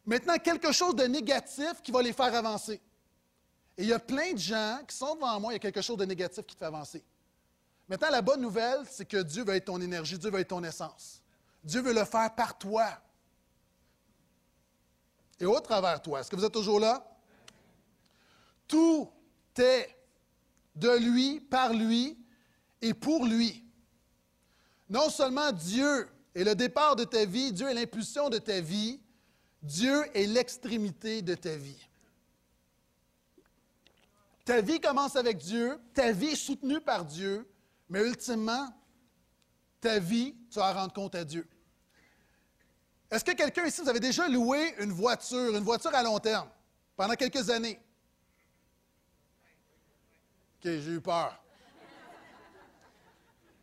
Maintenant, 0.06 0.38
quelque 0.38 0.72
chose 0.72 0.96
de 0.96 1.04
négatif 1.04 1.82
qui 1.84 1.92
va 1.92 2.02
les 2.02 2.14
faire 2.14 2.34
avancer. 2.34 2.82
Et 3.78 3.84
il 3.84 3.88
y 3.90 3.94
a 3.94 4.00
plein 4.00 4.34
de 4.34 4.38
gens 4.38 4.80
qui 4.88 4.96
sont 4.96 5.16
devant 5.16 5.40
moi, 5.40 5.54
il 5.54 5.56
y 5.56 5.58
a 5.58 5.60
quelque 5.60 5.82
chose 5.82 5.98
de 5.98 6.06
négatif 6.06 6.46
qui 6.46 6.56
te 6.56 6.60
fait 6.60 6.66
avancer. 6.66 7.04
Maintenant, 7.88 8.10
la 8.10 8.22
bonne 8.22 8.42
nouvelle, 8.42 8.82
c'est 8.90 9.06
que 9.06 9.22
Dieu 9.24 9.44
va 9.44 9.56
être 9.56 9.66
ton 9.66 9.82
énergie, 9.82 10.18
Dieu 10.18 10.30
va 10.30 10.40
être 10.40 10.50
ton 10.50 10.64
essence. 10.64 11.22
Dieu 11.64 11.82
veut 11.82 11.94
le 11.94 12.06
faire 12.06 12.34
par 12.36 12.58
toi. 12.58 12.88
Et 15.40 15.46
au 15.46 15.60
travers 15.60 16.02
toi. 16.02 16.20
Est-ce 16.20 16.30
que 16.30 16.36
vous 16.36 16.46
êtes 16.46 16.54
toujours 16.54 16.80
là? 16.80 17.06
Tout 18.68 19.10
est 19.58 19.96
de 20.76 20.98
lui, 20.98 21.40
par 21.40 21.74
lui 21.74 22.18
et 22.82 22.94
pour 22.94 23.26
lui. 23.26 23.66
Non 24.90 25.10
seulement 25.10 25.52
Dieu 25.52 26.10
est 26.34 26.44
le 26.44 26.56
départ 26.56 26.96
de 26.96 27.04
ta 27.04 27.26
vie, 27.26 27.52
Dieu 27.52 27.68
est 27.70 27.74
l'impulsion 27.74 28.30
de 28.30 28.38
ta 28.38 28.60
vie, 28.62 29.00
Dieu 29.62 30.06
est 30.16 30.26
l'extrémité 30.26 31.22
de 31.22 31.36
ta 31.36 31.56
vie. 31.56 31.88
Ta 34.46 34.62
vie 34.62 34.80
commence 34.80 35.16
avec 35.16 35.38
Dieu, 35.38 35.80
ta 35.94 36.12
vie 36.12 36.30
est 36.30 36.36
soutenue 36.36 36.82
par 36.82 37.06
Dieu, 37.06 37.48
mais 37.90 38.02
ultimement, 38.08 38.68
ta 39.82 40.00
vie, 40.00 40.36
tu 40.50 40.60
vas 40.60 40.74
rendre 40.74 40.94
compte 40.94 41.16
à 41.16 41.24
Dieu. 41.24 41.48
Est-ce 43.12 43.24
que 43.24 43.32
quelqu'un 43.32 43.66
ici, 43.66 43.82
vous 43.82 43.90
avez 43.90 44.00
déjà 44.00 44.28
loué 44.28 44.76
une 44.80 44.92
voiture, 44.92 45.56
une 45.56 45.64
voiture 45.64 45.94
à 45.94 46.04
long 46.04 46.20
terme, 46.20 46.50
pendant 46.96 47.16
quelques 47.16 47.50
années? 47.50 47.80
OK, 50.58 50.64
j'ai 50.64 50.92
eu 50.92 51.02
peur. 51.02 51.42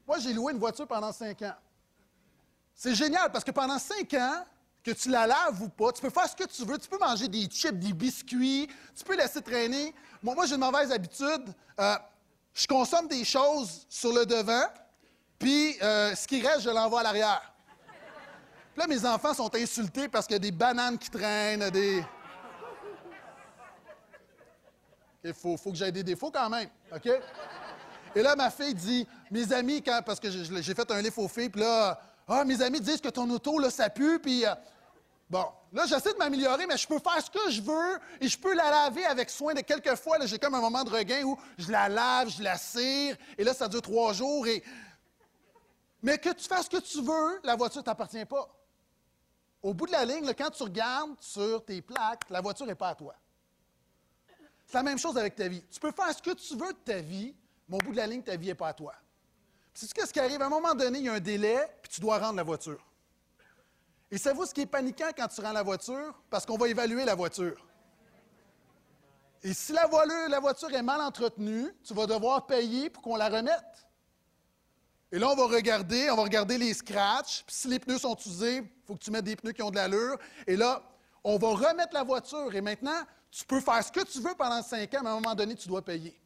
Moi, 0.06 0.18
j'ai 0.18 0.32
loué 0.32 0.52
une 0.52 0.58
voiture 0.58 0.86
pendant 0.86 1.12
cinq 1.12 1.42
ans. 1.42 1.56
C'est 2.74 2.94
génial 2.94 3.30
parce 3.32 3.44
que 3.44 3.50
pendant 3.50 3.78
cinq 3.78 4.14
ans, 4.14 4.44
que 4.86 4.92
tu 4.92 5.08
la 5.08 5.26
laves 5.26 5.60
ou 5.60 5.68
pas, 5.68 5.90
tu 5.90 6.00
peux 6.00 6.10
faire 6.10 6.28
ce 6.28 6.36
que 6.36 6.44
tu 6.44 6.64
veux. 6.64 6.78
Tu 6.78 6.88
peux 6.88 6.98
manger 6.98 7.26
des 7.26 7.46
chips, 7.46 7.76
des 7.76 7.92
biscuits, 7.92 8.68
tu 8.94 9.04
peux 9.04 9.16
laisser 9.16 9.42
traîner. 9.42 9.92
moi, 10.22 10.46
j'ai 10.46 10.54
une 10.54 10.60
mauvaise 10.60 10.92
habitude. 10.92 11.52
Euh, 11.80 11.96
je 12.54 12.68
consomme 12.68 13.08
des 13.08 13.24
choses 13.24 13.84
sur 13.88 14.12
le 14.12 14.24
devant, 14.24 14.66
puis 15.40 15.76
euh, 15.82 16.14
ce 16.14 16.28
qui 16.28 16.40
reste, 16.40 16.60
je 16.60 16.70
l'envoie 16.70 17.00
à 17.00 17.02
l'arrière. 17.02 17.52
là, 18.76 18.86
mes 18.86 19.04
enfants 19.04 19.34
sont 19.34 19.52
insultés 19.56 20.06
parce 20.08 20.24
qu'il 20.24 20.34
y 20.34 20.36
a 20.36 20.40
des 20.40 20.52
bananes 20.52 20.98
qui 20.98 21.10
traînent, 21.10 21.68
des. 21.70 22.04
Il 25.24 25.34
faut, 25.34 25.56
faut, 25.56 25.72
que 25.72 25.76
j'aie 25.76 25.90
des 25.90 26.04
défauts 26.04 26.30
quand 26.30 26.48
même, 26.48 26.68
OK? 26.94 27.10
Et 28.14 28.22
là, 28.22 28.36
ma 28.36 28.50
fille 28.50 28.74
dit, 28.74 29.06
mes 29.32 29.52
amis, 29.52 29.82
quand, 29.82 30.00
parce 30.06 30.20
que 30.20 30.30
j'ai 30.30 30.74
fait 30.74 30.90
un 30.92 31.02
livre 31.02 31.18
aux 31.18 31.26
filles, 31.26 31.48
puis 31.48 31.60
là, 31.60 32.00
ah, 32.28 32.44
mes 32.44 32.62
amis 32.62 32.80
disent 32.80 33.00
que 33.00 33.08
ton 33.08 33.28
auto, 33.30 33.58
là, 33.58 33.68
ça 33.68 33.90
pue, 33.90 34.20
puis. 34.20 34.46
Euh, 34.46 34.54
bon, 35.28 35.46
là, 35.72 35.86
j'essaie 35.86 36.12
de 36.12 36.18
m'améliorer, 36.18 36.66
mais 36.66 36.76
je 36.76 36.86
peux 36.86 36.98
faire 36.98 37.22
ce 37.22 37.30
que 37.30 37.50
je 37.50 37.60
veux 37.60 37.98
et 38.20 38.28
je 38.28 38.38
peux 38.38 38.54
la 38.54 38.70
laver 38.70 39.04
avec 39.04 39.30
soin. 39.30 39.54
De 39.54 39.60
quelques 39.60 39.94
fois, 39.96 40.18
j'ai 40.24 40.38
comme 40.38 40.54
un 40.54 40.60
moment 40.60 40.84
de 40.84 40.90
regain 40.90 41.22
où 41.24 41.38
je 41.58 41.70
la 41.70 41.88
lave, 41.88 42.28
je 42.28 42.42
la 42.42 42.58
cire, 42.58 43.16
et 43.36 43.44
là, 43.44 43.54
ça 43.54 43.68
dure 43.68 43.82
trois 43.82 44.12
jours. 44.12 44.46
Mais 46.02 46.18
que 46.18 46.30
tu 46.30 46.44
fasses 46.46 46.66
ce 46.66 46.70
que 46.70 46.80
tu 46.80 47.02
veux, 47.02 47.40
la 47.44 47.56
voiture 47.56 47.80
ne 47.80 47.84
t'appartient 47.84 48.24
pas. 48.24 48.48
Au 49.62 49.74
bout 49.74 49.86
de 49.86 49.92
la 49.92 50.04
ligne, 50.04 50.32
quand 50.34 50.50
tu 50.50 50.62
regardes 50.62 51.20
sur 51.20 51.64
tes 51.64 51.82
plaques, 51.82 52.30
la 52.30 52.40
voiture 52.40 52.66
n'est 52.66 52.74
pas 52.74 52.90
à 52.90 52.94
toi. 52.94 53.14
C'est 54.66 54.76
la 54.76 54.82
même 54.82 54.98
chose 54.98 55.16
avec 55.16 55.34
ta 55.34 55.48
vie. 55.48 55.62
Tu 55.70 55.80
peux 55.80 55.92
faire 55.92 56.12
ce 56.14 56.22
que 56.22 56.32
tu 56.32 56.56
veux 56.56 56.72
de 56.72 56.78
ta 56.78 56.98
vie, 56.98 57.34
mais 57.68 57.76
au 57.76 57.78
bout 57.78 57.92
de 57.92 57.96
la 57.96 58.06
ligne, 58.06 58.22
ta 58.22 58.36
vie 58.36 58.48
n'est 58.48 58.54
pas 58.54 58.68
à 58.68 58.74
toi. 58.74 58.94
C'est 59.74 59.86
ce 59.86 60.12
qui 60.12 60.20
arrive? 60.20 60.40
À 60.40 60.46
un 60.46 60.50
moment 60.50 60.74
donné, 60.74 60.98
il 61.00 61.04
y 61.04 61.08
a 61.08 61.14
un 61.14 61.20
délai, 61.20 61.68
puis 61.82 61.92
tu 61.92 62.00
dois 62.00 62.18
rendre 62.18 62.36
la 62.36 62.42
voiture. 62.42 62.82
Et 64.10 64.18
savez-vous 64.18 64.46
ce 64.46 64.54
qui 64.54 64.62
est 64.62 64.66
paniquant 64.66 65.10
quand 65.16 65.28
tu 65.28 65.40
rends 65.40 65.52
la 65.52 65.62
voiture? 65.62 66.14
Parce 66.30 66.46
qu'on 66.46 66.56
va 66.56 66.68
évaluer 66.68 67.04
la 67.04 67.14
voiture. 67.14 67.66
Et 69.42 69.52
si 69.52 69.72
la, 69.72 69.86
voiture 69.86 70.74
est 70.74 70.82
mal 70.82 71.00
entretenue, 71.00 71.72
tu 71.84 71.94
vas 71.94 72.06
devoir 72.06 72.46
payer 72.46 72.90
pour 72.90 73.02
qu'on 73.02 73.16
la 73.16 73.28
remette. 73.28 73.88
Et 75.12 75.18
là, 75.18 75.28
on 75.30 75.36
va 75.36 75.46
regarder, 75.46 76.10
on 76.10 76.16
va 76.16 76.22
regarder 76.22 76.58
les 76.58 76.74
scratchs. 76.74 77.44
Puis 77.46 77.54
si 77.54 77.68
les 77.68 77.78
pneus 77.78 77.98
sont 77.98 78.16
usés, 78.26 78.56
il 78.56 78.86
faut 78.86 78.94
que 78.94 79.04
tu 79.04 79.10
mettes 79.10 79.24
des 79.24 79.36
pneus 79.36 79.52
qui 79.52 79.62
ont 79.62 79.70
de 79.70 79.76
l'allure. 79.76 80.18
Et 80.46 80.56
là, 80.56 80.82
on 81.22 81.38
va 81.38 81.48
remettre 81.48 81.94
la 81.94 82.02
voiture. 82.02 82.54
Et 82.54 82.60
maintenant, 82.60 83.02
tu 83.30 83.44
peux 83.44 83.60
faire 83.60 83.84
ce 83.84 83.92
que 83.92 84.04
tu 84.04 84.20
veux 84.20 84.34
pendant 84.34 84.62
cinq 84.62 84.94
ans, 84.94 85.00
mais 85.02 85.10
à 85.10 85.12
un 85.12 85.20
moment 85.20 85.34
donné, 85.34 85.54
tu 85.54 85.68
dois 85.68 85.82
payer. 85.82 86.18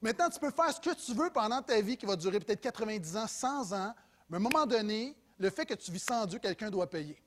Maintenant, 0.00 0.28
tu 0.28 0.38
peux 0.38 0.50
faire 0.50 0.72
ce 0.72 0.80
que 0.80 0.94
tu 0.94 1.14
veux 1.14 1.30
pendant 1.30 1.62
ta 1.62 1.80
vie 1.80 1.96
qui 1.96 2.04
va 2.04 2.14
durer 2.14 2.38
peut-être 2.38 2.60
90 2.60 3.16
ans, 3.16 3.26
100 3.26 3.72
ans, 3.72 3.94
mais 4.28 4.36
à 4.36 4.38
un 4.38 4.42
moment 4.42 4.66
donné, 4.66 5.16
le 5.44 5.50
fait 5.50 5.66
que 5.66 5.74
tu 5.74 5.92
vis 5.92 6.02
sans 6.02 6.24
Dieu, 6.24 6.38
quelqu'un 6.38 6.70
doit 6.70 6.88
payer. 6.88 7.22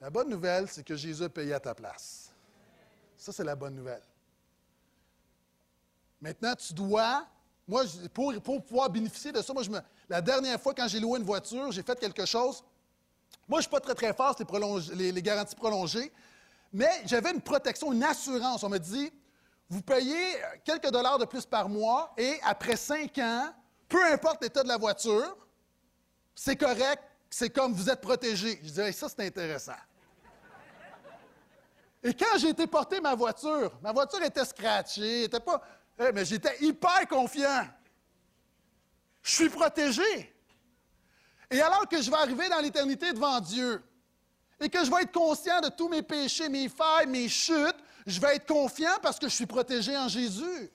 La 0.00 0.08
bonne 0.08 0.28
nouvelle, 0.28 0.68
c'est 0.68 0.84
que 0.84 0.94
Jésus 0.94 1.24
a 1.24 1.28
payé 1.28 1.52
à 1.52 1.58
ta 1.58 1.74
place. 1.74 2.30
Ça, 3.16 3.32
c'est 3.32 3.42
la 3.42 3.56
bonne 3.56 3.74
nouvelle. 3.74 4.04
Maintenant, 6.20 6.54
tu 6.54 6.72
dois, 6.72 7.26
moi, 7.66 7.82
pour, 8.14 8.32
pour 8.40 8.64
pouvoir 8.64 8.88
bénéficier 8.88 9.32
de 9.32 9.42
ça, 9.42 9.52
moi, 9.52 9.64
je 9.64 9.70
me, 9.70 9.80
la 10.08 10.20
dernière 10.20 10.60
fois, 10.60 10.72
quand 10.74 10.86
j'ai 10.86 11.00
loué 11.00 11.18
une 11.18 11.24
voiture, 11.24 11.72
j'ai 11.72 11.82
fait 11.82 11.98
quelque 11.98 12.24
chose. 12.24 12.62
Moi, 13.48 13.60
je 13.60 13.66
ne 13.66 13.70
suis 13.70 13.70
pas 13.70 13.80
très, 13.80 13.94
très 13.96 14.14
fort, 14.14 14.36
les, 14.94 15.10
les 15.10 15.22
garanties 15.22 15.56
prolongées, 15.56 16.12
mais 16.72 17.02
j'avais 17.04 17.32
une 17.32 17.40
protection, 17.40 17.92
une 17.92 18.04
assurance. 18.04 18.62
On 18.62 18.68
m'a 18.68 18.78
dit, 18.78 19.10
vous 19.68 19.82
payez 19.82 20.36
quelques 20.64 20.92
dollars 20.92 21.18
de 21.18 21.24
plus 21.24 21.44
par 21.44 21.68
mois 21.68 22.14
et 22.16 22.38
après 22.44 22.76
cinq 22.76 23.18
ans, 23.18 23.52
peu 23.88 24.04
importe 24.12 24.40
l'état 24.44 24.62
de 24.62 24.68
la 24.68 24.76
voiture, 24.76 25.36
c'est 26.40 26.54
correct, 26.54 27.02
c'est 27.28 27.50
comme 27.50 27.72
vous 27.72 27.90
êtes 27.90 28.00
protégé. 28.00 28.60
Je 28.62 28.68
disais, 28.68 28.92
ça 28.92 29.08
c'est 29.08 29.26
intéressant. 29.26 29.72
Et 32.00 32.14
quand 32.14 32.38
j'ai 32.38 32.50
été 32.50 32.64
porter 32.68 33.00
ma 33.00 33.16
voiture, 33.16 33.76
ma 33.82 33.90
voiture 33.90 34.22
était 34.22 34.44
scratchée, 34.44 35.24
était 35.24 35.40
pas. 35.40 35.60
Mais 36.14 36.24
j'étais 36.24 36.56
hyper 36.60 37.08
confiant. 37.08 37.66
Je 39.20 39.34
suis 39.34 39.48
protégé. 39.48 40.32
Et 41.50 41.60
alors 41.60 41.88
que 41.88 42.00
je 42.00 42.08
vais 42.08 42.16
arriver 42.16 42.48
dans 42.48 42.60
l'éternité 42.60 43.12
devant 43.12 43.40
Dieu 43.40 43.82
et 44.60 44.68
que 44.68 44.84
je 44.84 44.90
vais 44.92 45.02
être 45.02 45.12
conscient 45.12 45.60
de 45.60 45.70
tous 45.70 45.88
mes 45.88 46.02
péchés, 46.02 46.48
mes 46.48 46.68
failles, 46.68 47.08
mes 47.08 47.28
chutes, 47.28 47.76
je 48.06 48.20
vais 48.20 48.36
être 48.36 48.46
confiant 48.46 48.96
parce 49.02 49.18
que 49.18 49.28
je 49.28 49.34
suis 49.34 49.46
protégé 49.46 49.96
en 49.98 50.06
Jésus. 50.06 50.70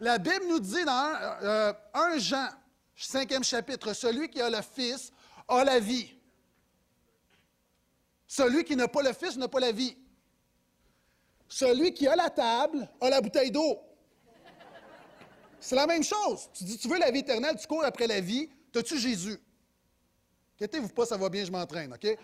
La 0.00 0.18
Bible 0.18 0.46
nous 0.48 0.58
dit 0.58 0.84
dans 0.84 0.92
1 0.92 1.44
euh, 1.44 1.72
Jean, 2.18 2.48
cinquième 3.06 3.44
chapitre, 3.44 3.92
celui 3.92 4.28
qui 4.28 4.40
a 4.40 4.50
le 4.50 4.60
Fils 4.62 5.12
a 5.48 5.64
la 5.64 5.80
vie. 5.80 6.14
Celui 8.26 8.64
qui 8.64 8.76
n'a 8.76 8.88
pas 8.88 9.02
le 9.02 9.12
Fils 9.12 9.36
n'a 9.36 9.48
pas 9.48 9.60
la 9.60 9.72
vie. 9.72 9.96
Celui 11.48 11.92
qui 11.92 12.06
a 12.06 12.14
la 12.14 12.30
table 12.30 12.88
a 13.00 13.10
la 13.10 13.20
bouteille 13.20 13.50
d'eau. 13.50 13.80
C'est 15.58 15.76
la 15.76 15.86
même 15.86 16.04
chose. 16.04 16.48
Tu 16.54 16.64
dis, 16.64 16.78
tu 16.78 16.88
veux 16.88 16.98
la 16.98 17.10
vie 17.10 17.18
éternelle, 17.18 17.56
tu 17.60 17.66
cours 17.66 17.84
après 17.84 18.06
la 18.06 18.20
vie. 18.20 18.48
T'as-tu 18.72 18.98
Jésus? 18.98 19.38
Inquiétez-vous 20.54 20.88
pas, 20.90 21.06
ça 21.06 21.16
va 21.16 21.28
bien, 21.28 21.44
je 21.44 21.50
m'entraîne, 21.50 21.92
OK? 21.92 22.18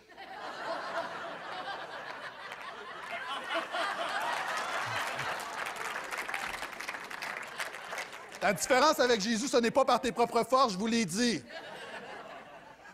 La 8.43 8.53
différence 8.53 8.99
avec 9.01 9.21
Jésus, 9.21 9.49
ce 9.49 9.57
n'est 9.57 9.71
pas 9.71 9.85
par 9.85 10.01
tes 10.01 10.13
propres 10.13 10.45
forces, 10.45 10.73
je 10.73 10.79
vous 10.79 10.87
l'ai 10.87 11.05
dit. 11.05 11.43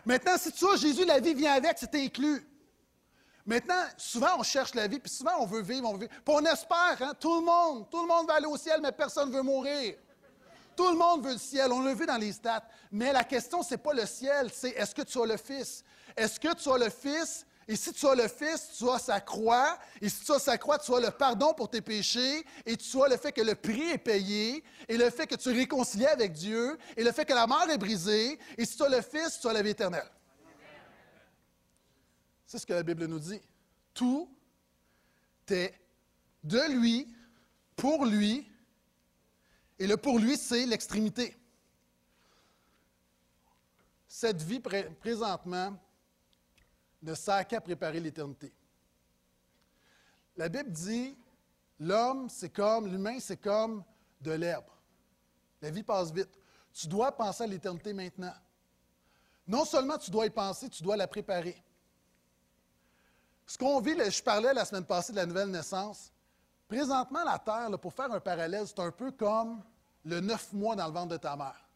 Maintenant, 0.05 0.37
si 0.37 0.51
tu 0.51 0.65
as 0.67 0.77
Jésus, 0.77 1.05
la 1.05 1.19
vie 1.19 1.33
vient 1.33 1.53
avec, 1.53 1.77
c'est 1.77 1.93
inclus. 1.95 2.45
Maintenant, 3.45 3.83
souvent, 3.97 4.39
on 4.39 4.43
cherche 4.43 4.73
la 4.73 4.87
vie, 4.87 4.99
puis 4.99 5.11
souvent, 5.11 5.33
on 5.39 5.45
veut 5.45 5.61
vivre, 5.61 5.89
on 5.89 5.93
veut 5.93 6.07
vivre. 6.07 6.11
On 6.27 6.45
espère, 6.45 6.97
hein, 7.01 7.13
tout 7.19 7.39
le 7.39 7.45
monde, 7.45 7.89
tout 7.89 8.01
le 8.01 8.07
monde 8.07 8.27
va 8.27 8.35
aller 8.35 8.45
au 8.45 8.57
ciel, 8.57 8.79
mais 8.81 8.91
personne 8.91 9.29
ne 9.29 9.35
veut 9.35 9.41
mourir. 9.41 9.95
Tout 10.75 10.89
le 10.89 10.97
monde 10.97 11.25
veut 11.25 11.33
le 11.33 11.39
ciel, 11.39 11.71
on 11.71 11.81
l'a 11.81 11.93
vu 11.93 12.05
dans 12.05 12.17
les 12.17 12.31
stats. 12.31 12.63
Mais 12.91 13.11
la 13.11 13.23
question, 13.23 13.61
ce 13.61 13.71
n'est 13.71 13.77
pas 13.77 13.93
le 13.93 14.05
ciel, 14.05 14.49
c'est 14.51 14.69
est-ce 14.69 14.95
que 14.95 15.01
tu 15.01 15.21
as 15.21 15.25
le 15.25 15.37
Fils? 15.37 15.83
Est-ce 16.15 16.39
que 16.39 16.53
tu 16.55 16.69
as 16.69 16.77
le 16.77 16.89
Fils 16.89 17.45
Et 17.67 17.75
si 17.75 17.93
tu 17.93 18.05
as 18.07 18.15
le 18.15 18.27
Fils, 18.27 18.71
tu 18.77 18.89
as 18.89 18.99
sa 18.99 19.21
croix. 19.21 19.77
Et 20.01 20.09
si 20.09 20.23
tu 20.25 20.31
as 20.31 20.39
sa 20.39 20.57
croix, 20.57 20.77
tu 20.77 20.93
as 20.93 20.99
le 20.99 21.11
pardon 21.11 21.53
pour 21.53 21.69
tes 21.69 21.81
péchés. 21.81 22.45
Et 22.65 22.75
tu 22.75 23.01
as 23.01 23.07
le 23.07 23.17
fait 23.17 23.31
que 23.31 23.41
le 23.41 23.55
prix 23.55 23.91
est 23.91 23.97
payé. 23.97 24.63
Et 24.87 24.97
le 24.97 25.09
fait 25.09 25.27
que 25.27 25.35
tu 25.35 25.49
es 25.49 25.53
réconcilié 25.53 26.07
avec 26.07 26.33
Dieu. 26.33 26.77
Et 26.97 27.03
le 27.03 27.11
fait 27.11 27.25
que 27.25 27.33
la 27.33 27.47
mort 27.47 27.69
est 27.69 27.77
brisée. 27.77 28.37
Et 28.57 28.65
si 28.65 28.75
tu 28.75 28.83
as 28.83 28.89
le 28.89 29.01
Fils, 29.01 29.39
tu 29.39 29.47
as 29.47 29.53
la 29.53 29.61
vie 29.61 29.69
éternelle. 29.69 30.09
C'est 32.45 32.59
ce 32.59 32.65
que 32.65 32.73
la 32.73 32.83
Bible 32.83 33.05
nous 33.05 33.19
dit. 33.19 33.41
Tout 33.93 34.29
est 35.49 35.73
de 36.43 36.61
lui, 36.71 37.07
pour 37.75 38.05
lui. 38.05 38.47
Et 39.79 39.87
le 39.87 39.97
pour 39.97 40.19
lui, 40.19 40.37
c'est 40.37 40.65
l'extrémité. 40.65 41.35
Cette 44.07 44.41
vie 44.41 44.59
présentement, 44.99 45.75
ne 47.03 47.13
sert 47.13 47.45
qu'à 47.47 47.61
préparer 47.61 47.99
l'éternité. 47.99 48.53
La 50.35 50.49
Bible 50.49 50.71
dit, 50.71 51.15
l'homme, 51.79 52.29
c'est 52.29 52.49
comme, 52.49 52.87
l'humain, 52.87 53.19
c'est 53.19 53.37
comme 53.37 53.83
de 54.21 54.31
l'herbe. 54.31 54.65
La 55.61 55.69
vie 55.69 55.83
passe 55.83 56.11
vite. 56.11 56.39
Tu 56.73 56.87
dois 56.87 57.11
penser 57.11 57.43
à 57.43 57.47
l'éternité 57.47 57.93
maintenant. 57.93 58.33
Non 59.45 59.65
seulement 59.65 59.97
tu 59.97 60.09
dois 60.09 60.25
y 60.25 60.29
penser, 60.29 60.69
tu 60.69 60.81
dois 60.81 60.97
la 60.97 61.07
préparer. 61.07 61.61
Ce 63.45 63.57
qu'on 63.57 63.79
vit, 63.81 63.95
je 64.09 64.23
parlais 64.23 64.53
la 64.53 64.65
semaine 64.65 64.85
passée 64.85 65.11
de 65.11 65.17
la 65.17 65.25
nouvelle 65.25 65.51
naissance. 65.51 66.11
Présentement, 66.67 67.23
la 67.23 67.37
Terre, 67.37 67.77
pour 67.79 67.93
faire 67.93 68.11
un 68.11 68.19
parallèle, 68.19 68.65
c'est 68.65 68.79
un 68.79 68.91
peu 68.91 69.11
comme 69.11 69.61
le 70.05 70.21
neuf 70.21 70.53
mois 70.53 70.75
dans 70.75 70.87
le 70.87 70.93
ventre 70.93 71.09
de 71.09 71.17
ta 71.17 71.35
mère. 71.35 71.67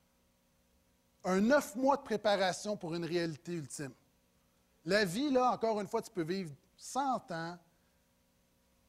Un 1.26 1.42
neuf 1.42 1.76
mois 1.76 1.98
de 1.98 2.02
préparation 2.04 2.78
pour 2.78 2.96
une 2.96 3.06
réalité 3.06 3.54
ultime. 3.54 3.94
La 4.88 5.04
vie, 5.04 5.30
là, 5.30 5.52
encore 5.52 5.82
une 5.82 5.88
fois, 5.88 6.02
tu 6.02 6.10
peux 6.10 6.24
vivre 6.24 6.50
100 6.78 7.32
ans. 7.32 7.60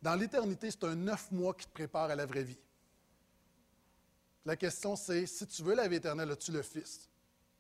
Dans 0.00 0.14
l'éternité, 0.14 0.70
c'est 0.70 0.84
un 0.84 0.94
neuf 0.94 1.28
mois 1.32 1.52
qui 1.52 1.66
te 1.66 1.72
prépare 1.72 2.08
à 2.08 2.14
la 2.14 2.24
vraie 2.24 2.44
vie. 2.44 2.58
La 4.44 4.54
question, 4.54 4.94
c'est 4.94 5.26
si 5.26 5.44
tu 5.48 5.60
veux 5.64 5.74
la 5.74 5.88
vie 5.88 5.96
éternelle, 5.96 6.30
as-tu 6.30 6.52
le 6.52 6.62
Fils? 6.62 7.08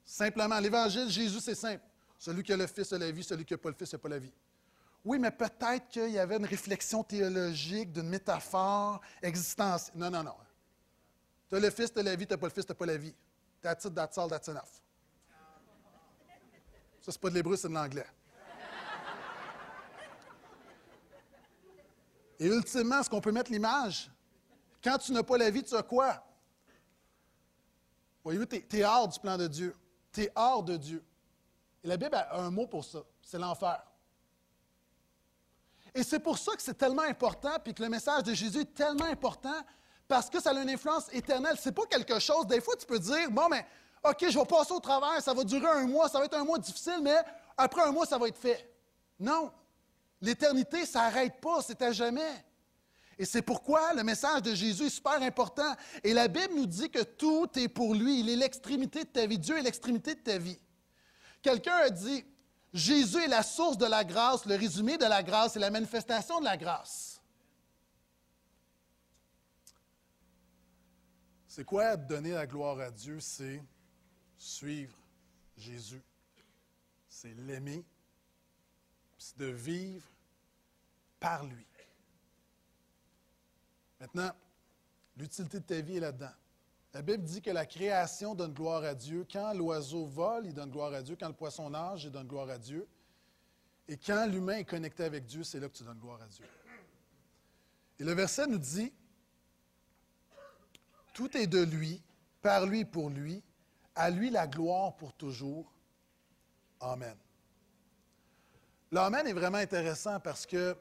Simplement, 0.04 0.60
l'Évangile, 0.60 1.10
Jésus, 1.10 1.40
c'est 1.40 1.56
simple. 1.56 1.82
Celui 2.16 2.44
qui 2.44 2.52
a 2.52 2.56
le 2.56 2.68
Fils 2.68 2.92
a 2.92 2.98
la 2.98 3.10
vie, 3.10 3.24
celui 3.24 3.44
qui 3.44 3.54
n'a 3.54 3.58
pas 3.58 3.70
le 3.70 3.74
Fils 3.74 3.92
n'a 3.92 3.98
pas 3.98 4.08
la 4.08 4.20
vie. 4.20 4.32
Oui, 5.04 5.18
mais 5.18 5.32
peut-être 5.32 5.88
qu'il 5.88 6.10
y 6.10 6.18
avait 6.20 6.36
une 6.36 6.46
réflexion 6.46 7.02
théologique, 7.02 7.90
d'une 7.90 8.08
métaphore 8.08 9.00
existentielle. 9.20 9.98
Non, 9.98 10.10
non, 10.10 10.22
non. 10.22 10.36
Tu 11.48 11.56
as 11.56 11.58
le 11.58 11.70
Fils, 11.70 11.92
tu 11.92 11.98
as 11.98 12.04
la 12.04 12.14
vie, 12.14 12.24
tu 12.24 12.34
n'as 12.34 12.38
pas 12.38 12.46
le 12.46 12.52
Fils, 12.52 12.64
tu 12.64 12.70
n'as 12.70 12.76
pas 12.76 12.86
la 12.86 12.98
vie. 12.98 13.14
That's 13.60 13.84
it, 13.84 13.94
that's 13.96 14.16
all, 14.16 14.30
that's 14.30 14.46
enough. 14.46 14.80
Ça, 17.00 17.10
c'est 17.10 17.20
pas 17.20 17.30
de 17.30 17.34
l'hébreu, 17.34 17.56
c'est 17.56 17.68
de 17.68 17.74
l'anglais. 17.74 18.06
Et 22.38 22.46
ultimement, 22.46 23.00
est-ce 23.00 23.10
qu'on 23.10 23.20
peut 23.20 23.32
mettre 23.32 23.50
l'image? 23.50 24.10
Quand 24.82 24.98
tu 24.98 25.12
n'as 25.12 25.22
pas 25.22 25.36
la 25.36 25.50
vie, 25.50 25.62
tu 25.62 25.74
as 25.74 25.82
quoi? 25.82 26.22
Voyez-vous, 28.22 28.46
tu 28.46 28.78
es, 28.78 28.84
hors 28.84 29.08
du 29.08 29.18
plan 29.18 29.36
de 29.36 29.46
Dieu. 29.46 29.74
Tu 30.12 30.22
es 30.22 30.32
hors 30.34 30.62
de 30.62 30.76
Dieu. 30.76 31.04
Et 31.82 31.88
la 31.88 31.96
Bible 31.96 32.14
a 32.14 32.38
un 32.38 32.50
mot 32.50 32.66
pour 32.66 32.84
ça, 32.84 33.00
c'est 33.22 33.38
l'enfer. 33.38 33.84
Et 35.94 36.02
c'est 36.02 36.18
pour 36.18 36.38
ça 36.38 36.54
que 36.54 36.62
c'est 36.62 36.76
tellement 36.76 37.02
important, 37.02 37.56
puis 37.62 37.74
que 37.74 37.82
le 37.82 37.88
message 37.88 38.24
de 38.24 38.34
Jésus 38.34 38.60
est 38.60 38.74
tellement 38.74 39.06
important, 39.06 39.54
parce 40.06 40.28
que 40.28 40.40
ça 40.40 40.50
a 40.50 40.54
une 40.54 40.70
influence 40.70 41.12
éternelle. 41.12 41.56
Ce 41.58 41.68
n'est 41.68 41.74
pas 41.74 41.86
quelque 41.86 42.18
chose, 42.18 42.46
des 42.46 42.60
fois 42.60 42.76
tu 42.76 42.86
peux 42.86 42.98
dire, 42.98 43.30
bon, 43.30 43.48
mais 43.48 43.66
OK, 44.04 44.26
je 44.28 44.38
vais 44.38 44.44
passer 44.44 44.72
au 44.72 44.80
travers, 44.80 45.20
ça 45.22 45.34
va 45.34 45.44
durer 45.44 45.66
un 45.66 45.86
mois, 45.86 46.08
ça 46.08 46.18
va 46.18 46.26
être 46.26 46.36
un 46.36 46.44
mois 46.44 46.58
difficile, 46.58 47.00
mais 47.02 47.16
après 47.56 47.82
un 47.82 47.90
mois, 47.90 48.06
ça 48.06 48.18
va 48.18 48.28
être 48.28 48.38
fait. 48.38 48.72
Non, 49.18 49.50
L'éternité, 50.20 50.84
ça 50.84 51.02
n'arrête 51.02 51.40
pas, 51.40 51.62
c'est 51.62 51.80
à 51.82 51.92
jamais. 51.92 52.44
Et 53.18 53.24
c'est 53.24 53.42
pourquoi 53.42 53.94
le 53.94 54.04
message 54.04 54.42
de 54.42 54.54
Jésus 54.54 54.86
est 54.86 54.90
super 54.90 55.20
important. 55.22 55.74
Et 56.04 56.14
la 56.14 56.28
Bible 56.28 56.54
nous 56.54 56.66
dit 56.66 56.88
que 56.88 57.02
tout 57.02 57.48
est 57.58 57.68
pour 57.68 57.94
lui. 57.94 58.20
Il 58.20 58.28
est 58.28 58.36
l'extrémité 58.36 59.04
de 59.04 59.08
ta 59.08 59.26
vie. 59.26 59.38
Dieu 59.38 59.58
est 59.58 59.62
l'extrémité 59.62 60.14
de 60.14 60.20
ta 60.20 60.38
vie. 60.38 60.58
Quelqu'un 61.42 61.76
a 61.76 61.90
dit, 61.90 62.24
Jésus 62.72 63.18
est 63.18 63.28
la 63.28 63.42
source 63.42 63.76
de 63.76 63.86
la 63.86 64.04
grâce, 64.04 64.44
le 64.46 64.54
résumé 64.54 64.98
de 64.98 65.04
la 65.04 65.22
grâce 65.22 65.56
et 65.56 65.58
la 65.58 65.70
manifestation 65.70 66.38
de 66.38 66.44
la 66.44 66.56
grâce. 66.56 67.20
C'est 71.46 71.64
quoi 71.64 71.96
donner 71.96 72.32
la 72.32 72.46
gloire 72.46 72.78
à 72.78 72.90
Dieu? 72.90 73.18
C'est 73.18 73.60
suivre 74.36 74.96
Jésus. 75.56 76.02
C'est 77.08 77.34
l'aimer 77.34 77.84
c'est 79.18 79.36
de 79.36 79.46
vivre 79.46 80.06
par 81.20 81.44
lui. 81.44 81.66
Maintenant, 84.00 84.30
l'utilité 85.16 85.58
de 85.58 85.64
ta 85.64 85.80
vie 85.80 85.96
est 85.96 86.00
là-dedans. 86.00 86.30
La 86.94 87.02
Bible 87.02 87.24
dit 87.24 87.42
que 87.42 87.50
la 87.50 87.66
création 87.66 88.34
donne 88.34 88.54
gloire 88.54 88.84
à 88.84 88.94
Dieu. 88.94 89.26
Quand 89.30 89.52
l'oiseau 89.52 90.06
vole, 90.06 90.46
il 90.46 90.54
donne 90.54 90.70
gloire 90.70 90.94
à 90.94 91.02
Dieu. 91.02 91.16
Quand 91.18 91.28
le 91.28 91.34
poisson 91.34 91.68
nage, 91.68 92.04
il 92.04 92.10
donne 92.10 92.26
gloire 92.26 92.48
à 92.48 92.58
Dieu. 92.58 92.88
Et 93.88 93.96
quand 93.96 94.26
l'humain 94.26 94.58
est 94.58 94.64
connecté 94.64 95.04
avec 95.04 95.26
Dieu, 95.26 95.42
c'est 95.42 95.60
là 95.60 95.68
que 95.68 95.76
tu 95.76 95.82
donnes 95.82 95.98
gloire 95.98 96.22
à 96.22 96.26
Dieu. 96.26 96.44
Et 97.98 98.04
le 98.04 98.12
verset 98.12 98.46
nous 98.46 98.58
dit, 98.58 98.92
tout 101.12 101.36
est 101.36 101.46
de 101.46 101.62
lui, 101.62 102.00
par 102.40 102.64
lui, 102.64 102.84
pour 102.84 103.10
lui, 103.10 103.42
à 103.94 104.10
lui 104.10 104.30
la 104.30 104.46
gloire 104.46 104.94
pour 104.94 105.12
toujours. 105.12 105.72
Amen. 106.80 107.16
L'Amen 108.90 109.26
est 109.26 109.32
vraiment 109.32 109.58
intéressant 109.58 110.18
parce 110.20 110.46
que 110.46 110.76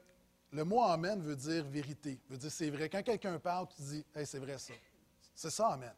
le 0.50 0.64
mot 0.64 0.82
Amen 0.82 1.20
veut 1.22 1.36
dire 1.36 1.64
vérité, 1.64 2.20
veut 2.28 2.38
dire 2.38 2.50
c'est 2.50 2.70
vrai. 2.70 2.88
Quand 2.88 3.02
quelqu'un 3.02 3.38
parle, 3.38 3.66
tu 3.68 3.82
dis 3.82 4.04
hey, 4.14 4.26
c'est 4.26 4.38
vrai 4.38 4.58
ça. 4.58 4.72
C'est 5.34 5.50
ça, 5.50 5.68
Amen. 5.68 5.94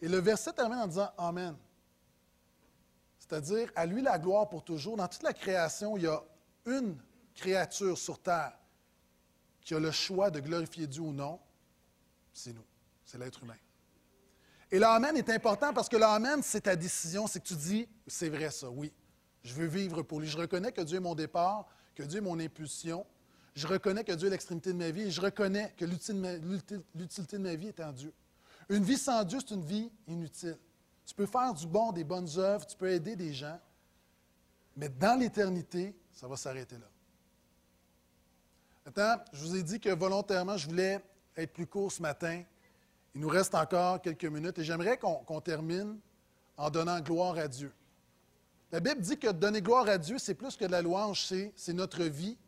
Et 0.00 0.08
le 0.08 0.18
verset 0.18 0.52
termine 0.52 0.78
en 0.78 0.86
disant 0.86 1.10
Amen. 1.16 1.56
C'est-à-dire, 3.18 3.70
à 3.76 3.86
lui 3.86 4.02
la 4.02 4.18
gloire 4.18 4.48
pour 4.48 4.64
toujours. 4.64 4.96
Dans 4.96 5.06
toute 5.06 5.22
la 5.22 5.32
création, 5.32 5.96
il 5.96 6.02
y 6.02 6.06
a 6.06 6.22
une 6.66 6.98
créature 7.34 7.96
sur 7.96 8.18
terre 8.18 8.58
qui 9.60 9.74
a 9.74 9.78
le 9.78 9.90
choix 9.90 10.30
de 10.30 10.40
glorifier 10.40 10.86
Dieu 10.86 11.02
ou 11.02 11.12
non. 11.12 11.38
C'est 12.32 12.52
nous, 12.52 12.64
c'est 13.04 13.18
l'être 13.18 13.42
humain. 13.42 13.56
Et 14.70 14.78
l'Amen 14.78 15.16
est 15.16 15.28
important 15.30 15.72
parce 15.72 15.88
que 15.88 15.96
l'Amen, 15.96 16.42
c'est 16.42 16.62
ta 16.62 16.76
décision, 16.76 17.26
c'est 17.26 17.40
que 17.40 17.48
tu 17.48 17.54
dis, 17.54 17.88
c'est 18.06 18.28
vrai 18.28 18.50
ça, 18.50 18.70
oui. 18.70 18.92
Je 19.42 19.54
veux 19.54 19.66
vivre 19.66 20.02
pour 20.02 20.20
lui. 20.20 20.28
Je 20.28 20.36
reconnais 20.36 20.72
que 20.72 20.80
Dieu 20.80 20.98
est 20.98 21.00
mon 21.00 21.14
départ, 21.14 21.66
que 21.94 22.02
Dieu 22.02 22.18
est 22.18 22.22
mon 22.22 22.38
impulsion. 22.38 23.06
Je 23.54 23.66
reconnais 23.66 24.04
que 24.04 24.12
Dieu 24.12 24.28
est 24.28 24.30
l'extrémité 24.30 24.72
de 24.72 24.78
ma 24.78 24.90
vie 24.90 25.02
et 25.02 25.10
je 25.10 25.20
reconnais 25.20 25.74
que 25.76 25.84
l'utilité 25.84 27.36
de 27.36 27.42
ma 27.42 27.54
vie 27.54 27.68
est 27.68 27.80
en 27.80 27.92
Dieu. 27.92 28.12
Une 28.68 28.84
vie 28.84 28.96
sans 28.96 29.24
Dieu, 29.24 29.38
c'est 29.40 29.54
une 29.54 29.64
vie 29.64 29.90
inutile. 30.06 30.58
Tu 31.04 31.14
peux 31.14 31.26
faire 31.26 31.52
du 31.52 31.66
bon, 31.66 31.90
des 31.90 32.04
bonnes 32.04 32.28
œuvres, 32.36 32.64
tu 32.64 32.76
peux 32.76 32.90
aider 32.90 33.16
des 33.16 33.34
gens, 33.34 33.58
mais 34.76 34.88
dans 34.88 35.18
l'éternité, 35.18 35.96
ça 36.12 36.28
va 36.28 36.36
s'arrêter 36.36 36.76
là. 36.78 36.86
Maintenant, 38.86 39.24
je 39.32 39.44
vous 39.44 39.56
ai 39.56 39.62
dit 39.62 39.80
que 39.80 39.90
volontairement, 39.90 40.56
je 40.56 40.68
voulais 40.68 41.00
être 41.36 41.52
plus 41.52 41.66
court 41.66 41.90
ce 41.90 42.00
matin. 42.00 42.42
Il 43.14 43.20
nous 43.20 43.28
reste 43.28 43.54
encore 43.54 44.00
quelques 44.00 44.24
minutes 44.24 44.58
et 44.58 44.64
j'aimerais 44.64 44.98
qu'on 44.98 45.40
termine 45.40 45.98
en 46.56 46.70
donnant 46.70 47.00
gloire 47.00 47.36
à 47.38 47.48
Dieu. 47.48 47.72
La 48.72 48.80
Bible 48.80 49.00
dit 49.00 49.18
que 49.18 49.28
donner 49.32 49.62
gloire 49.62 49.88
à 49.88 49.98
Dieu, 49.98 50.18
c'est 50.18 50.34
plus 50.34 50.56
que 50.56 50.64
de 50.64 50.70
la 50.70 50.82
louange, 50.82 51.24
c'est 51.56 51.72
notre 51.72 52.04
vie. 52.04 52.38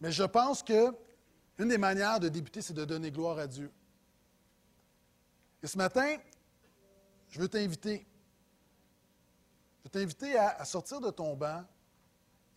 Mais 0.00 0.12
je 0.12 0.22
pense 0.22 0.62
que 0.62 0.94
une 1.58 1.68
des 1.68 1.78
manières 1.78 2.20
de 2.20 2.28
débuter, 2.28 2.62
c'est 2.62 2.74
de 2.74 2.84
donner 2.84 3.10
gloire 3.10 3.38
à 3.38 3.46
Dieu. 3.46 3.72
Et 5.62 5.66
ce 5.66 5.78
matin, 5.78 6.16
je 7.30 7.40
veux 7.40 7.48
t'inviter. 7.48 8.06
Je 9.78 9.84
veux 9.84 9.90
t'inviter 9.90 10.36
à, 10.38 10.64
sortir 10.64 11.00
de 11.00 11.10
ton 11.10 11.34
banc 11.34 11.64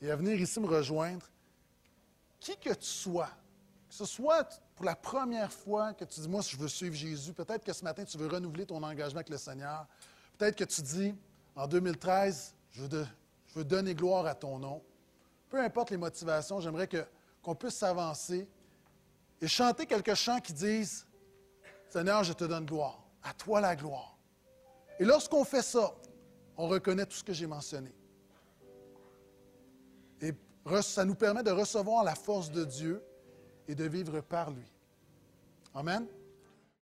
et 0.02 0.12
à 0.12 0.16
venir 0.16 0.40
ici 0.40 0.60
me 0.60 0.68
rejoindre. 0.68 1.26
Qui 2.40 2.56
que 2.58 2.74
tu 2.74 2.86
sois, 2.86 3.30
que 3.88 3.96
ce 3.96 4.06
soit 4.06 4.62
pour 4.76 4.86
la 4.86 4.96
première 4.96 5.52
fois 5.52 5.94
que 5.94 6.06
tu 6.06 6.20
dis, 6.22 6.30
moi, 6.30 6.42
je 6.42 6.56
veux 6.56 6.68
suivre 6.68 6.96
Jésus, 6.96 7.34
peut-être 7.34 7.66
que 7.66 7.74
ce 7.74 7.84
matin, 7.84 8.06
tu 8.06 8.18
veux 8.18 8.28
renouveler 8.28 8.66
ton 8.66 8.82
engagement 8.82 9.18
avec 9.18 9.30
le 9.30 9.38
Seigneur. 9.38 9.88
Peut-être 10.38 10.56
que 10.56 10.64
tu 10.64 10.82
dis, 10.82 11.16
en 11.56 11.68
2013, 11.68 12.54
je 12.80 13.06
veux, 13.56 13.64
donner 13.64 13.94
gloire 13.94 14.26
à 14.26 14.36
ton 14.36 14.58
nom. 14.58 14.82
Peu 15.50 15.60
importe 15.60 15.92
les 15.92 15.98
motivations, 15.98 16.62
j'aimerais 16.62 16.88
qu'on 17.42 17.56
puisse 17.56 17.76
s'avancer 17.76 18.48
et 19.42 19.48
chanter 19.48 19.86
quelques 19.86 20.14
chants 20.14 20.40
qui 20.40 20.54
disent 20.54 21.06
Seigneur, 21.90 22.24
je 22.24 22.34
te 22.34 22.44
donne 22.44 22.66
gloire. 22.66 23.04
À 23.24 23.34
toi 23.34 23.60
la 23.60 23.76
gloire. 23.76 24.18
Et 25.00 25.06
lorsqu'on 25.06 25.44
fait 25.44 25.62
ça, 25.62 25.94
on 26.56 26.68
reconnaît 26.68 27.06
tout 27.06 27.18
ce 27.18 27.24
que 27.24 27.34
j'ai 27.34 27.48
mentionné. 27.48 27.94
Et 30.22 30.34
ça 30.82 31.04
nous 31.04 31.16
permet 31.16 31.44
de 31.44 31.52
recevoir 31.52 32.04
la 32.04 32.16
force 32.16 32.52
de 32.52 32.64
Dieu 32.64 33.04
et 33.68 33.76
de 33.76 33.86
vivre 33.86 34.22
par 34.22 34.52
lui. 34.52 34.72
Amen. 35.74 36.06